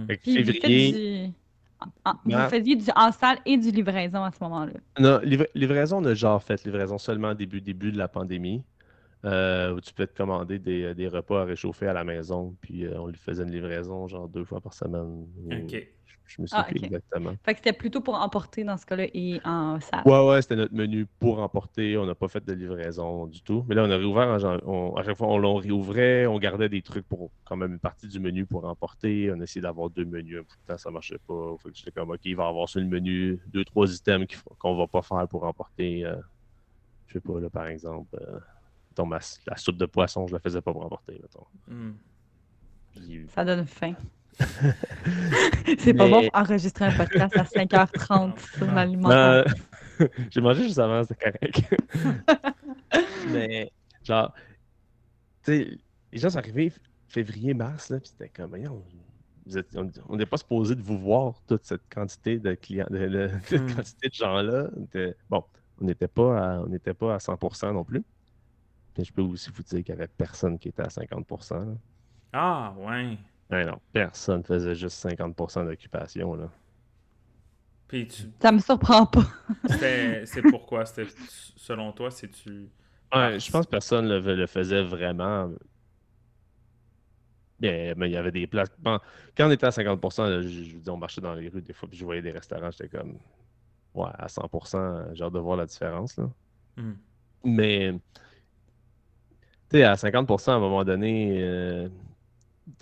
[0.07, 1.33] Fait que faites février.
[2.05, 4.73] En- vous faisiez du en salle et du livraison à ce moment-là.
[4.99, 8.63] Non, livra- livraison, on a genre fait livraison seulement début, début de la pandémie,
[9.25, 12.85] euh, où tu peux te commander des, des repas à réchauffer à la maison, puis
[12.85, 15.01] euh, on lui faisait une livraison genre deux fois par semaine.
[15.03, 15.87] ou- Ok.
[16.37, 17.33] Je, me suis Ah, plus exactement.
[17.43, 20.03] Fait que c'était plutôt pour emporter dans ce cas-là et en salle.
[20.05, 21.97] Ouais, ouais, c'était notre menu pour emporter.
[21.97, 23.65] On n'a pas fait de livraison du tout.
[23.67, 24.27] Mais là, on a réouvert.
[24.29, 26.25] en jan- on- à chaque fois, on l'on réouvrait.
[26.27, 29.31] On gardait des trucs pour quand même une partie du menu pour emporter.
[29.35, 30.37] On essayait d'avoir deux menus.
[30.37, 31.55] Un bout de temps, ça marchait pas.
[31.61, 34.27] Fait que j'étais comme, OK, il va y avoir sur le menu deux, trois items
[34.57, 36.05] qu'on va pas faire pour emporter.
[36.05, 36.15] euh,
[37.07, 38.17] je sais pas, là, par exemple.
[38.21, 38.39] euh,
[39.47, 41.19] la soupe de poisson, je la faisais pas pour emporter.
[41.21, 41.45] mettons.
[41.67, 41.93] Hmm.
[43.29, 43.95] Ça donne faim.
[45.79, 49.53] C'est pas bon pour enregistrer un podcast à 5h30 sur l'alimentation.
[49.99, 51.75] Euh, J'ai mangé juste avant, c'était correct.
[53.31, 53.71] Mais,
[54.03, 54.33] genre,
[55.43, 55.77] tu sais,
[56.11, 56.77] les gens sont arrivés f-
[57.07, 58.83] février, mars, là, puis c'était comme, voyons,
[59.45, 62.87] vous êtes- on on n'est pas supposé de vous voir toute cette quantité de clients,
[62.89, 63.75] de, de- cette Hmm.
[63.75, 64.69] quantité de gens-là.
[65.29, 65.43] Bon,
[65.81, 68.03] on n'était pas, à- on n'était pas à 100% non plus.
[68.97, 71.59] Mais je peux aussi vous dire qu'il n'y avait personne qui était à 50%.
[71.59, 71.73] là.
[72.33, 73.17] Ah, ouais.
[73.51, 76.35] Ouais, non, personne faisait juste 50% d'occupation.
[76.35, 76.49] là.
[77.87, 78.23] Puis tu...
[78.41, 79.25] Ça me surprend pas.
[80.25, 80.85] c'est pourquoi?
[80.85, 81.11] C'était,
[81.57, 82.69] selon toi, c'est-tu...
[83.13, 85.51] Ouais, je pense que personne le, le faisait vraiment.
[87.59, 88.69] Bien, mais il y avait des places.
[88.79, 88.97] Bon,
[89.35, 91.73] quand on était à 50%, là, je, je dis, on marchait dans les rues des
[91.73, 93.17] fois, puis je voyais des restaurants, j'étais comme,
[93.93, 96.17] ouais, à 100%, j'ai hâte de voir la différence.
[96.17, 96.29] Là.
[96.77, 96.93] Hmm.
[97.43, 97.93] Mais,
[99.69, 101.93] tu sais, à 50%, à un moment donné, euh, tu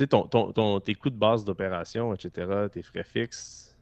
[0.09, 3.77] ton, ton- ton- tes coûts de base d'opération, etc., tes frais fixes,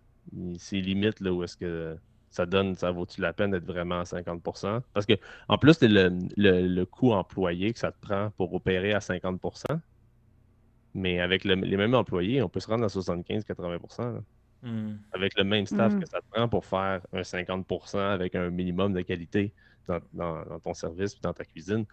[0.58, 1.98] c'est limite là où est-ce que
[2.30, 5.14] ça donne, ça vaut-tu la peine d'être vraiment à 50% Parce que,
[5.48, 9.80] en plus, c'est le, le, coût employé que ça te prend pour opérer à 50%
[10.94, 14.22] Mais avec les mêmes employés, on peut se rendre à 75-80%
[14.64, 14.98] hmm.
[15.14, 16.00] Avec le même staff hmm.
[16.00, 19.54] que ça te prend pour faire un 50% avec un minimum de qualité
[20.14, 21.86] dans, ton service et dans ta cuisine.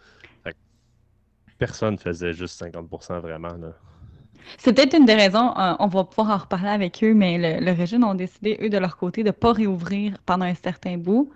[1.58, 3.56] personne ne faisait juste 50% vraiment.
[3.56, 3.72] Là.
[4.58, 7.64] C'est peut-être une des raisons, euh, on va pouvoir en reparler avec eux, mais le,
[7.64, 10.96] le régime ont décidé, eux, de leur côté, de ne pas réouvrir pendant un certain
[10.96, 11.30] bout,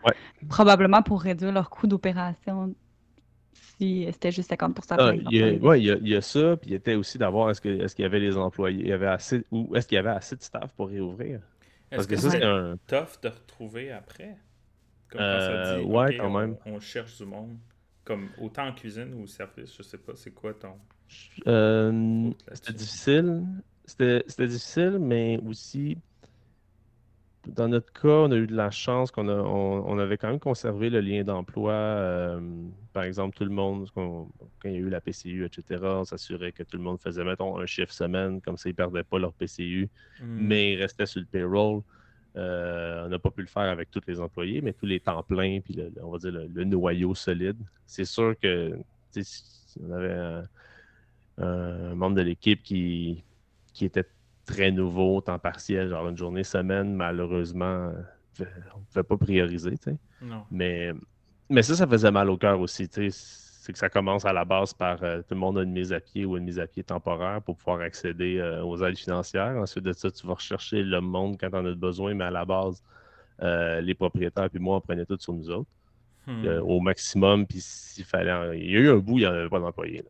[0.49, 2.75] probablement pour réduire leur coût d'opération
[3.79, 7.17] si c'était juste 50 ah, Oui, il y, a ça, puis il y était aussi
[7.17, 9.97] d'avoir est-ce qu'il est y avait les employés, il y avait assez, ou est-ce qu'il
[9.97, 11.41] y avait assez de staff pour réouvrir?
[11.91, 12.77] Est-ce que, ça, c'est un...
[12.87, 14.37] tough de retrouver après?
[15.09, 16.57] Comme euh, ouais, quand on, même.
[16.67, 17.57] On cherche du monde.
[18.09, 20.73] Comme autant en cuisine ou au service, je sais pas, c'est quoi ton.
[21.47, 23.45] Euh, c'était difficile.
[23.85, 25.99] C'était difficile, mais aussi,
[27.47, 30.89] dans notre cas, on a eu de la chance qu'on on, avait quand même conservé
[30.89, 31.73] le lien d'emploi.
[31.73, 32.41] Euh,
[32.95, 34.27] par exemple, tout le monde, quand
[34.65, 37.59] il y a eu la PCU, etc., on s'assurait que tout le monde faisait, mettons,
[37.59, 40.25] un chiffre semaine, comme ça, ils ne perdaient pas leur PCU, hmm.
[40.25, 41.83] mais ils restaient sur le payroll.
[42.39, 45.22] Euh, on n'a pas pu le faire avec tous les employés, mais tous les temps
[45.22, 47.57] pleins, puis on va dire le, noyau solide.
[47.86, 48.78] C'est sûr que
[49.11, 50.45] si on avait
[51.39, 53.24] un, membre de l'équipe qui,
[53.72, 54.07] qui était
[54.47, 57.93] très nouveau, temps partiel, genre une journée, semaine, malheureusement,
[58.41, 59.74] on ne pouvait pas prioriser.
[60.51, 60.93] Mais,
[61.51, 62.89] mais ça, ça faisait mal au cœur aussi
[63.69, 65.93] c'est que ça commence à la base par euh, tout le monde a une mise
[65.93, 69.59] à pied ou une mise à pied temporaire pour pouvoir accéder euh, aux aides financières.
[69.59, 72.31] Ensuite de ça, tu vas rechercher le monde quand tu en as besoin, mais à
[72.31, 72.83] la base,
[73.43, 75.69] euh, les propriétaires puis moi, on prenait tout sur nous autres.
[76.27, 76.47] Hmm.
[76.62, 78.59] au maximum, puis s'il fallait.
[78.59, 80.05] Il y a eu un bout, il n'y en avait pas d'employés.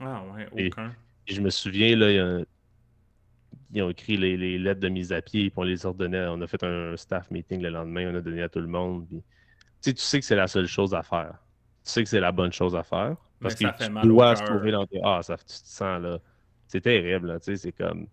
[0.00, 0.92] Ah ouais, aucun.
[1.26, 2.42] Et, je me souviens, là,
[3.72, 6.26] ils ont écrit les, lettres de mise à pied, puis on les ordonnait.
[6.28, 9.06] On a fait un staff meeting le lendemain, on a donné à tout le monde.
[9.82, 11.38] tu sais que c'est la seule chose à faire
[11.84, 13.16] sais que c'est la bonne chose à faire.
[13.40, 15.00] Parce que tu dois se trouver dans tes.
[15.02, 16.18] Ah, ça, tu te sens là.
[16.68, 17.40] C'est terrible, là.
[17.40, 18.06] Tu sais, c'est comme.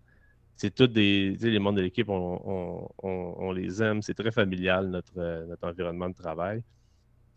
[0.56, 1.32] C'est tous des.
[1.34, 4.02] Tu sais, les membres de l'équipe, on, on, on, les aime.
[4.02, 6.62] C'est très familial, notre, notre environnement de travail.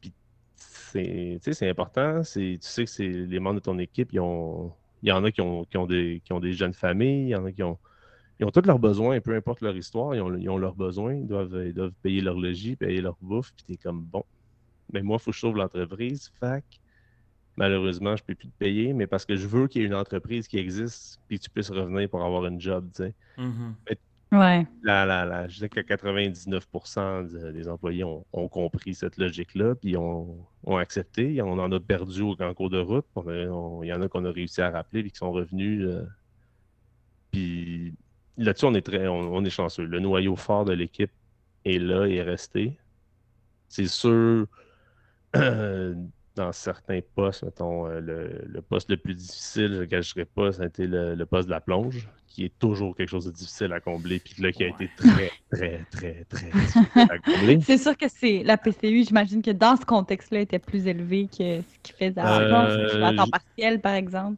[0.02, 0.12] Puis,
[0.56, 2.22] c'est, c'est important.
[2.24, 5.32] Tu sais que c'est les membres de ton équipe, ils ont, il y en a
[5.32, 7.64] qui ont, qui ont, des, qui ont des jeunes familles, il y en a qui
[7.64, 7.78] ont,
[8.40, 11.14] ils ont tous leurs besoins, peu importe leur histoire, ils ont, ils ont leurs besoins,
[11.14, 14.24] ils doivent, ils doivent payer leur logis, payer leur bouffe, puis t'es comme bon,
[14.94, 16.32] mais moi, il faut que je sauve l'entreprise.
[16.40, 16.64] Fac,
[17.58, 19.88] malheureusement, je ne peux plus te payer, mais parce que je veux qu'il y ait
[19.88, 23.14] une entreprise qui existe puis que tu puisses revenir pour avoir une job, tu sais.
[23.38, 23.96] Mm-hmm.
[24.34, 24.66] Ouais.
[24.82, 30.36] Là, là, là, je dis que 99% des employés ont, compris cette logique-là, puis ont,
[30.64, 31.40] ont, accepté.
[31.44, 33.06] On en a perdu en cours de route.
[33.28, 35.86] il y en a qu'on a réussi à rappeler, puis qui sont revenus.
[35.86, 36.04] Euh,
[37.32, 37.94] puis
[38.38, 39.86] là-dessus, on est très, on, est chanceux.
[39.86, 41.12] Le noyau fort de l'équipe
[41.64, 42.76] est là et est resté.
[43.68, 44.48] C'est sûr,
[46.36, 50.88] dans certains postes, mettons, euh, le, poste le plus difficile, je ne cacherai pas, c'était
[50.88, 54.20] le, le, poste de la plonge, qui est toujours quelque chose de difficile à combler,
[54.20, 57.60] puis là, qui a été très, très, très, très difficile à combler.
[57.62, 61.62] C'est sûr que c'est la PCU, j'imagine que dans ce contexte-là, était plus élevé que
[61.62, 64.38] ce qui faisait avant, euh, à temps partiel, par exemple.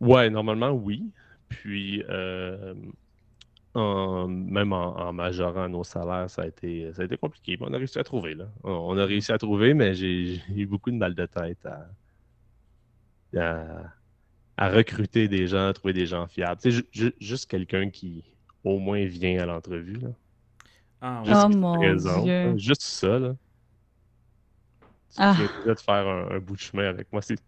[0.00, 1.04] Ouais, normalement, oui.
[1.48, 2.74] Puis, euh,
[3.74, 7.56] même en, majorant nos salaires, ça a, été, ça a été compliqué.
[7.60, 8.34] on a réussi à trouver.
[8.34, 8.46] Là.
[8.64, 11.66] On, a réussi à trouver, mais j'ai eu beaucoup de mal de tête
[13.36, 13.92] à,
[14.56, 16.60] à, recruter des gens, à trouver des gens fiables.
[17.20, 18.24] juste quelqu'un qui
[18.64, 19.98] au moins vient à l'entrevue.
[21.00, 21.78] Ah, juste oh mon
[22.22, 22.56] Dieu.
[22.56, 23.18] Juste ça.
[23.18, 23.34] Là.
[25.10, 25.36] Tu ah.
[25.66, 27.20] de faire un, bout de chemin avec moi.
[27.20, 27.38] C'est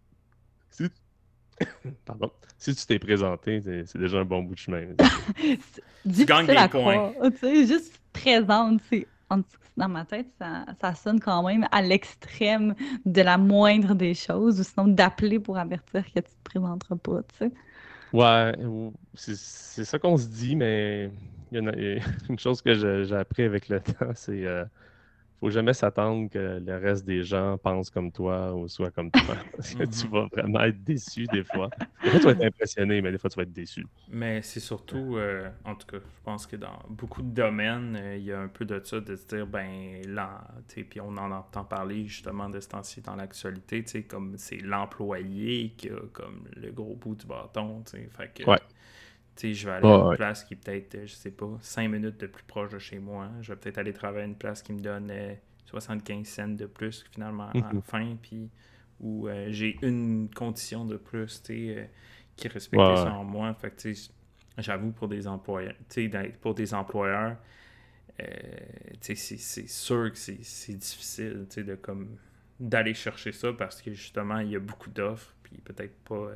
[2.04, 2.30] Pardon?
[2.58, 4.86] Si tu t'es présenté, c'est déjà un bon bout de chemin.
[5.38, 7.12] tu gagnes des points.
[7.32, 9.06] Tu sais, juste présente, c'est
[9.76, 12.74] dans ma tête, ça, ça, sonne quand même à l'extrême
[13.04, 17.22] de la moindre des choses, ou sinon d'appeler pour avertir que tu te présenteras pas,
[17.22, 17.52] tu sais.
[18.12, 18.52] Ouais,
[19.14, 21.10] c'est ça qu'on se dit, mais
[21.50, 21.98] il y, a
[22.28, 24.64] une chose que j'ai appris avec le temps, c'est euh,
[25.44, 29.36] faut jamais s'attendre que le reste des gens pensent comme toi ou soient comme toi.
[29.56, 30.12] Parce que tu mhm.
[30.12, 31.68] vas vraiment être déçu des fois.
[32.02, 33.86] Des fois, tu vas être impressionné, mais des fois, tu vas être déçu.
[34.10, 38.16] Mais c'est surtout, euh, en tout cas, je pense que dans beaucoup de domaines, euh,
[38.16, 41.30] il y a un peu de ça, de se dire, ben, là, puis on en
[41.30, 46.70] entend parler justement de ce temps-ci dans l'actualité, comme c'est l'employé qui a comme le
[46.72, 47.82] gros bout du bâton.
[48.10, 48.58] Fait que, ouais
[49.42, 52.18] je vais aller à une place qui est peut-être, euh, je sais pas, 5 minutes
[52.18, 53.30] de plus proche de chez moi.
[53.40, 55.12] Je vais peut-être aller travailler à une place qui me donne
[55.66, 57.82] 75 euh, cents de plus finalement à la mhm.
[57.82, 58.50] fin, puis
[59.00, 63.54] où euh, j'ai une condition de plus qui est respectée moi.
[63.54, 63.86] Fait
[64.58, 65.74] j'avoue, pour des employeurs,
[66.40, 67.36] pour des employeurs
[69.00, 69.16] c'est
[69.68, 72.16] sûr que c'est difficile de comme
[72.60, 76.30] d'aller chercher ça parce que justement, il y a beaucoup d'offres, puis peut-être pas.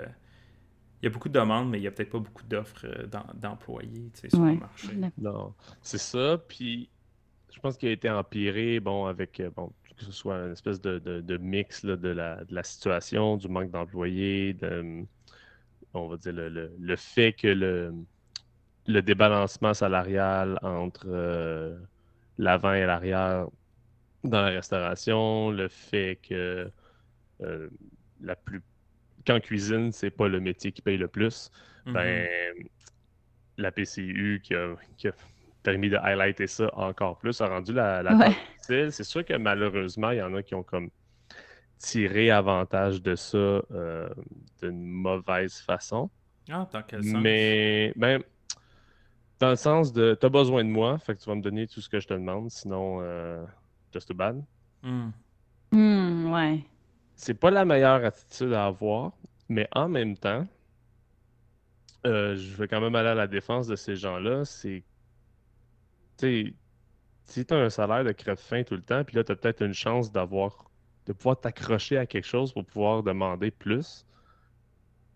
[1.00, 2.86] Il y a beaucoup de demandes, mais il n'y a peut-être pas beaucoup d'offres
[3.34, 4.88] d'employés sur le marché.
[5.18, 6.38] Non, c'est ça.
[6.48, 6.88] Puis
[7.54, 11.36] je pense qu'il a été empiré, bon, avec, bon, que ce soit une espèce de,
[11.38, 15.04] mix de, la, situation, du manque d'employés, de,
[15.94, 17.94] on va dire le, fait que le,
[18.86, 21.78] le débalancement salarial entre euh,
[22.38, 23.46] l'avant et l'arrière
[24.24, 26.70] dans la restauration, le fait que
[27.40, 27.68] euh,
[28.20, 28.62] la plus
[29.28, 31.50] qu'en cuisine, c'est pas le métier qui paye le plus,
[31.86, 32.66] ben mm-hmm.
[33.58, 34.74] la PCU qui a,
[35.62, 40.18] permis de highlighter ça encore plus, a rendu la, la C'est sûr que malheureusement, il
[40.18, 40.90] y en a qui ont comme
[41.78, 44.08] tiré avantage de ça euh,
[44.62, 46.10] d'une mauvaise façon.
[46.50, 47.22] Ah, dans quel sens?
[47.22, 48.22] Mais ben,
[49.38, 51.80] dans le sens de t'as besoin de moi, fait que tu vas me donner tout
[51.80, 53.44] ce que je te demande, sinon euh,
[53.92, 54.42] just too bad.
[55.70, 56.64] Hmm, ouais.
[57.18, 59.12] C'est pas la meilleure attitude à avoir,
[59.48, 60.46] mais en même temps,
[62.06, 64.44] euh, je vais quand même aller à la défense de ces gens-là.
[64.44, 64.84] C'est
[66.16, 66.54] tu
[67.24, 69.62] si tu as un salaire de crève-fin tout le temps, puis là, tu as peut-être
[69.62, 70.70] une chance d'avoir
[71.06, 74.06] de pouvoir t'accrocher à quelque chose pour pouvoir demander plus.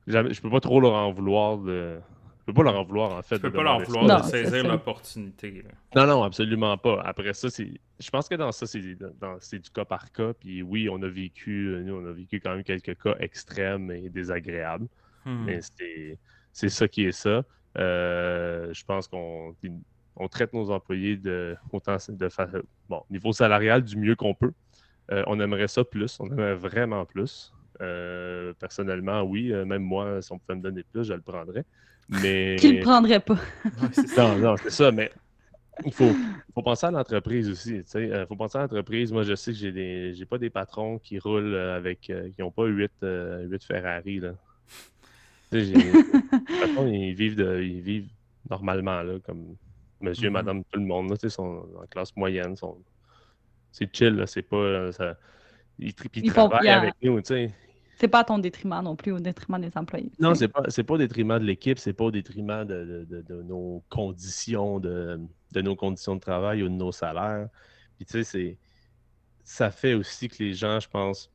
[0.09, 2.01] Je peux pas trop leur en vouloir de.
[2.43, 3.36] Je peux pas leur en vouloir, en fait.
[3.36, 5.64] Je peux pas leur vouloir de saisir l'opportunité.
[5.95, 7.01] Non, non, absolument pas.
[7.05, 7.80] Après ça, c'est.
[8.01, 10.32] Je pense que dans ça, c'est du cas par cas.
[10.32, 14.09] Puis oui, on a vécu, nous, on a vécu quand même quelques cas extrêmes et
[14.09, 14.88] désagréables.
[15.24, 15.45] Hmm.
[15.45, 15.61] Mais
[16.53, 17.45] c'est ça qui est ça.
[17.78, 19.55] Euh, je pense qu'on
[20.16, 22.28] on traite nos employés de, autant de
[22.88, 24.53] bon, niveau salarial du mieux qu'on peut.
[25.11, 27.53] Euh, on aimerait ça plus, on aimerait vraiment plus.
[27.80, 31.64] Euh, personnellement, oui, même moi, si on pouvait me donner plus, je le prendrais.
[32.09, 32.57] Mais...
[32.59, 33.39] Qui le prendrait pas?
[34.17, 35.11] non, non, c'est ça, mais
[35.85, 36.11] il faut,
[36.55, 37.83] faut penser à l'entreprise aussi.
[37.95, 39.13] Il faut penser à l'entreprise.
[39.13, 42.51] Moi, je sais que j'ai des j'ai pas des patrons qui roulent avec qui n'ont
[42.51, 44.21] pas 8, 8 Ferrari.
[44.21, 44.35] Là.
[45.53, 45.73] les
[46.61, 48.09] patrons, ils vivent, de, ils vivent
[48.49, 49.57] normalement, là, comme
[50.01, 50.33] monsieur, mm-hmm.
[50.33, 52.57] madame, tout le monde, là, sont en classe moyenne.
[52.57, 52.79] Sont...
[53.71, 54.57] C'est chill, c'est pas.
[54.57, 55.17] Euh, ça...
[55.79, 57.51] Ils, travaillent avec nous, tu sais.
[57.99, 60.11] C'est pas à ton détriment non plus, au détriment des employés.
[60.18, 63.82] Non, c'est pas, pas au détriment de l'équipe, c'est pas au détriment de, de, nos
[63.88, 65.20] conditions de,
[65.55, 67.49] nos conditions de travail ou de nos salaires.
[67.97, 68.59] Puis tu sais, c'est
[69.45, 71.30] ça fait aussi que les gens, je pense,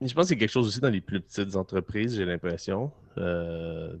[0.00, 2.90] je pense que c'est quelque chose aussi dans les plus petites entreprises, j'ai l'impression.
[3.18, 3.96] Euh,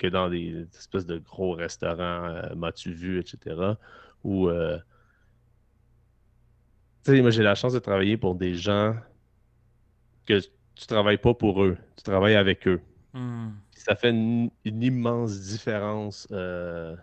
[0.00, 3.74] que dans des espèces de gros restaurants, euh, m'as-tu vu, etc.
[4.24, 4.78] Où, euh,
[7.04, 8.96] tu sais, moi, j'ai la chance de travailler pour des gens
[10.26, 12.80] que tu travailles pas pour eux, tu travailles avec eux.
[13.12, 13.50] Hmm.
[13.74, 16.28] Ça fait une, immense différence.
[16.30, 16.94] Euh,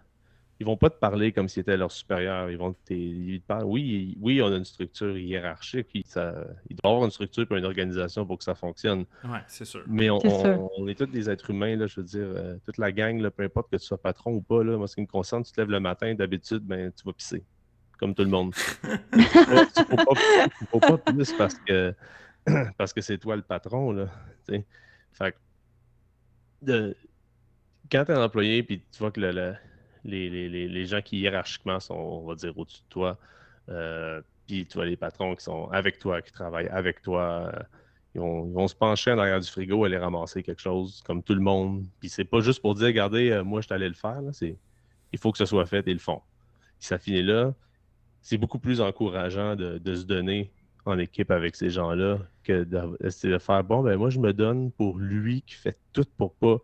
[0.59, 2.49] ils vont pas te parler comme si c'était leur supérieur.
[2.49, 3.65] Ils vont te, parler.
[3.65, 5.87] Oui, oui, on a une structure hiérarchique.
[6.05, 6.33] Ça,
[6.69, 9.05] il doit y avoir une structure et une organisation pour que ça fonctionne.
[9.23, 9.83] Oui, c'est sûr.
[9.87, 10.19] Mais on,
[10.87, 13.43] est tous des êtres humains, là, je veux dire, euh, toute la gang, là, peu
[13.43, 15.61] importe que tu sois patron ou pas, là, moi, ce qui me concerne, tu te
[15.61, 17.43] lèves le matin, d'habitude, ben, tu vas pisser.
[17.99, 18.53] Comme tout le monde.
[18.83, 21.93] tu ne faut, pas plus parce que
[22.77, 23.91] parce que c'est toi le patron.
[23.91, 24.07] Là,
[24.45, 25.35] fait
[26.61, 26.95] de,
[27.91, 29.55] quand tu es un employé puis tu vois que le
[30.03, 33.17] les, gens qui hiérarchiquement sont, on va dire, au-dessus de toi.
[33.69, 37.51] Euh, puis tu vois les patrons qui sont avec toi, qui travaillent avec toi.
[37.53, 37.59] Euh,
[38.15, 41.41] ils, vont, se pencher en arrière du frigo, aller ramasser quelque chose, comme tout le
[41.41, 41.85] monde.
[41.99, 44.21] Puis c'est pas juste pour dire, regardez, euh, moi, je t'allais le faire.
[44.41, 46.21] il faut que ce soit fait et ils le font.
[46.79, 47.53] Si ça finit là,
[48.21, 50.51] c'est beaucoup plus encourageant de, se donner
[50.87, 54.71] en équipe avec ces gens-là que de, de, faire bon, ben moi, je me donne
[54.71, 56.57] pour lui qui fait tout pour pas.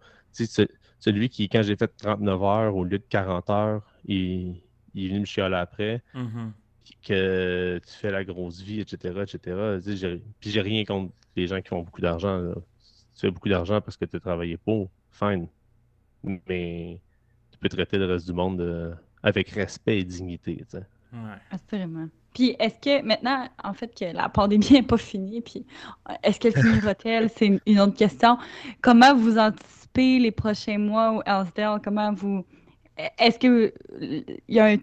[0.99, 4.61] Celui qui, quand j'ai fait 39 heures au lieu de 40 heures, il,
[4.95, 6.01] est venu me chialer après.
[6.15, 6.51] Mm-hmm.
[7.05, 9.23] que tu fais la grosse vie, etc.
[9.23, 10.21] etc.
[10.39, 12.53] Puis j'ai rien contre les gens qui font beaucoup d'argent.
[13.15, 15.47] Tu fais beaucoup d'argent parce que tu as travaillé pour, fine.
[16.23, 17.01] Mais
[17.51, 20.65] tu peux traiter le reste du monde avec respect et dignité.
[20.73, 21.19] Ouais.
[21.51, 22.07] Absolument.
[22.33, 25.65] Puis est-ce que maintenant, en fait, que la pandémie n'est pas finie, puis
[26.23, 27.29] est-ce qu'elle finira-t-elle?
[27.29, 28.37] C'est une, autre question.
[28.81, 31.79] Comment vous anticipez les prochains mois au Elsdale?
[31.83, 32.45] Comment vous.
[33.17, 33.73] Est-ce qu'il
[34.47, 34.77] y a un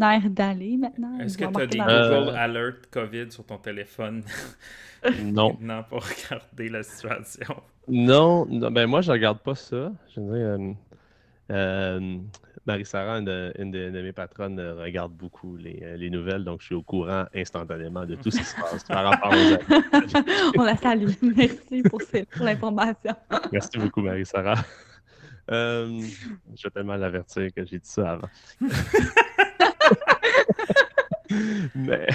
[0.00, 1.18] air d'aller maintenant?
[1.20, 4.22] Est-ce que tu as des Google Alert COVID sur ton téléphone?
[5.22, 5.56] non.
[5.60, 7.54] non, pour regarder la situation.
[7.88, 9.92] Non, non ben moi, je regarde pas ça.
[10.14, 10.72] Je veux dire, euh,
[11.50, 12.18] euh,
[12.66, 13.24] Marie-Sara, une,
[13.70, 18.06] de, mes patronnes, euh, regarde beaucoup les, les, nouvelles, donc je suis au courant instantanément
[18.06, 19.58] de tout ce qui se passe par rapport aux
[20.58, 21.10] On la salue.
[21.22, 23.14] Merci pour, pour l'information.
[23.52, 24.54] Merci beaucoup, Marie-Sara.
[25.50, 26.00] Euh,
[26.56, 28.28] je vais tellement l'avertir que j'ai dit ça avant.
[31.74, 32.06] Mais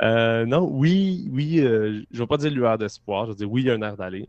[0.00, 3.50] euh, non, oui, oui, euh, je ne vais pas dire lueur d'espoir, je vais dire
[3.50, 4.28] oui, il y a un air d'aller.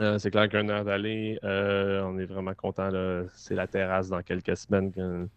[0.00, 1.38] Euh, c'est clair qu'il y a un air d'aller.
[1.42, 2.90] on est vraiment content.
[3.34, 5.28] C'est la terrasse dans quelques semaines.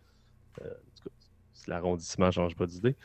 [1.53, 2.95] si l'arrondissement ne change pas d'idée.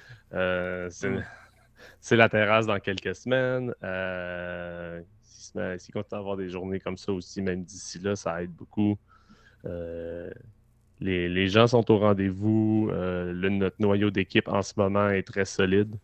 [2.01, 3.73] c'est la terrasse dans quelques semaines.
[5.23, 8.99] S'il continue à avoir des journées comme ça aussi, même d'ici là, ça aide beaucoup.
[11.01, 12.89] Les, gens sont au rendez-vous.
[12.93, 15.95] Euh, notre noyau d'équipe en ce moment est très solide.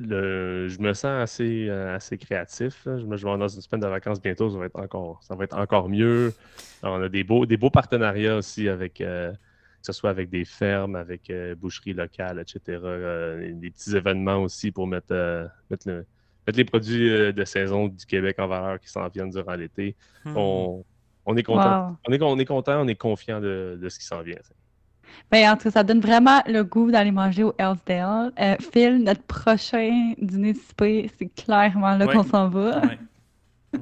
[0.00, 2.82] Euh, je me sens assez, euh, assez créatif.
[2.86, 5.44] Je me vois dans une semaine de vacances bientôt, ça va être encore, ça va
[5.44, 6.32] être encore mieux.
[6.82, 9.34] on a des beaux, des beaux partenariats aussi avec, que
[9.82, 12.80] ce soit avec des fermes, avec boucheries locales, etc.
[13.54, 16.04] des petits événements aussi pour mettre, mettre,
[16.54, 19.94] les produits de saison du Québec en valeur qui s'en viennent durant l'été.
[20.24, 20.36] Hmm.
[20.36, 20.84] On,
[21.26, 21.96] on est content.
[22.08, 24.38] On, est, on est content, on est confiant de, ce qui s'en vient.
[25.30, 28.32] Ben, en tout cas, ça donne vraiment le goût d'aller manger au Elfdale.
[28.38, 32.82] Euh, Phil, notre prochain dîner souper, c'est clairement là qu'on s'en va.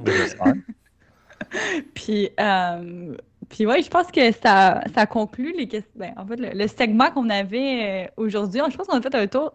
[1.95, 3.17] puis, euh,
[3.49, 5.91] puis ouais, je pense que ça, ça conclut les questions.
[5.97, 9.27] Ben, en fait, le, segment qu'on avait euh, aujourd'hui, je pense qu'on a fait un
[9.27, 9.53] tour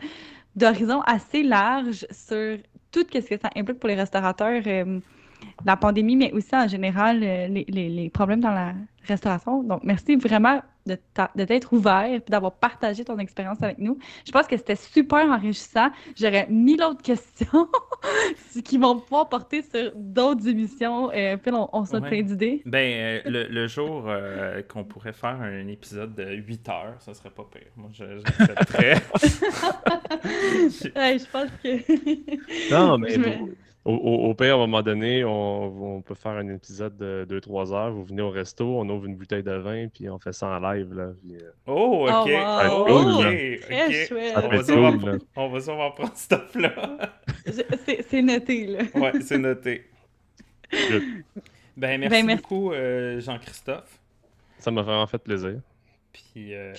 [0.56, 2.58] d'horizon assez large sur
[2.92, 4.62] tout ce que ça implique pour les restaurateurs
[5.64, 9.64] la pandémie, mais aussi en général euh, les, les, problèmes dans la restauration.
[9.64, 11.00] Donc, merci vraiment de
[11.46, 13.98] t'être ouvert et d'avoir partagé ton expérience avec nous.
[14.26, 15.90] Je pense que c'était super enrichissant.
[16.16, 17.68] J'aurais mille autres questions
[18.64, 21.10] qui vont pouvoir porter sur d'autres émissions.
[21.12, 22.62] Euh, puis on, on plein d'idées.
[22.66, 24.08] Ben, euh, le, jour
[24.70, 27.72] qu'on pourrait faire un épisode de 8 heures, ça serait pas pire.
[27.76, 28.94] Moi, j'accepterais.
[30.96, 32.72] ouais, je pense que.
[32.72, 33.18] non, mais.
[33.86, 37.92] Au, pire, à un moment donné, on, peut faire un épisode de 2-3 heures.
[37.92, 40.60] Vous venez au resto, on ouvre une bouteille de vin, puis on fait ça en
[40.60, 40.92] live.
[40.92, 42.32] Là, euh, Oh, ok.
[42.68, 43.26] Oh, oh, ok.
[44.36, 46.98] On, va cool, on va savoir prendre ce stuff-là.
[48.10, 48.80] c'est noté, là.
[48.96, 49.86] ouais, c'est noté.
[51.78, 54.00] Ben, merci, ben, beaucoup, euh, Jean-Christophe.
[54.58, 55.60] Ça m'a vraiment fait plaisir.
[56.12, 56.74] Puis, euh,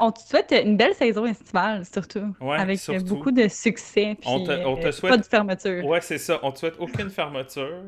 [0.00, 2.34] on te souhaite une belle saison estivale, surtout.
[2.40, 4.16] avec beaucoup de succès.
[4.18, 5.12] Puis, on te, euh, souhaite...
[5.12, 5.84] Pas de fermeture.
[5.84, 6.40] Ouais, c'est ça.
[6.42, 7.82] On te souhaite aucune fermeture.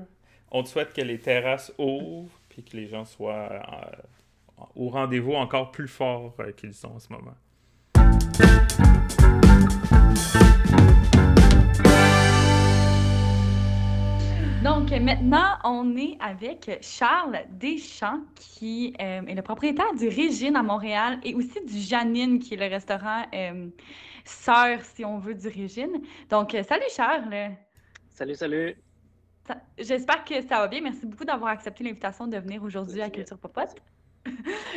[0.51, 5.33] On te souhaite que les terrasses ouvrent puis que les gens soient euh, au rendez-vous
[5.33, 7.35] encore plus fort euh, qu'ils sont en ce moment.
[14.63, 20.63] Donc maintenant, on est avec Charles Deschamps, qui euh, est le propriétaire du Régine à
[20.63, 23.69] Montréal et aussi du Janine, qui est le restaurant euh,
[24.25, 26.03] sœur, si on veut, du Régine.
[26.31, 27.57] Donc, euh, salut Charles.
[28.11, 28.77] Salut, salut.
[29.79, 30.81] J'espère que ça va bien.
[30.81, 33.75] Merci beaucoup d'avoir accepté l'invitation de venir aujourd'hui à Culture Popote.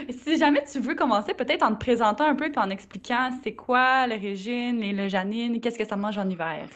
[0.10, 3.54] si jamais tu veux commencer, peut-être en te présentant un peu et en expliquant c'est
[3.54, 6.68] quoi le Régine et le Janine, qu'est-ce que ça mange en hiver.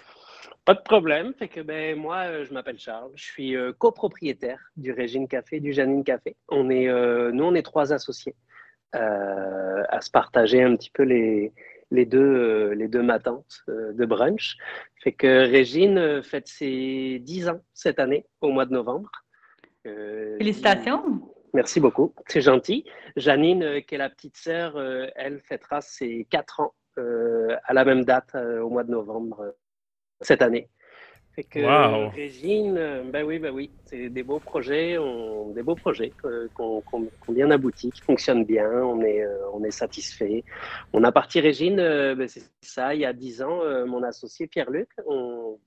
[0.70, 1.34] Pas de problème.
[1.34, 3.10] Fait que ben moi, euh, je m'appelle Charles.
[3.16, 6.36] Je suis euh, copropriétaire du Régine Café, du Janine Café.
[6.48, 8.36] On est, euh, nous, on est trois associés
[8.94, 11.54] à se partager un petit peu les,
[11.90, 14.58] les deux, les deux matantes de brunch.
[15.04, 19.10] Fait que Régine fête ses 10 ans cette année, au mois de novembre.
[19.84, 21.02] Félicitations.
[21.56, 22.86] Merci beaucoup, c'est gentil.
[23.16, 24.80] Janine, qui est la petite sœur,
[25.16, 29.56] elle fêtera ses 4 ans à la même date, au mois de novembre
[30.22, 30.70] cette année.
[31.36, 35.76] Fait que Régine, euh, ben oui, ben oui, c'est des beaux projets, on, des beaux
[35.76, 40.44] projets euh, qu'on qu bien abouti, qui fonctionnent bien, on est, euh, on est satisfait.
[40.92, 44.90] On a parti Régine, ben c'est ça, il y a dix ans, mon associé Pierre-Luc,
[45.06, 45.60] on,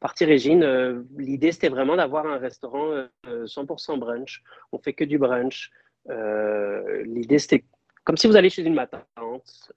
[0.00, 4.42] parti Régine, l'idée c'était vraiment d'avoir un restaurant 100% brunch.
[4.72, 5.70] On fait que du brunch.
[6.08, 7.64] l'idée c'était
[8.04, 9.72] comme si vous allez chez une matante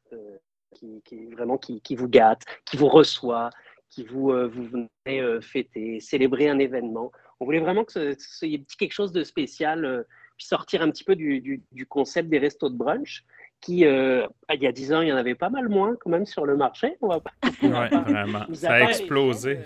[0.74, 3.50] qui, vraiment qui, qui, vous gâte, qui vous reçoit,
[3.90, 7.12] qui vous, euh, vous venez euh, fêter, célébrer un événement.
[7.40, 8.48] On voulait vraiment que ce, soit
[8.80, 10.04] quelque chose de spécial, euh,
[10.38, 13.24] puis sortir un petit peu du, du, concept des restos de brunch,
[13.60, 16.26] qui, il y a dix ans, il y en avait pas mal moins quand même
[16.26, 16.98] sur le marché.
[17.02, 18.46] On va pas, vraiment.
[18.54, 19.60] Ça a explosé.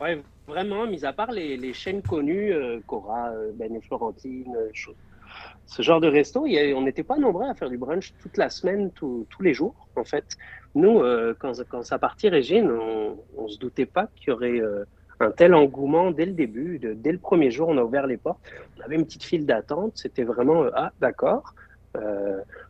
[0.00, 2.52] Oui, vraiment, mis à part les, les chaînes connues,
[2.88, 4.52] Cora, Ben et Florentine,
[5.66, 8.90] ce genre de resto, on n'était pas nombreux à faire du brunch toute la semaine,
[8.92, 10.36] tous les jours, en fait.
[10.74, 14.60] Nous, euh, quand, quand, ça partit, Régine, on ne se doutait pas qu'il y aurait
[14.60, 14.84] euh,
[15.20, 16.78] un tel engouement dès le début.
[16.78, 18.40] dès le premier jour, on a ouvert les portes.
[18.78, 19.92] On avait une petite file d'attente.
[19.94, 21.54] C'était vraiment, euh, ah, d'accord.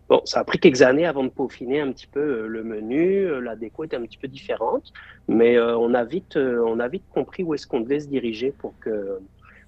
[0.09, 3.41] bon, ça a pris quelques années avant de peaufiner un petit peu le menu.
[3.41, 4.93] La déco était un petit peu différente.
[5.27, 8.75] Mais on, a vite, on a vite compris où est-ce qu'on devait se diriger pour
[8.81, 9.19] que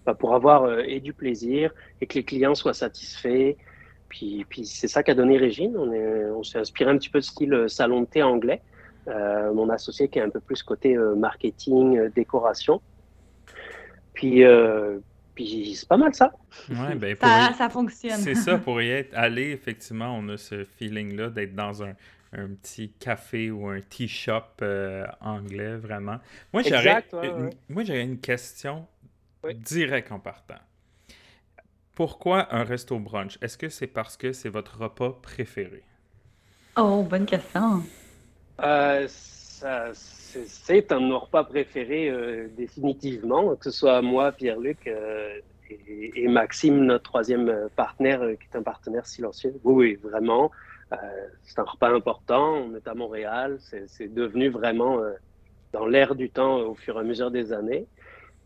[0.07, 3.55] bah, pour avoir euh, et du plaisir et que les clients soient satisfaits.
[4.09, 5.77] puis, puis c'est ça qu'a donné Régine.
[5.77, 8.63] On, est, on s'est inspiré un petit peu de style salon de thé anglais.
[9.07, 12.81] mon associé qui est un peu plus côté marketing, décoration.
[14.15, 14.43] Puis,
[15.35, 16.33] puis c'est pas mal ça.
[16.71, 18.19] Ouais, ben, ça, ça, fonctionne.
[18.19, 21.95] C'est ça, pour y être allé, effectivement, on a ce feeling-là d'être dans un,
[22.33, 26.19] un petit café ou un tea shop euh, anglais, vraiment.
[26.53, 27.05] Moi, j'aurais
[27.69, 28.87] moi, j'aurais une question
[29.55, 30.61] directe en partant.
[31.95, 33.39] Pourquoi un resto brunch?
[33.41, 35.83] Est-ce que c'est parce que c'est votre repas préféré?
[36.77, 37.83] Oh, bonne question.
[38.63, 46.23] Euh, c'est un de nos repas préférés euh, définitivement, que ce soit moi, Pierre-Luc et,
[46.23, 49.55] et, Maxime, notre troisième partenaire, qui est un partenaire silencieux.
[49.65, 50.51] Oui, oui, vraiment.
[50.93, 50.97] Euh,
[51.43, 52.55] c'est un repas important.
[52.55, 53.59] On est à Montréal.
[53.61, 55.13] C'est devenu vraiment euh,
[55.73, 57.87] dans l'air du temps au fur et à mesure des années.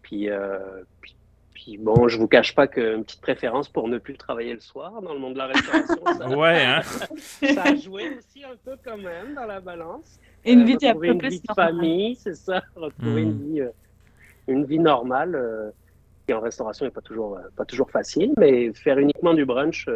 [0.03, 0.59] Puis, euh,
[1.01, 1.17] puis,
[1.55, 5.03] puis, bon, je vous cache pas qu'une petite préférence pour ne plus travailler le soir
[5.03, 6.03] dans le monde de la restauration.
[6.19, 6.83] Ça, ouais, hein?
[7.55, 10.19] ça a joué aussi un peu quand même dans la balance.
[10.45, 12.63] une vie, un peu une vie de famille, c'est ça.
[12.75, 13.55] Retrouver une, hmm.
[13.55, 13.63] vie,
[14.49, 15.73] une vie normale
[16.27, 19.87] qui en restauration n'est pas toujours, pas toujours facile, mais faire uniquement du brunch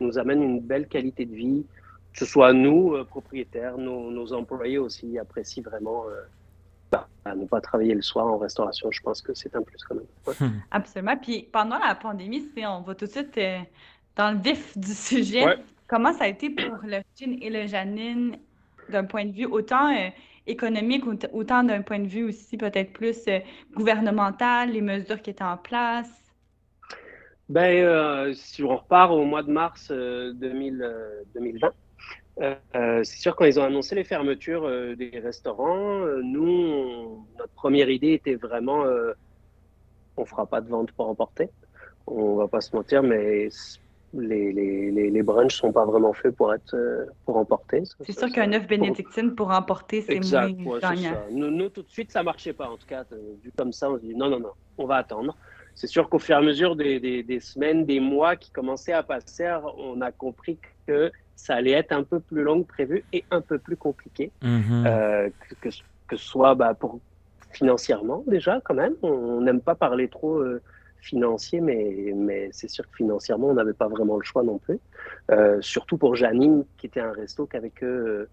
[0.00, 1.64] nous amène une belle qualité de vie,
[2.12, 6.04] que ce soit nous, euh, propriétaires, nos, employés aussi apprécient vraiment
[6.94, 8.90] euh, bah, ne pas travailler le soir en restauration.
[8.90, 10.04] Je pense que c'est un plus quand même.
[10.40, 10.60] Hmm.
[10.70, 11.16] Absolument.
[11.16, 13.58] Puis pendant la pandémie, on va tout de suite euh,
[14.16, 15.44] dans le vif du sujet.
[15.86, 18.36] Comment ça a été pour le Chine et le Janine
[18.88, 19.90] d'un point de vue autant
[20.46, 23.28] économique, autant d'un point de vue aussi peut-être plus
[23.74, 26.10] gouvernemental, les mesures qui étaient en place?
[27.48, 31.70] Ben, euh, si on repart au mois de mars 2020,
[32.40, 37.88] euh, euh, c'est sûr quand ils ont annoncé les fermetures des restaurants, nous, notre première
[37.90, 38.84] idée était vraiment,
[40.16, 41.48] on fera pas de vente pour emporter.
[42.06, 43.48] On va pas se mentir, mais
[44.12, 46.76] les, les, les, brunchs sont pas vraiment faits pour être
[47.24, 47.82] pour emporter.
[48.00, 51.14] C'est sûr qu'un œuf bénédictine pour emporter, c'est moins gagnant.
[51.30, 52.68] Nous, nous, tout de suite, ça marchait pas.
[52.68, 53.04] En tout cas,
[53.42, 55.36] vu comme ça, on se dit non, non, non, on va attendre
[55.74, 59.58] c'est sûr qu'au fur et à mesure des, semaines, des mois qui commençaient à passer,
[59.76, 63.40] on a compris que ça allait être un peu plus long que prévu et un
[63.40, 64.86] peu plus compliqué, mm-hmm.
[64.86, 65.30] euh,
[65.60, 65.68] que,
[66.08, 67.00] que, ce soit bah, pour
[67.50, 68.94] financièrement déjà quand même.
[69.02, 70.60] On n'aime pas parler trop euh,
[71.00, 74.78] financier, mais, mais c'est sûr que financièrement, on n'avait pas vraiment le choix non plus.
[75.30, 78.28] Euh, surtout pour Janine, qui était un resto que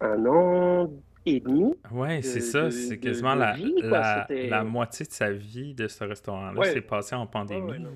[0.00, 0.90] un an,
[1.26, 1.74] et demi.
[1.90, 2.70] Oui, c'est ça.
[2.70, 3.56] C'est quasiment la,
[4.28, 6.62] la, moitié de sa vie de ce restaurant-là.
[6.64, 7.86] C'est passé en pandémie.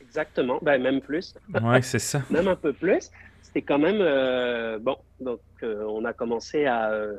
[0.00, 0.58] Exactement.
[0.62, 1.34] Ben, même plus.
[1.62, 2.22] Oui, c'est ça.
[2.30, 3.10] même un peu plus.
[3.48, 4.00] C'était quand même.
[4.02, 7.16] Euh, bon, donc, euh, on a commencé à euh,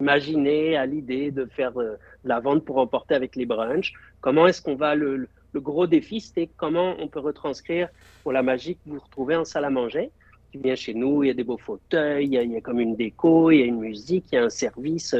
[0.00, 1.72] imaginer, à l'idée de faire
[2.24, 3.92] la vente pour emporter avec les brunchs.
[4.22, 4.94] Comment est-ce qu'on va.
[4.94, 7.88] Le, gros défi, c'était comment on peut retranscrire
[8.22, 10.10] pour la magie que vous retrouvez en salle à manger
[10.52, 12.96] qui vient chez nous, il y a des beaux fauteuils, il y a, comme une
[12.96, 15.14] déco, il y a une musique, il y a un service.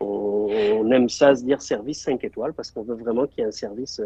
[0.00, 3.48] On, aime ça se dire service 5 étoiles parce qu'on veut vraiment qu'il y ait
[3.48, 4.00] un service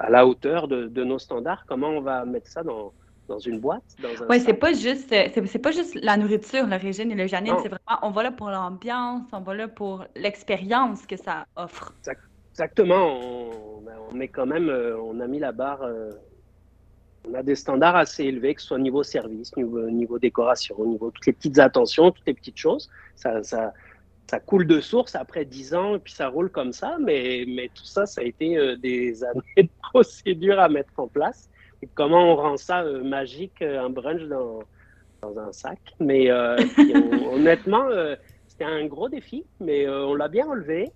[0.00, 1.64] à la hauteur de, nos standards.
[1.68, 2.92] Comment on va mettre ça dans,
[3.28, 3.82] dans une boîte
[4.28, 7.68] Oui, c'est pas juste c'est pas juste la nourriture, le régime et le Janine, c'est
[7.68, 11.94] vraiment on va là pour l'ambiance, on va là pour l'expérience que ça offre.
[12.52, 15.82] Exactement, on, on, met quand même, euh, on a mis la barre
[17.28, 21.10] on a des standards assez élevés, que ce soit niveau service, niveau, niveau décoration, niveau
[21.10, 22.90] toutes les petites attentions, toutes les petites choses.
[23.16, 23.72] Ça, ça,
[24.28, 26.96] ça coule de source après 10 ans et puis ça roule comme ça.
[27.00, 31.08] Mais, mais tout ça, ça a été euh, des années de procédure à mettre en
[31.08, 31.48] place.
[31.84, 34.60] Et comment on rend ça euh, magique, euh, un brunch dans,
[35.20, 35.78] dans un sac.
[36.00, 36.32] Mais
[37.32, 37.84] honnêtement,
[38.48, 40.90] c'était un gros défi, mais on l'a bien relevé.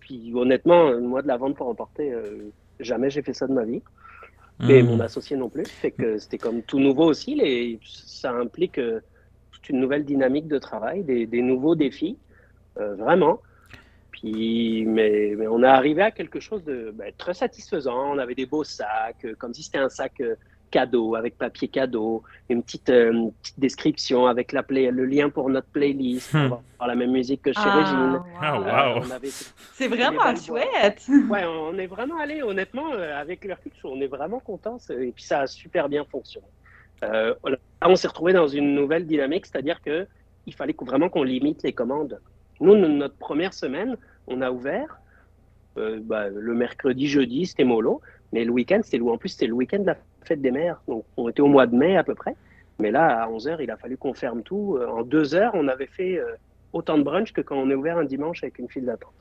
[0.00, 2.14] puis honnêtement, moi, de la vente pour emporter,
[2.78, 3.82] jamais j'ai fait ça de ma vie
[4.60, 5.02] mais mon hmm.
[5.02, 5.66] associé non plus.
[5.66, 7.34] Fait que c'était comme tout nouveau aussi.
[7.34, 9.00] Les, ça implique euh,
[9.52, 12.18] toute une nouvelle dynamique de travail, des, des nouveaux défis,
[12.78, 13.40] euh, vraiment.
[14.20, 18.14] Puis, mais, mais, on est arrivé à quelque chose de ben, très satisfaisant.
[18.14, 20.20] On avait des beaux sacs, euh, comme si c'était un sac
[20.70, 25.50] cadeau, avec papier cadeau, une petite, euh, petite description avec la play, le lien pour
[25.50, 26.52] notre playlist, hmm.
[26.52, 28.20] on va la même musique que chez ah, Régine.
[28.40, 29.02] Ah, wow.
[29.74, 31.06] C'est vraiment chouette.
[31.28, 35.24] Ouais, on est vraiment allé, honnêtement, euh, avec leur on est vraiment contents et puis
[35.24, 36.46] ça a super bien fonctionné.
[37.04, 37.34] Euh,
[37.82, 40.06] on s'est retrouvé dans une nouvelle dynamique, c'est-à-dire que
[40.46, 42.20] il fallait vraiment qu'on limite les commandes.
[42.60, 43.96] Nous, notre première semaine,
[44.26, 45.00] on a ouvert
[45.76, 48.00] bah, le mercredi, jeudi, c'était mollo,
[48.32, 50.80] mais le week-end, c'était en plus c'était le week-end de la fête des mères.
[50.88, 52.34] Donc, on était au mois de mai à peu près.
[52.78, 54.76] Mais là, à 11h, il a fallu qu'on ferme tout.
[54.76, 56.36] Euh, en deux heures, on avait fait euh,
[56.72, 59.14] autant de brunch que quand on est ouvert un dimanche avec une file d'attente.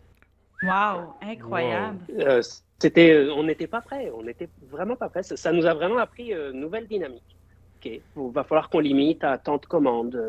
[0.61, 1.97] Waouh, incroyable.
[2.19, 2.41] Euh,
[2.79, 5.23] c'était, on n'était pas prêts, on n'était vraiment pas prêts.
[5.23, 7.35] Ça, nous a vraiment appris une nouvelle dynamique.
[7.77, 10.19] OK, il va falloir qu'on limite à tant de commandes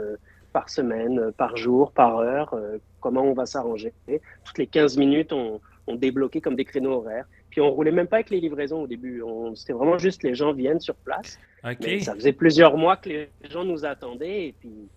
[0.53, 2.55] par semaine, par jour, par heure.
[3.01, 3.93] comment on va s'arranger
[4.45, 7.27] Toutes les 15 minutes, on, on débloquait comme des créneaux horaires.
[7.51, 9.23] Puis on roulait même pas avec les livraisons au début.
[9.55, 11.39] C'était vraiment juste les gens viennent sur place.
[11.63, 14.89] ça faisait plusieurs mois que les gens nous attendaient et puis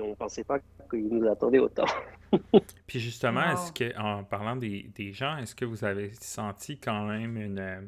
[0.00, 0.58] on ne pensait pas
[0.90, 1.86] qu'ils nous attendaient autant.
[2.86, 7.36] puis justement, est-ce que en parlant des, gens, est-ce que vous avez senti quand même
[7.36, 7.80] une euh,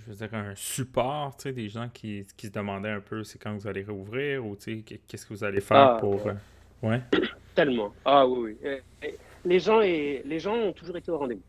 [0.00, 3.38] je veux dire un support, tu sais, des gens qui, se demandaient un peu c'est
[3.38, 6.34] quand vous allez rouvrir ou tu sais qu'est-ce que vous allez faire ah, pour euh,
[6.82, 7.00] ouais.
[7.54, 7.92] Tellement.
[8.04, 9.10] Ah oui oui.
[9.44, 11.42] Les gens et les gens ont toujours été au rendez-vous.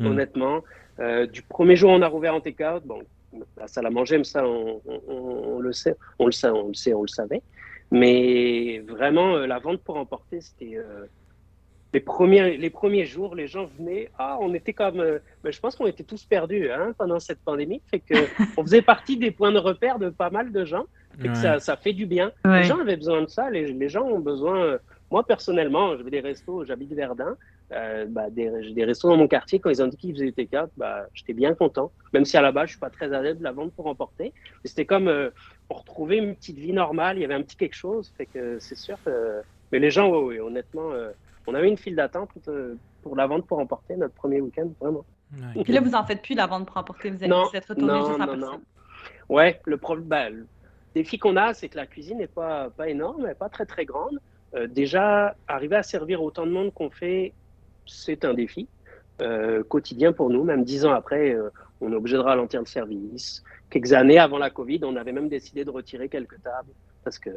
[0.00, 0.06] Hmm.
[0.06, 0.64] honnêtement.
[0.98, 2.82] Euh, du premier jour, on a rouvert en take-out.
[2.84, 3.02] Bon,
[3.56, 6.94] la salle à manger, mais ça, on, le sait, on le sait, on le sait,
[6.94, 7.42] on le savait.
[7.90, 11.06] Mais vraiment, euh, la vente pour emporter, c'était euh,
[11.92, 14.10] les premiers, les premiers jours, les gens venaient.
[14.18, 15.02] Ah, on était comme,
[15.44, 17.82] mais je pense qu'on était tous perdus hein, pendant cette pandémie.
[17.90, 18.14] Fait que
[18.56, 20.84] on faisait partie des points de repère de pas mal de gens.
[21.22, 22.32] Et que ça, ça, fait du bien.
[22.44, 23.50] Les gens avaient besoin de ça.
[23.50, 24.78] Les, les gens ont besoin.
[25.10, 26.64] moi personnellement, je vais des restos.
[26.64, 27.36] J'habite Verdun.
[27.72, 30.32] Euh, bah, des, des restos dans mon quartier, quand ils ont dit qu'ils faisaient du
[30.32, 31.92] take bah, j'étais bien content.
[32.12, 34.32] Même si à la base, je suis pas très adepte de la vente pour emporter.
[34.64, 35.30] C'était comme euh,
[35.68, 37.18] pour retrouver une petite vie normale.
[37.18, 38.12] Il y avait un petit quelque chose.
[38.16, 38.98] Fait que c'est sûr
[39.70, 41.10] Mais les gens, oui, honnêtement, euh,
[41.46, 42.30] on avait une file d'attente
[43.02, 45.04] pour la vente pour emporter notre premier week-end, vraiment.
[45.54, 47.10] Et Puis là, vous en faites plus la vente pour emporter.
[47.10, 48.60] Vous allez vous êtes retourné non, juste non, non.
[49.28, 50.46] Ouais, le problème, bah, le
[50.94, 53.64] défi qu'on a, c'est que la cuisine n'est pas, pas énorme, elle n'est pas très
[53.64, 54.18] très grande.
[54.68, 57.32] déjà, arriver à servir autant de monde qu'on fait
[57.90, 58.68] c'est un défi
[59.20, 60.44] euh, quotidien pour nous.
[60.44, 63.42] Même dix ans après, euh, on est obligé de ralentir le service.
[63.68, 66.72] Quelques années avant la Covid, on avait même décidé de retirer quelques tables
[67.04, 67.30] parce que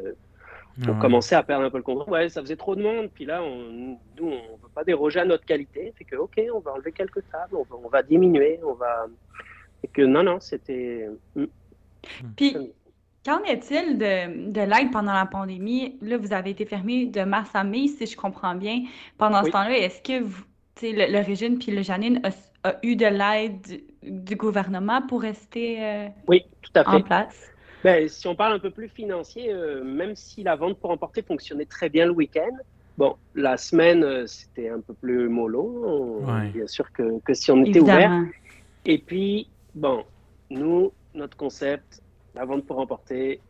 [0.88, 2.12] on commençait à perdre un peu le contrôle.
[2.12, 3.10] Ouais, ça faisait trop de monde.
[3.14, 5.92] Puis là, on, nous, on ne veut pas déroger à notre qualité.
[5.96, 9.06] Fait que, OK, on va enlever quelques tables, on va, diminuer, on va.
[9.82, 11.08] Et que non, non, c'était.
[11.36, 11.46] Hmm.
[12.36, 12.56] Puis,
[13.24, 15.96] Qu'en est-il de, de l'aide pendant la pandémie?
[16.02, 18.82] Là, vous avez été fermé de mars à mai, si je comprends bien.
[19.16, 20.44] Pendant ce temps-là, est-ce que vous,
[20.82, 22.20] le, le Régine puis le Janine
[22.64, 26.90] a, eu de l'aide du, gouvernement pour rester euh, oui, tout à fait.
[26.90, 27.50] en place?
[27.84, 31.20] Ben, si on parle un peu plus financier, euh, même si la vente pour emporter
[31.20, 32.56] fonctionnait très bien le week-end,
[32.96, 36.24] bon, la semaine, euh, c'était un peu plus mollo,
[36.54, 38.24] bien sûr que, que, si on était ouvert.
[38.86, 40.02] Et puis, bon,
[40.48, 42.02] nous, notre concept,
[42.34, 43.40] la vente pour emporter,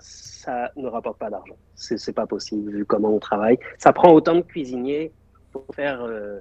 [0.00, 1.56] ça ne rapporte pas d'argent.
[1.76, 3.58] C'est, c'est pas possible vu comment on travaille.
[3.78, 5.12] Ça prend autant de cuisiniers
[5.52, 6.40] pour faire, euh,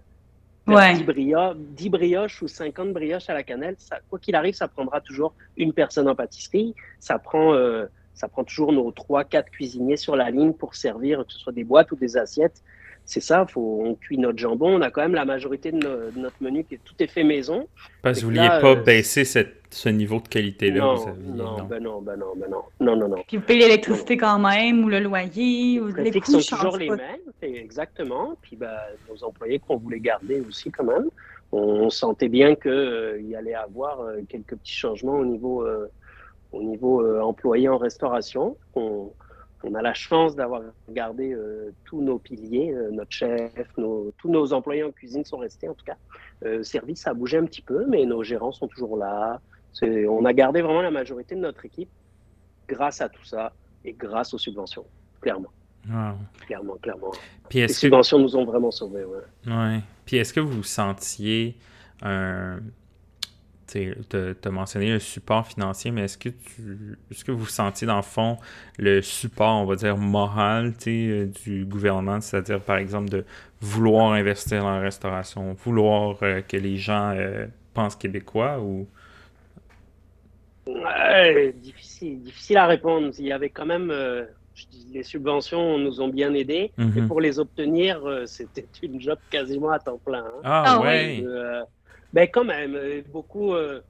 [0.68, 3.76] 10, brioches, ou 50 brioches à la cannelle.
[3.78, 6.74] Ça, quoi qu'il arrive, ça prendra toujours une personne en pâtisserie.
[7.00, 11.34] Ça prend, euh, ça prend toujours nos 3-4 cuisiniers sur la ligne pour servir, que
[11.34, 12.62] ce soit des boîtes ou des assiettes
[13.06, 14.78] c'est ça, faut, on cuit notre jambon.
[14.78, 17.68] On a quand même la majorité de, notre menu qui est tout est fait maison.
[18.02, 19.26] Parce que vous vouliez pas euh, baisser
[19.74, 20.80] ce niveau de qualité-là.
[20.80, 20.96] Non,
[21.36, 23.24] non, Ben non, ben non, ben non, non, non, non.
[23.28, 26.78] Puis vous payez l'électricité quand même, ou le loyer, ou les, les coûts sont toujours
[26.78, 28.36] les mêmes, exactement.
[28.42, 28.78] Puis ben,
[29.10, 31.10] nos employés qu'on voulait garder aussi quand même.
[31.52, 35.66] On, sentait bien qu'il euh, y allait avoir euh, quelques petits changements au niveau,
[36.52, 38.58] au niveau employé en restauration.
[38.76, 39.12] On,
[39.64, 44.52] on a la chance d'avoir gardé euh, tous nos piliers, euh, notre chef, tous nos
[44.52, 45.96] employés en cuisine sont restés en tout cas.
[46.44, 49.40] Euh, service a bougé un petit peu, mais nos gérants sont toujours là.
[49.82, 51.90] On a gardé vraiment la majorité de notre équipe
[52.68, 53.54] grâce à tout ça
[53.84, 54.86] et grâce aux subventions,
[55.22, 55.52] clairement.
[56.46, 57.12] Clairement, clairement.
[57.54, 59.04] Les subventions nous ont vraiment sauvés.
[59.46, 59.80] Ouais.
[60.06, 61.58] Puis est-ce que vous sentiez
[62.02, 62.60] un
[63.74, 67.98] tu as mentionné le support financier, mais est-ce que tu est-ce que vous sentiez dans
[67.98, 68.38] le fond
[68.78, 73.26] le support, on va dire, moral euh, du gouvernement, c'est-à-dire par exemple de
[73.62, 78.88] vouloir investir dans la restauration, vouloir euh, que les gens euh, pensent québécois ou
[81.56, 83.12] difficile, difficile à répondre.
[83.20, 83.94] Il y avait quand même
[84.92, 87.08] les subventions nous ont bien aidés, et mm-hmm.
[87.08, 90.26] pour les obtenir, c'était une job quasiment à temps plein.
[90.26, 90.42] Hein.
[90.44, 91.24] Ah, ah ouais.
[92.14, 93.82] Ben quand même, euh, beaucoup, euh,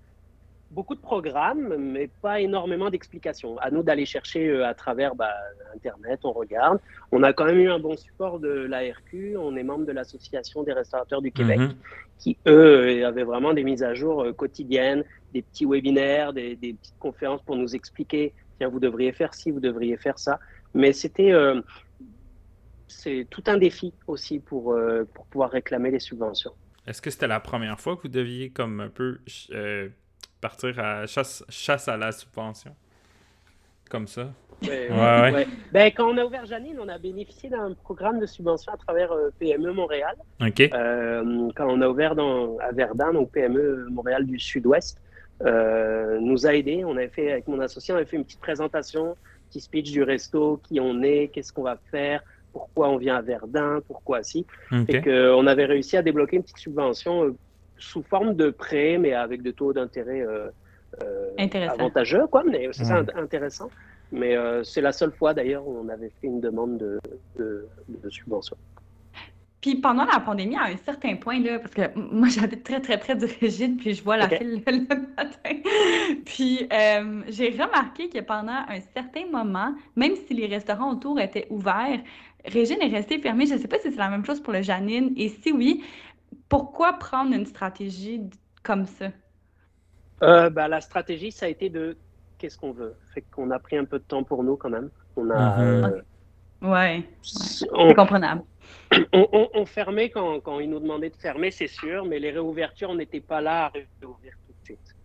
[0.74, 3.58] beaucoup de programmes, mais pas énormément d'explications.
[3.60, 5.34] À nous d'aller chercher euh, à travers bah,
[5.76, 6.80] Internet, on regarde.
[7.12, 10.64] On a quand même eu un bon support de l'ARQ, on est membre de l'Association
[10.64, 11.76] des restaurateurs du Québec, mhm.
[12.18, 15.04] qui, eux, avaient vraiment des mises à jour quotidiennes,
[15.34, 19.52] des petits webinaires, des, des, petites conférences pour nous expliquer, tiens, vous devriez faire ci,
[19.52, 20.40] vous devriez faire ça.
[20.74, 21.34] Mais c'était...
[22.88, 24.76] c'est tout un défi aussi pour,
[25.14, 26.54] pour pouvoir réclamer les subventions.
[26.86, 29.20] Est-ce que c'était la première fois que vous deviez comme un peu
[29.52, 29.90] euh,
[30.44, 32.76] partir à chasse, chasse à la subvention?
[33.90, 34.28] Comme ça?
[34.62, 35.48] ouais, ouais.
[35.72, 39.12] Ben, quand on a ouvert Janine, on a bénéficié d'un programme de subvention à travers
[39.14, 40.16] euh, PME Montréal.
[40.42, 45.02] Euh, quand on a ouvert dans, à Verdun, donc PME Montréal du Sud-Ouest,
[45.42, 46.84] nous a aidés.
[46.86, 49.16] On avait fait, avec mon associé, on avait fait une petite présentation,
[49.50, 52.22] petit speech du resto, qui on est, qu'est-ce qu'on va faire,
[52.52, 54.46] pourquoi on vient à Verdun, pourquoi si.
[54.90, 57.36] Et qu'on avait réussi à débloquer une petite subvention
[57.78, 60.26] sous forme de prêt, mais avec des taux d'intérêt
[61.70, 62.44] avantageux, quoi.
[62.44, 63.70] Mais c'est ça intéressant.
[64.12, 67.00] Mais c'est la seule fois d'ailleurs où on avait fait une demande de,
[67.36, 68.58] de subvention.
[69.64, 73.00] Puis pendant la pandémie, à un certain point, là, parce que moi j'habite très très
[73.00, 75.62] près du régime, puis je vois la file le, matin.
[76.26, 81.48] puis euh, j'ai remarqué que pendant un certain moment, même si les restaurants autour étaient
[81.50, 82.02] ouverts,
[82.46, 83.46] Régine est restée fermée.
[83.46, 85.14] Je ne sais pas si c'est la même chose pour le Janine.
[85.16, 85.82] Et si oui,
[86.54, 88.22] pourquoi prendre une stratégie
[88.62, 89.08] comme ça?
[90.22, 91.98] Euh, ben, la stratégie, ça a été de
[92.38, 92.94] qu'est-ce qu'on veut.
[93.12, 94.92] Fait qu'on a pris un peu de temps pour nous quand même.
[95.16, 95.60] On a.
[95.60, 96.02] Euh,
[96.62, 98.44] ouais, c'est comprenable
[99.14, 103.20] on, fermait quand, ils nous demandaient de fermer, c'est sûr, mais les réouvertures, on n'était
[103.20, 104.96] pas là à réouvrir tout de suite.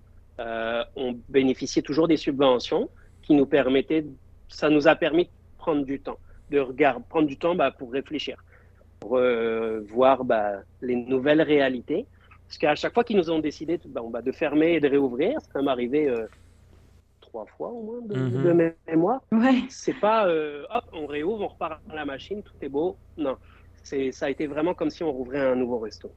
[0.41, 2.91] Euh, on bénéficiait toujours des subventions
[3.23, 4.05] qui nous permettaient,
[4.49, 6.19] ça nous a permis de prendre du temps,
[6.51, 8.58] de regarder, prendre du temps bah, pour réfléchir, euh,
[9.03, 12.07] voir bah, les nouvelles réalités.
[12.47, 15.53] Parce qu'à chaque fois qu'ils nous ont décidé bah, de fermer et de réouvrir, c'est
[15.53, 16.27] quand même arrivé euh,
[17.21, 19.21] trois fois au moins de, mémoire.
[19.33, 19.65] Ouais.
[19.69, 22.97] C'est pas hop, on réouvre, on repart à la machine, tout est beau.
[23.17, 23.37] Non
[24.13, 26.11] ça a été vraiment comme si on rouvrait un nouveau resto.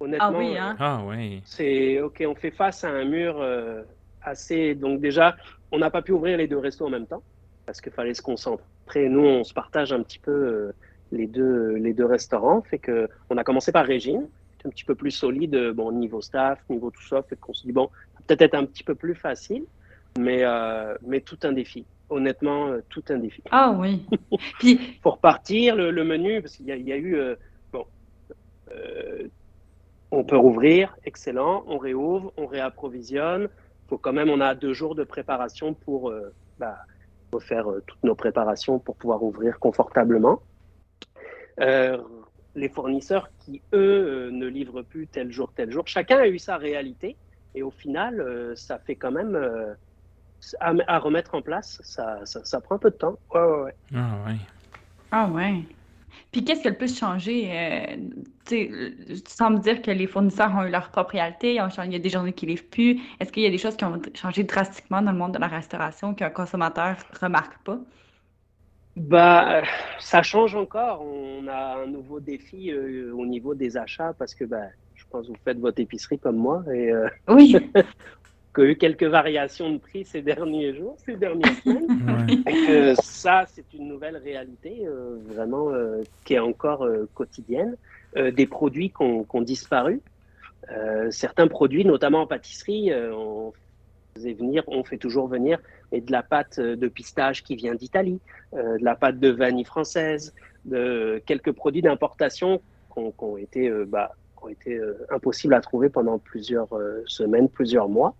[0.00, 0.72] Honnêtement, ah oui, hein?
[0.72, 1.42] Euh, ah oui.
[1.44, 3.82] C'est ok, on fait face à un mur euh,
[4.22, 4.74] assez.
[4.74, 5.36] Donc déjà,
[5.72, 7.22] on n'a pas pu ouvrir les deux restos en même temps
[7.66, 9.08] parce qu'il fallait se concentrer.
[9.08, 10.72] Nous, on se partage un petit peu euh,
[11.12, 12.62] les deux les deux restaurants.
[12.62, 14.26] Fait que on a commencé par Régine,
[14.64, 17.22] un petit peu plus solide, bon niveau staff, niveau tout ça.
[17.22, 17.90] Fait qu'on se dit bon,
[18.26, 19.64] peut-être être un petit peu plus facile,
[20.18, 20.44] mais
[21.02, 23.42] mais tout un défi honnêtement euh, tout un défi.
[23.50, 24.06] Ah oui.
[24.58, 27.34] Puis pour partir, le, menu, parce qu'il y, a eu euh,
[27.72, 27.84] bon,
[28.72, 29.28] euh,
[30.10, 31.64] on peut rouvrir, excellent.
[31.66, 33.48] On réouvre, on réapprovisionne.
[33.88, 36.12] Faut quand même, on a deux jours de préparation pour
[36.58, 36.78] bah,
[37.40, 40.42] faire toutes nos préparations pour pouvoir ouvrir confortablement.
[41.58, 46.56] Les fournisseurs qui, eux, ne livrent plus tel jour, tel jour, chacun a eu sa
[46.56, 47.18] réalité.
[47.54, 49.36] Et au final, ça fait quand même
[50.60, 53.18] à, remettre en place, ça, ça, prend un peu de temps.
[53.34, 53.74] Ouais, ouais, ouais.
[53.94, 54.36] Ah ouais.
[55.10, 55.62] Ah ouais.
[56.32, 57.50] Puis qu'est-ce qui a le plus changé?
[57.52, 57.96] Euh,
[58.46, 58.70] tu
[59.26, 62.32] sembles dire que les fournisseurs ont eu leur propre réalité, il y a des journées
[62.32, 63.00] qui ne livrent plus.
[63.20, 65.48] Est-ce qu'il y a des choses qui ont changé drastiquement dans le monde de la
[65.48, 67.78] restauration qu'un consommateur ne remarque pas?
[68.98, 69.62] Bah,
[69.98, 71.02] ça change encore.
[71.02, 75.26] On a un nouveau défi euh, au niveau des achats parce que bah, je pense
[75.26, 76.64] que vous faites votre épicerie comme moi.
[76.72, 77.56] Et, euh, oui.
[78.54, 82.96] qu'il y a eu quelques variations de prix ces derniers jours, ces dernières semaines.
[82.96, 87.76] ça, c'est une nouvelle réalité euh, vraiment euh, qui est encore euh, quotidienne.
[88.16, 90.00] des produits qui ont, disparu.
[91.10, 93.52] certains produits, notamment en pâtisserie, on
[94.14, 95.58] faisait venir, on fait toujours venir
[95.92, 98.20] et de la pâte de pistache qui vient d'Italie,
[98.52, 100.34] de la pâte de vanille française,
[100.64, 102.60] de quelques produits d'importation
[102.94, 104.12] qui ont, été, bah,
[104.42, 104.78] ont été
[105.10, 106.68] impossibles à trouver pendant plusieurs
[107.06, 108.14] semaines, plusieurs mois.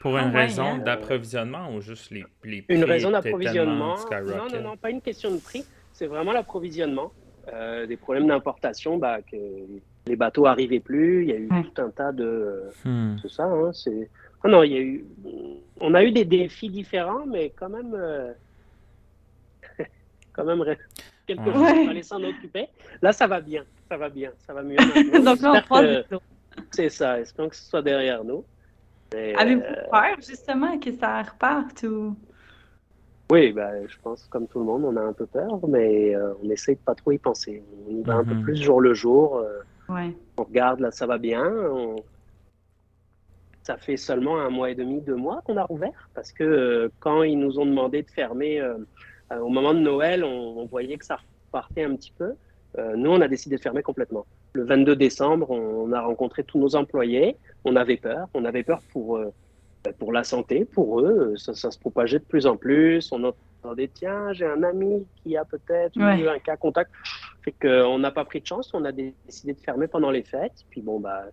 [0.00, 0.78] Pour une ah raison hein?
[0.78, 3.96] d'approvisionnement ou juste les, les prix Une raison d'approvisionnement?
[4.26, 5.64] Non, non, non, pas une question de prix.
[5.92, 7.12] C'est vraiment l'approvisionnement.
[7.52, 9.36] Euh, des problèmes d'importation, bah, que
[10.06, 11.24] les bateaux n'arrivaient plus.
[11.24, 12.70] Il y a eu tout un tas de.
[12.84, 13.16] Hmm.
[13.20, 14.10] C'est ça, hein, c'est.
[14.44, 15.04] Ah non, il y a eu.
[15.80, 17.94] On a eu des défis différents, mais quand même.
[17.94, 18.32] Euh...
[20.32, 20.62] quand même
[21.26, 22.68] quelque chose, il fallait s'en occuper.
[23.02, 23.64] Là, ça va bien.
[23.88, 24.32] Ça va bien.
[24.46, 24.76] Ça va mieux.
[25.24, 26.04] Donc là, on que...
[26.70, 27.18] C'est ça.
[27.20, 28.44] Espérons que ce soit derrière nous.
[29.14, 32.16] Avez-vous euh, peur justement que ça reparte ou...
[33.30, 36.34] Oui, ben, je pense comme tout le monde, on a un peu peur, mais euh,
[36.42, 37.62] on essaie de pas trop y penser.
[37.88, 38.42] On y va un peu mhm.
[38.42, 39.38] plus jour le jour.
[39.38, 39.62] Euh,
[40.36, 41.44] on regarde, là, ça va bien.
[43.64, 47.22] Ça fait seulement un mois et demi, deux mois qu'on a rouvert, parce que quand
[47.22, 48.62] ils nous ont demandé de fermer
[49.30, 52.34] au moment de Noël, on, voyait que ça repartait un petit peu.
[52.96, 54.26] nous, on a décidé de fermer complètement.
[54.52, 58.28] Le 22 décembre, on a rencontré tous nos employés on avait peur.
[58.34, 59.32] On avait peur pour, euh,
[59.82, 61.34] ben, pour la santé, pour eux.
[61.36, 63.10] Ça, se propageait de plus en plus.
[63.12, 66.90] On entendait, tiens, j'ai un ami qui a peut-être eu un cas contact.
[67.42, 68.72] Fait qu'on n'a pas pris de chance.
[68.74, 70.64] On a décidé de fermer pendant les fêtes.
[70.70, 71.24] Puis bon, bah,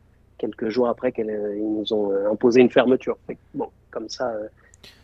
[0.42, 3.18] quelques jours après, qu'ils nous ont euh, imposé une fermeture.
[3.54, 4.48] bon, comme ça, euh,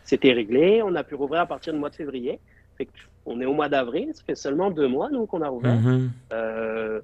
[0.04, 0.82] c'était réglé.
[0.84, 2.40] On a pu rouvrir à partir du mois de février.
[2.76, 2.88] Fait
[3.24, 4.10] on est au mois d'avril.
[4.14, 5.78] Ça fait seulement deux mois, nous, qu'on a rouvert.
[5.80, 7.00] Mm-hmm.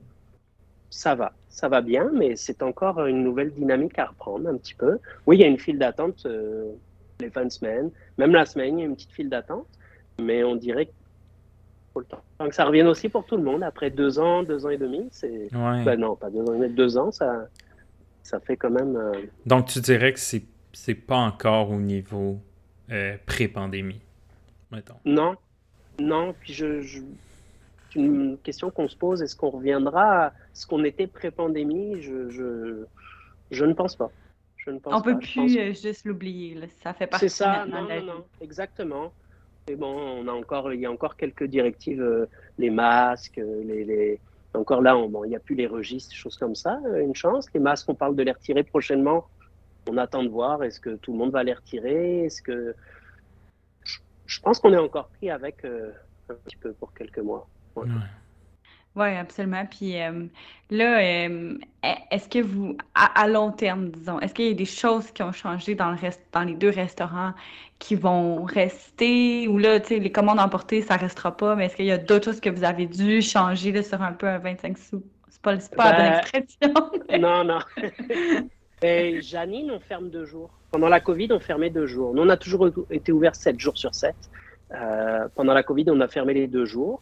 [0.91, 4.75] ça va ça va bien, mais c'est encore une nouvelle dynamique à reprendre un petit
[4.75, 4.99] peu.
[5.25, 6.73] Oui, il y a une file d'attente euh,
[7.21, 9.67] les fins de semaine, même la semaine, il y a une petite file d'attente,
[10.19, 10.89] mais on dirait
[11.93, 12.23] faut le temps.
[12.41, 13.63] Donc ça revienne aussi pour tout le monde.
[13.63, 15.49] Après deux ans, deux ans et demi, c'est.
[15.53, 17.47] Ben non, pas deux ans et demi, deux ans, ça,
[18.25, 18.97] ça fait quand même.
[18.97, 19.13] Euh,
[19.47, 20.43] Donc tu dirais que c'est
[20.73, 22.41] c'est pas encore au niveau
[22.91, 24.01] euh, pré-pandémie,
[24.73, 24.97] mettons.
[25.05, 25.37] Non,
[26.01, 26.35] non.
[26.41, 29.23] Puis je, c'est une question qu'on se pose.
[29.23, 32.03] Est-ce qu'on reviendra à ce qu'on était pré-pandémie?
[32.03, 32.85] Je, je,
[33.53, 34.11] je, ne pense pas.
[34.57, 36.59] Je ne pense On peut plus euh, juste l'oublier.
[36.83, 37.29] Ça fait partie.
[37.29, 37.65] C'est ça.
[37.67, 38.25] Non, non, non.
[38.41, 39.13] Exactement.
[39.69, 42.27] Et bon, on a encore, il y a encore quelques directives, euh,
[42.59, 44.21] les masques, les, les...
[44.55, 46.81] encore là, il n'y a plus les registres, choses comme ça.
[47.01, 47.47] Une chance.
[47.55, 49.27] Les masques, on parle de les retirer prochainement
[49.89, 50.63] on attend de voir.
[50.63, 52.25] Est-ce que tout le monde va les retirer?
[52.25, 52.75] Est-ce que
[54.27, 55.93] je, pense qu'on est encore pris avec euh,
[56.29, 57.47] un petit peu pour quelques mois.
[58.97, 59.67] Oui, absolument.
[59.67, 60.27] Puis euh,
[60.71, 61.59] là, euh,
[62.11, 65.33] est-ce que vous, à, long terme, disons, est-ce qu'il y a des choses qui ont
[65.33, 67.33] changé dans, le reste, dans les deux restaurants
[67.81, 69.49] qui vont rester?
[69.49, 71.93] Ou là, tu sais, les commandes emportées, ça ne restera pas, mais est-ce qu'il y
[71.93, 75.03] a d'autres choses que vous avez dû changer là, sur un peu un 25 sous?
[75.29, 77.19] C'est pas, pas la bonne ben, expression.
[77.21, 77.59] Non, non.
[78.81, 80.51] Ben, Janine, on ferme deux jours.
[80.71, 82.13] Pendant la Covid, on fermait deux jours.
[82.13, 84.17] Nous, on a toujours été ouvert sept jours sur sept.
[84.73, 87.01] Euh, pendant la Covid, on a fermé les deux jours.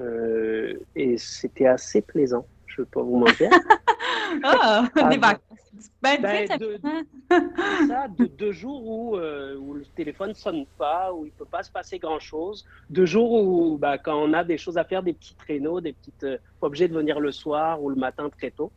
[0.00, 3.50] Euh, et c'était assez plaisant, je ne vais pas vous mentir.
[4.44, 5.54] ah, des vacances.
[6.02, 11.24] Ben, ben ça, de deux jours où, euh, où, le téléphone ne sonne pas, où
[11.24, 12.64] il ne peut pas se passer grand-chose.
[12.90, 15.92] Deux jours où, bah, quand on a des choses à faire, des petits traîneaux, des
[15.92, 18.70] petites, euh, pas obligé de venir le soir ou le matin très tôt.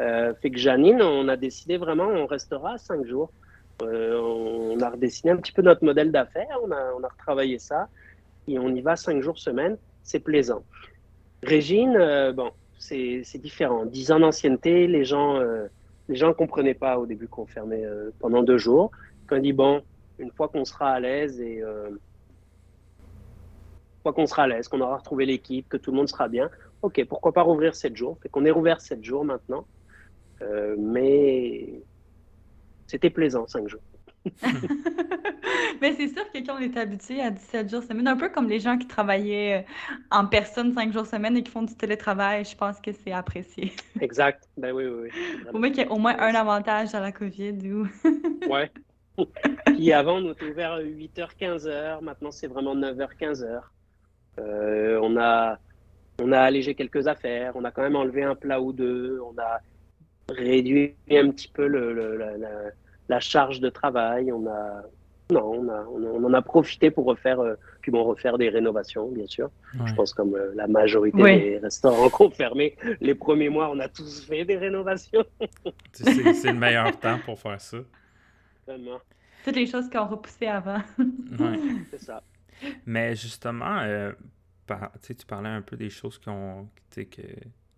[0.00, 3.30] Euh, fait que Janine, on a décidé vraiment, on restera cinq jours.
[3.82, 7.58] Euh, on a redessiné un petit peu notre modèle d'affaires, on a, on a retravaillé
[7.58, 7.88] ça
[8.46, 9.76] et on y va cinq jours semaine.
[10.02, 10.64] C'est plaisant.
[11.42, 13.86] Régine, bon, c'est différent.
[13.86, 15.40] Dix ans d'ancienneté, les gens
[16.08, 18.90] les gens comprenaient pas au début qu'on fermait euh, pendant deux jours.
[19.26, 19.82] Quand on dit, bon,
[20.18, 21.90] une fois qu'on sera à l'aise et euh,
[24.04, 26.50] une qu'on sera à l'aise, qu'on aura retrouvé l'équipe, que tout le monde sera bien,
[26.82, 28.18] ok, pourquoi pas rouvrir sept jours?
[28.22, 29.66] Fait qu'on est rouvert sept jours maintenant.
[30.42, 31.82] Euh, mais
[32.88, 33.80] c'était plaisant, cinq jours.
[35.80, 38.48] Mais c'est sûr que quand on est habitué à 17 jours semaine, un peu comme
[38.48, 42.44] les gens qui travaillaient euh, en personne 5 jours semaine et qui font du télétravail,
[42.44, 43.72] je pense que c'est apprécié.
[44.00, 44.48] Exact.
[44.56, 45.50] Ben oui, oui, oui.
[45.52, 47.58] Au moins qu'il y ait au moins un avantage à la COVID.
[47.72, 47.88] Ou...
[48.48, 48.70] ouais.
[49.66, 52.02] Puis avant, on était ouvert 8h, 15h.
[52.02, 53.60] Maintenant, c'est vraiment 9h, 15h.
[54.38, 55.58] Euh, on, a,
[56.20, 57.52] on a allégé quelques affaires.
[57.56, 59.20] On a quand même enlevé un plat ou deux.
[59.20, 59.60] On a
[60.28, 62.70] réduit un petit peu le, le la
[63.20, 64.32] charge de travail.
[64.32, 64.82] On a,
[65.32, 69.10] non, on, a, on, en a profité pour refaire, euh, puis bon, refaire des rénovations,
[69.10, 69.50] bien sûr.
[69.86, 73.88] Je pense comme euh, la majorité des restaurants qu'on fermé, les premiers mois, on a
[73.88, 75.24] tous fait des rénovations.
[75.92, 77.78] c'est le meilleur temps pour faire ça.
[78.66, 78.98] Vraiment.
[79.44, 80.82] Toutes les choses qu'on repoussé avant.
[81.90, 82.22] C'est ça.
[82.86, 84.12] Mais justement, euh,
[85.02, 87.02] tu parlais un peu des choses qu'on, que,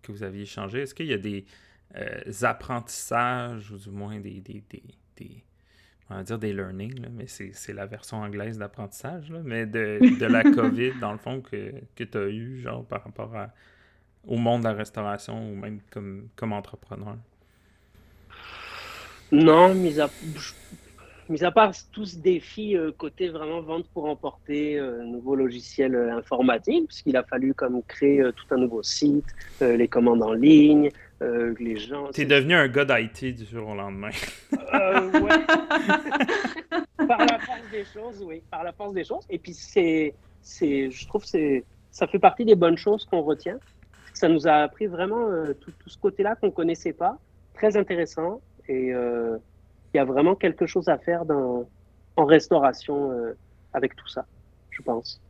[0.03, 0.81] que vous aviez changées.
[0.81, 1.45] Est-ce qu'il y a des
[2.43, 4.83] apprentissages, ou du moins des, des des,
[6.09, 10.43] on va dire des learnings, mais c'est la version anglaise d'apprentissage, mais de, de, la
[10.43, 13.33] COVID, dans le fond, que, que tu as eu, genre, par rapport
[14.27, 17.17] au monde de la restauration ou même comme, comme entrepreneur?
[19.31, 20.09] Non, mis à,
[21.29, 25.95] mis à part tous ce défi euh, côté vraiment vente pour emporter, euh, nouveau logiciel
[25.95, 29.25] euh, informatique, puisqu'il a fallu comme créer tout un nouveau site,
[29.61, 32.09] les commandes en ligne, euh, les gens.
[32.11, 34.09] T'es devenu un gars d'IT du jour au lendemain.
[34.53, 35.11] euh,
[37.07, 38.41] par la force des choses, oui.
[38.51, 39.25] Par la force des choses.
[39.29, 43.57] Et puis, c'est, c'est, je trouve que ça fait partie des bonnes choses qu'on retient.
[44.13, 47.17] Ça nous a appris vraiment euh, tout, tout, ce côté-là qu'on ne connaissait pas.
[47.53, 48.41] Très intéressant.
[48.67, 49.37] Et euh,
[49.93, 51.67] il y a vraiment quelque chose à faire dans,
[52.17, 53.11] en restauration
[53.73, 54.25] avec tout ça,
[54.71, 55.21] je pense.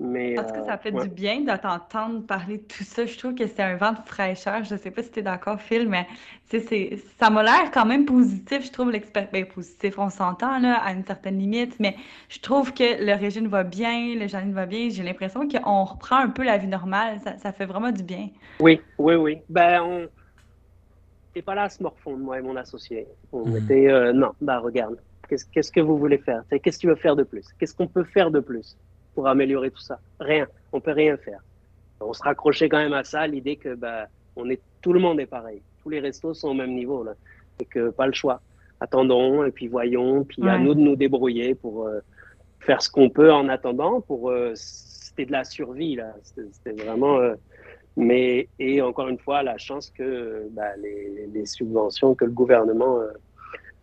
[0.00, 3.06] Mais, Parce que ça fait du bien de t'entendre parler de tout ça.
[3.06, 4.64] Je trouve que c'est un vent de fraîcheur.
[4.64, 6.06] Je ne sais pas si tu es d'accord, Phil, mais
[6.50, 8.66] c'est, ça m'a l'air quand même positif.
[8.66, 11.96] Je trouve l'expérience ben, positif, on s'entend à une certaine limite, mais
[12.28, 14.88] je trouve que le régime va bien, le Janine va bien.
[14.90, 17.20] J'ai l'impression qu'on reprend un peu la vie normale.
[17.22, 18.28] Ça, ça, fait vraiment du bien.
[18.60, 19.38] Oui, oui, oui.
[19.48, 23.06] Ben, on n'était pas là à se morfondre, moi et mon associé.
[23.32, 23.56] On mmh.
[23.58, 24.96] était, euh, non, bah regarde,
[25.28, 26.42] qu'est-ce, qu'est-ce que vous voulez faire?
[26.50, 27.46] Qu'est-ce que tu veux faire de plus?
[27.58, 28.76] Qu'est-ce qu'on peut faire de plus?
[29.14, 30.46] Pour améliorer tout ça Rien.
[30.72, 31.40] On peut rien faire.
[32.00, 35.20] On se raccrochait quand même à ça, l'idée que bah, on est, tout le monde
[35.20, 35.62] est pareil.
[35.82, 37.04] Tous les restos sont au même niveau.
[37.04, 37.14] Là.
[37.60, 38.40] Et que pas le choix.
[38.80, 40.24] Attendons et puis voyons.
[40.24, 42.00] Puis à nous de nous débrouiller pour euh,
[42.60, 44.00] faire ce qu'on peut en attendant.
[44.00, 45.96] Pour euh, C'était de la survie.
[45.96, 46.14] là.
[46.22, 47.18] C'était vraiment.
[47.18, 47.34] Euh,
[47.96, 52.98] mais, et encore une fois, la chance que bah, les, les, subventions que le gouvernement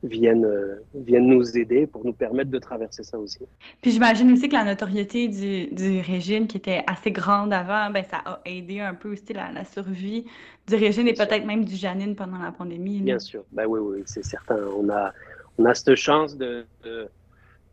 [0.03, 3.40] viennent, euh, viennent nous aider pour nous permettre de traverser ça aussi.
[3.82, 8.03] Puis j'imagine aussi que la notoriété du, du, régime qui était assez grande avant, ben,
[8.03, 10.26] ça a aidé un peu aussi la, la survie
[10.68, 13.02] du régime et peut-être même du Janine pendant la pandémie.
[13.02, 14.57] Bien sûr, ben oui, oui, c'est certain.
[14.76, 15.14] On a,
[15.57, 16.65] on a cette chance de,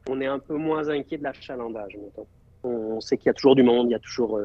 [0.08, 2.26] On est un peu moins inquiet de l'achalandage maintenant.
[2.64, 4.38] On, sait qu'il y a toujours du monde, il y a toujours.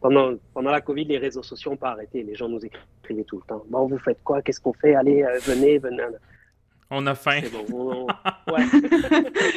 [0.00, 2.22] pendant, pendant la Covid, les réseaux sociaux n'ont pas arrêté.
[2.24, 3.62] Les gens nous écrivaient tout le temps.
[3.70, 4.42] Bon, vous faites quoi?
[4.42, 4.96] Qu'est-ce qu'on fait?
[4.96, 6.02] Allez, venez, venez.
[6.94, 7.40] On a faim.
[7.70, 8.06] Bon,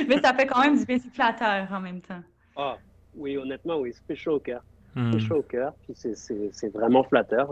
[0.08, 2.22] Mais ça fait quand même du bien flatteur en même temps.
[2.56, 2.78] Ah,
[3.16, 4.64] oui, honnêtement, oui, ça fait chaud au cœur.
[4.96, 5.12] Hmm.
[5.12, 7.50] C'est chaud au cœur, puis c'est vraiment flatteur.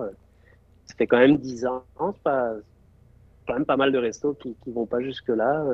[0.85, 2.53] Ça fait quand même 10 ans, c'est pas,
[3.45, 5.65] quand même pas mal de restos qui ne vont pas jusque-là.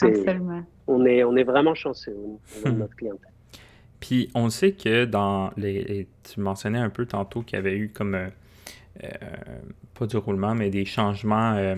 [0.00, 0.62] Absolument.
[0.86, 2.78] On est, on est vraiment chanceux au niveau de hmm.
[2.78, 3.32] notre clientèle.
[3.98, 6.06] Puis on sait que dans les.
[6.22, 8.14] Tu mentionnais un peu tantôt qu'il y avait eu comme.
[8.14, 8.28] Euh,
[9.02, 9.08] euh,
[9.98, 11.74] pas du roulement, mais des changements euh,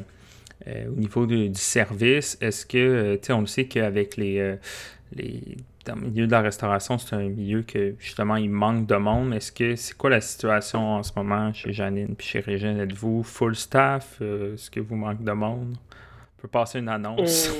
[0.66, 2.36] au niveau du service.
[2.40, 3.16] Est-ce que.
[3.16, 4.56] Tu sais, on le sait qu'avec les.
[5.12, 5.56] les
[5.88, 9.32] dans le milieu de la restauration, c'est un milieu que justement il manque de monde.
[9.32, 12.78] Est-ce que c'est quoi la situation en ce moment chez Janine puis chez Régine?
[12.78, 14.20] Êtes-vous full staff?
[14.20, 15.76] Est-ce que vous manquez de monde?
[16.38, 17.50] On peut passer une annonce.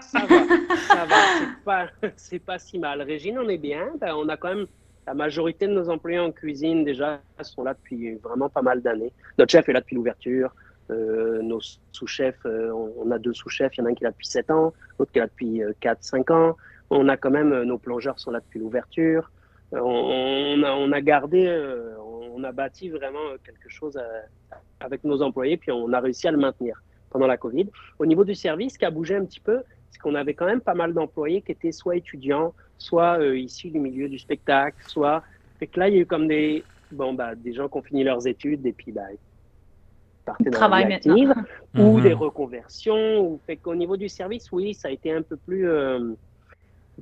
[0.00, 0.42] ça va,
[0.88, 1.86] ça va.
[2.16, 3.02] C'est pas, pas si mal.
[3.02, 3.90] Régine, on est bien.
[4.00, 4.66] Ben, on a quand même
[5.06, 9.12] la majorité de nos employés en cuisine déjà sont là depuis vraiment pas mal d'années.
[9.38, 10.54] Notre chef est là depuis l'ouverture.
[10.90, 11.60] Euh, nos
[11.92, 13.76] sous-chefs, euh, on, a deux sous-chefs.
[13.76, 15.28] Il y en a un qui est là depuis 7 ans, l'autre qui est là
[15.28, 16.56] depuis 4-5 euh, ans.
[16.90, 19.30] On a quand même, nos plongeurs sont là depuis l'ouverture.
[19.72, 21.50] On, a, gardé,
[21.98, 23.98] on a bâti vraiment quelque chose
[24.78, 26.80] avec nos employés, puis on a réussi à le maintenir
[27.10, 27.68] pendant la Covid.
[27.98, 30.46] Au niveau du service, ce qui a bougé un petit peu, c'est qu'on avait quand
[30.46, 35.24] même pas mal d'employés qui étaient soit étudiants, soit issus du milieu du spectacle, soit.
[35.58, 36.62] Fait que là, il y a eu comme des,
[36.92, 39.08] bon, bah, des gens qui ont fini leurs études et puis bah,
[40.24, 41.34] partaient dans la vie active,
[41.74, 42.02] ou mhm.
[42.02, 43.20] des reconversions.
[43.20, 43.40] Ou...
[43.46, 46.14] Fait qu'au niveau du service, oui, ça a été un peu plus, euh,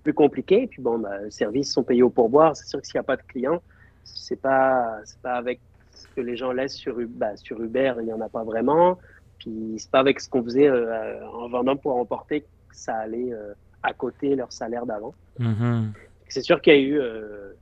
[0.02, 0.62] plus compliqué.
[0.62, 2.56] Et puis bon, bah, les services sont payés au pourboire.
[2.56, 3.62] C'est sûr que s'il n'y a pas de clients,
[4.04, 5.60] c'est pas, pas avec
[5.94, 8.98] ce que les gens laissent sur, bah, sur Uber, il n'y en a pas vraiment.
[9.38, 13.32] Puis c'est pas avec ce qu'on faisait euh, en vendant pour emporter que ça allait
[13.32, 15.14] euh, à côté leur salaire d'avant.
[15.40, 15.88] Mm-hmm.
[16.28, 17.52] C'est sûr qu'il y a eu, euh,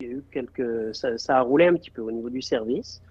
[0.00, 3.02] il y a eu quelques, ça, a roulé un petit peu au niveau du service,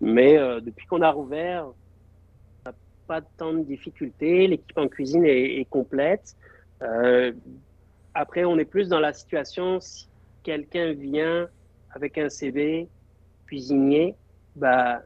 [0.00, 2.74] mais depuis qu'on a rouvert, on n'a
[3.06, 4.46] pas tant de difficultés.
[4.46, 6.36] L'équipe en cuisine est, complète.
[8.14, 10.08] après, on est plus dans la situation si
[10.42, 11.48] quelqu'un vient
[11.92, 12.88] avec un CV
[13.46, 14.14] cuisinier,
[14.56, 15.02] bah,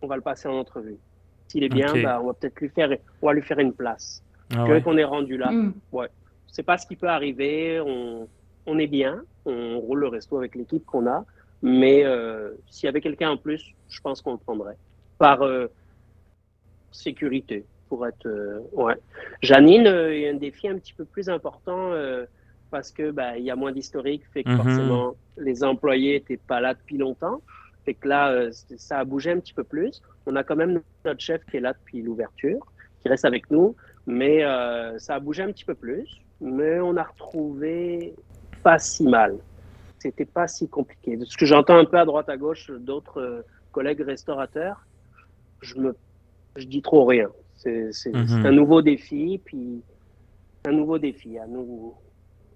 [0.00, 0.96] on va le passer en entrevue.
[1.48, 2.90] S'il est bien, bah, on va peut-être lui faire,
[3.22, 4.22] on va lui faire une place.
[4.54, 5.50] Ah qu'on est rendu là?
[5.50, 5.74] Mm.
[5.92, 6.08] Ouais.
[6.46, 7.80] C'est pas ce qui peut arriver.
[7.80, 8.28] On,
[8.66, 9.22] on, est bien.
[9.44, 11.24] On roule le resto avec l'équipe qu'on a.
[11.62, 14.76] Mais euh, s'il y avait quelqu'un en plus, je pense qu'on le prendrait.
[15.18, 15.66] Par euh,
[16.92, 18.26] sécurité, pour être.
[18.26, 18.96] Euh, ouais.
[19.42, 21.92] Janine, il y a un défi un petit peu plus important
[22.70, 24.56] parce que bah, il y a moins d'historique, fait que mm-hmm.
[24.56, 27.40] forcément les employés n'étaient pas là depuis longtemps.
[27.84, 30.02] Fait que là, ça a bougé un petit peu plus.
[30.26, 32.60] On a quand même notre chef qui est là depuis l'ouverture,
[33.00, 33.74] qui reste avec nous,
[34.06, 36.20] mais euh, ça a bougé un petit peu plus.
[36.40, 38.14] Mais on a retrouvé
[38.62, 39.38] pas si mal.
[39.98, 41.16] C'était pas si compliqué.
[41.16, 43.42] De ce que j'entends un peu à droite à gauche d'autres euh,
[43.72, 44.86] collègues restaurateurs,
[45.60, 45.96] je me,
[46.56, 47.28] je dis trop rien.
[47.56, 48.46] C'est mhm.
[48.46, 49.82] un nouveau défi, puis
[50.64, 51.94] un nouveau défi à nous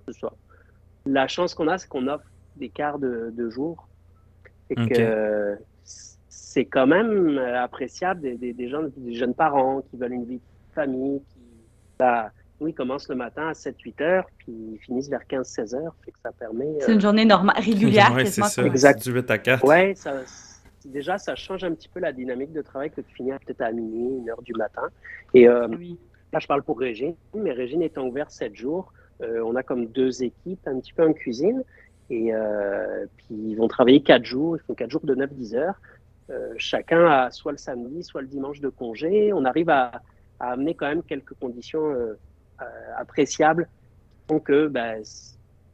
[0.07, 0.35] ce soir.
[1.05, 3.89] La chance qu'on a, c'est qu'on offre des quarts de, jour.
[4.71, 10.25] Et que c'est quand même appréciable des, des, gens, des jeunes parents qui veulent une
[10.25, 11.41] vie de famille, qui
[11.99, 12.31] bah,
[12.63, 15.95] oui, commencent le matin à 7-8 heures, puis finissent vers 15-16 heures.
[16.05, 16.79] Fait que ça permet.
[16.81, 18.13] C'est une euh, journée normale, régulière.
[18.15, 18.65] Oui, c'est ça.
[18.65, 19.03] Exact.
[19.03, 19.65] Du 8 à 4.
[19.65, 19.95] Oui,
[20.85, 23.71] déjà, ça change un petit peu la dynamique de travail que de finir peut-être à
[23.71, 24.89] minuit, une heure du matin.
[25.35, 25.69] Et euh,
[26.33, 30.25] là, je parle pour Régine, mais Régine étant ouverte 7 jours, on a comme deux
[30.25, 31.63] équipes un petit peu en cuisine.
[32.11, 32.33] Et
[33.17, 35.77] puis, ils vont travailler 4 jours, ils font 4 jours de 9-10 heures.
[36.31, 39.33] Euh, chacun a soit le samedi, soit le dimanche de congé.
[39.33, 40.03] On arrive à,
[40.41, 42.19] amener quand même quelques conditions euh,
[42.61, 42.65] euh,
[42.97, 43.69] appréciables
[44.29, 45.03] Donc, ben,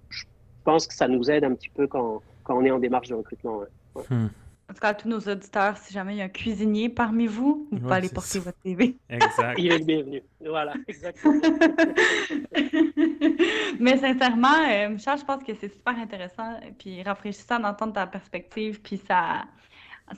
[0.09, 0.25] je
[0.65, 3.63] pense que ça nous aide un petit peu quand, on est en démarche de recrutement.
[4.11, 4.29] Hmm.
[4.71, 7.27] En tout cas, à tous nos auditeurs, si jamais il y a un cuisinier parmi
[7.27, 8.99] vous, vous pouvez aller porter votre TV.
[9.09, 9.59] Exact.
[9.59, 10.23] il est bienvenu.
[10.45, 11.41] Voilà, exactement.
[13.81, 18.99] Mais sincèrement, Michel, je pense que c'est super intéressant puis rafraîchissant d'entendre ta perspective, puis
[18.99, 19.47] ça,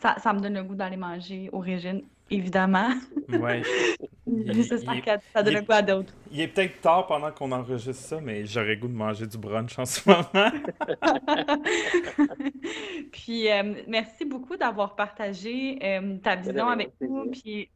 [0.01, 2.91] ça, ça, me donne le goût d'aller manger au régime, évidemment.
[3.29, 3.63] Ouais.
[5.33, 6.13] ça donne à d'autres.
[6.31, 9.79] Il est peut-être tard pendant qu'on enregistre ça, mais j'aurais goût de manger du brunch
[9.79, 10.25] en ce moment.
[13.13, 17.69] puis, euh, merci beaucoup d'avoir partagé euh, ta vision avec nous, puis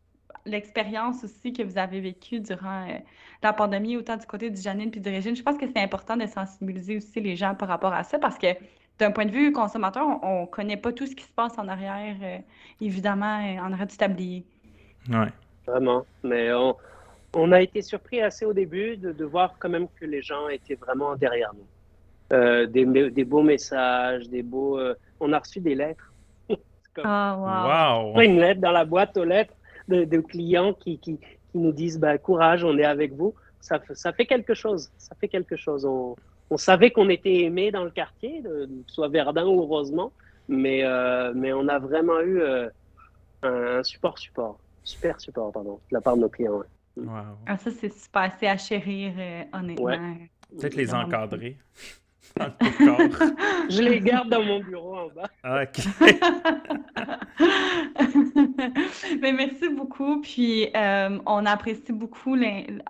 [0.47, 2.99] l'expérience aussi que vous avez vécue durant euh,
[3.43, 5.35] la pandémie, autant du côté du Janine puis du Régine.
[5.35, 8.39] Je pense que c'est important de sensibiliser aussi les gens par rapport à ça parce
[8.39, 8.49] que
[8.99, 11.69] d'un point de vue consommateur, on ne connaît pas tout ce qui se passe en
[11.69, 12.39] arrière, euh,
[12.81, 14.45] évidemment, euh, en arrière du tablier.
[15.09, 15.27] Oui.
[15.67, 16.05] Vraiment.
[16.23, 16.77] Mais on,
[17.35, 20.77] on a été surpris assez au début de, voir quand même que les gens étaient
[20.77, 21.67] vraiment derrière nous.
[22.33, 24.79] Euh, des, des, beaux messages, des beaux.
[24.79, 26.13] Euh, on a reçu des lettres.
[27.03, 28.21] Ah, wow.
[28.21, 29.53] Une lettre dans la boîte aux lettres
[29.89, 33.35] de, clients qui, qui, qui, nous disent bah, courage, on est avec vous.
[33.61, 34.93] Ça, ça fait quelque chose.
[34.97, 35.85] Ça fait quelque chose.
[35.85, 36.15] On,
[36.51, 40.13] on savait qu'on était aimé dans le quartier, de, soit Verdun ou Rosemont,
[40.49, 42.43] mais, euh, mais on a vraiment eu
[43.43, 46.63] un, support support, super support, pardon, de la part de nos clients.
[47.47, 48.33] Ah, ça, c'est super.
[48.39, 50.17] C'est à chérir, euh, honnêtement.
[50.59, 51.59] Peut-être les encadrer.
[53.71, 55.31] Je les garde dans mon bureau en bas.
[55.43, 55.85] Ah, OK.
[59.21, 60.21] Mais merci beaucoup.
[60.21, 62.37] Puis, euh, on apprécie beaucoup,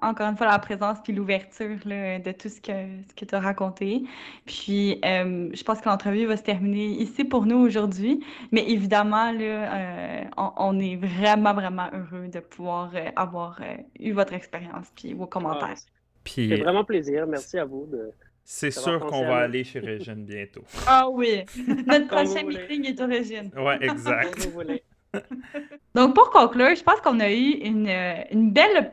[0.00, 2.72] encore une fois, la présence puis l'ouverture de tout ce que,
[3.08, 4.04] ce que tu as raconté.
[4.46, 8.24] Puis, euh, je pense que l'entrevue va se terminer ici pour nous aujourd'hui.
[8.50, 13.60] Mais évidemment, là, euh, on, est vraiment, vraiment heureux de pouvoir avoir
[14.00, 15.74] eu votre expérience puis vos commentaires.
[15.76, 15.90] Ah,
[16.26, 17.26] c'est vraiment plaisir.
[17.26, 18.10] Merci à vous de
[18.44, 20.64] c'est sûr qu'on va aller chez Régine bientôt.
[20.86, 21.44] Ah oui,
[21.86, 23.50] notre prochain meeting est au Régine.
[23.56, 24.48] Ouais, exact.
[25.94, 27.88] Donc, pour conclure, je pense qu'on a eu une,
[28.30, 28.90] une belle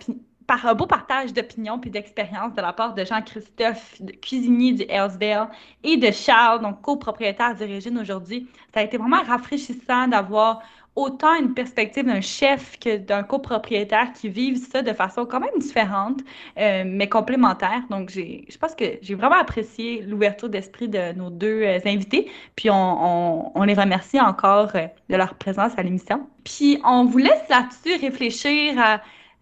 [0.48, 5.48] par un beau partage d'opinions puis d'expériences de la part de Jean-Christophe, cuisinier du Hellsdale,
[5.82, 8.50] et de Charles, donc copropriétaire du Régine aujourd'hui.
[8.74, 10.62] Ça a été vraiment rafraîchissant d'avoir
[10.96, 15.58] autant une perspective d'un chef que d'un copropriétaire qui vivent ça de façon quand même
[15.58, 16.20] différente,
[16.58, 17.84] euh, mais complémentaire.
[17.90, 22.30] Donc, je pense que j'ai vraiment apprécié l'ouverture d'esprit de nos deux euh, invités.
[22.56, 26.28] Puis, on, on, les remercie encore euh, de leur présence à l'émission.
[26.44, 29.02] Puis, on vous laisse là-dessus réfléchir à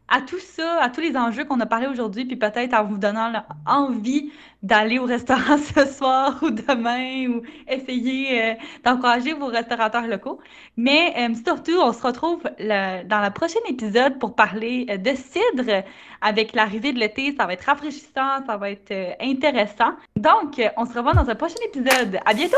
[0.10, 2.98] à tout ça, à tous les enjeux qu'on a parlé aujourd'hui, puis peut-être en vous
[2.98, 3.31] donnant
[3.65, 4.31] envie
[4.64, 8.53] d'aller au restaurant ce soir ou demain ou essayer euh,
[8.84, 10.40] d'encourager vos restaurateurs locaux.
[10.77, 15.84] Mais euh, surtout, on se retrouve dans le prochain épisode pour parler euh, de cidre
[16.22, 17.36] avec l'arrivée de l'été.
[17.38, 19.94] Ça va être rafraîchissant, ça va être intéressant.
[20.15, 22.19] Donc, on se revoit dans un prochain épisode.
[22.26, 22.57] À bientôt!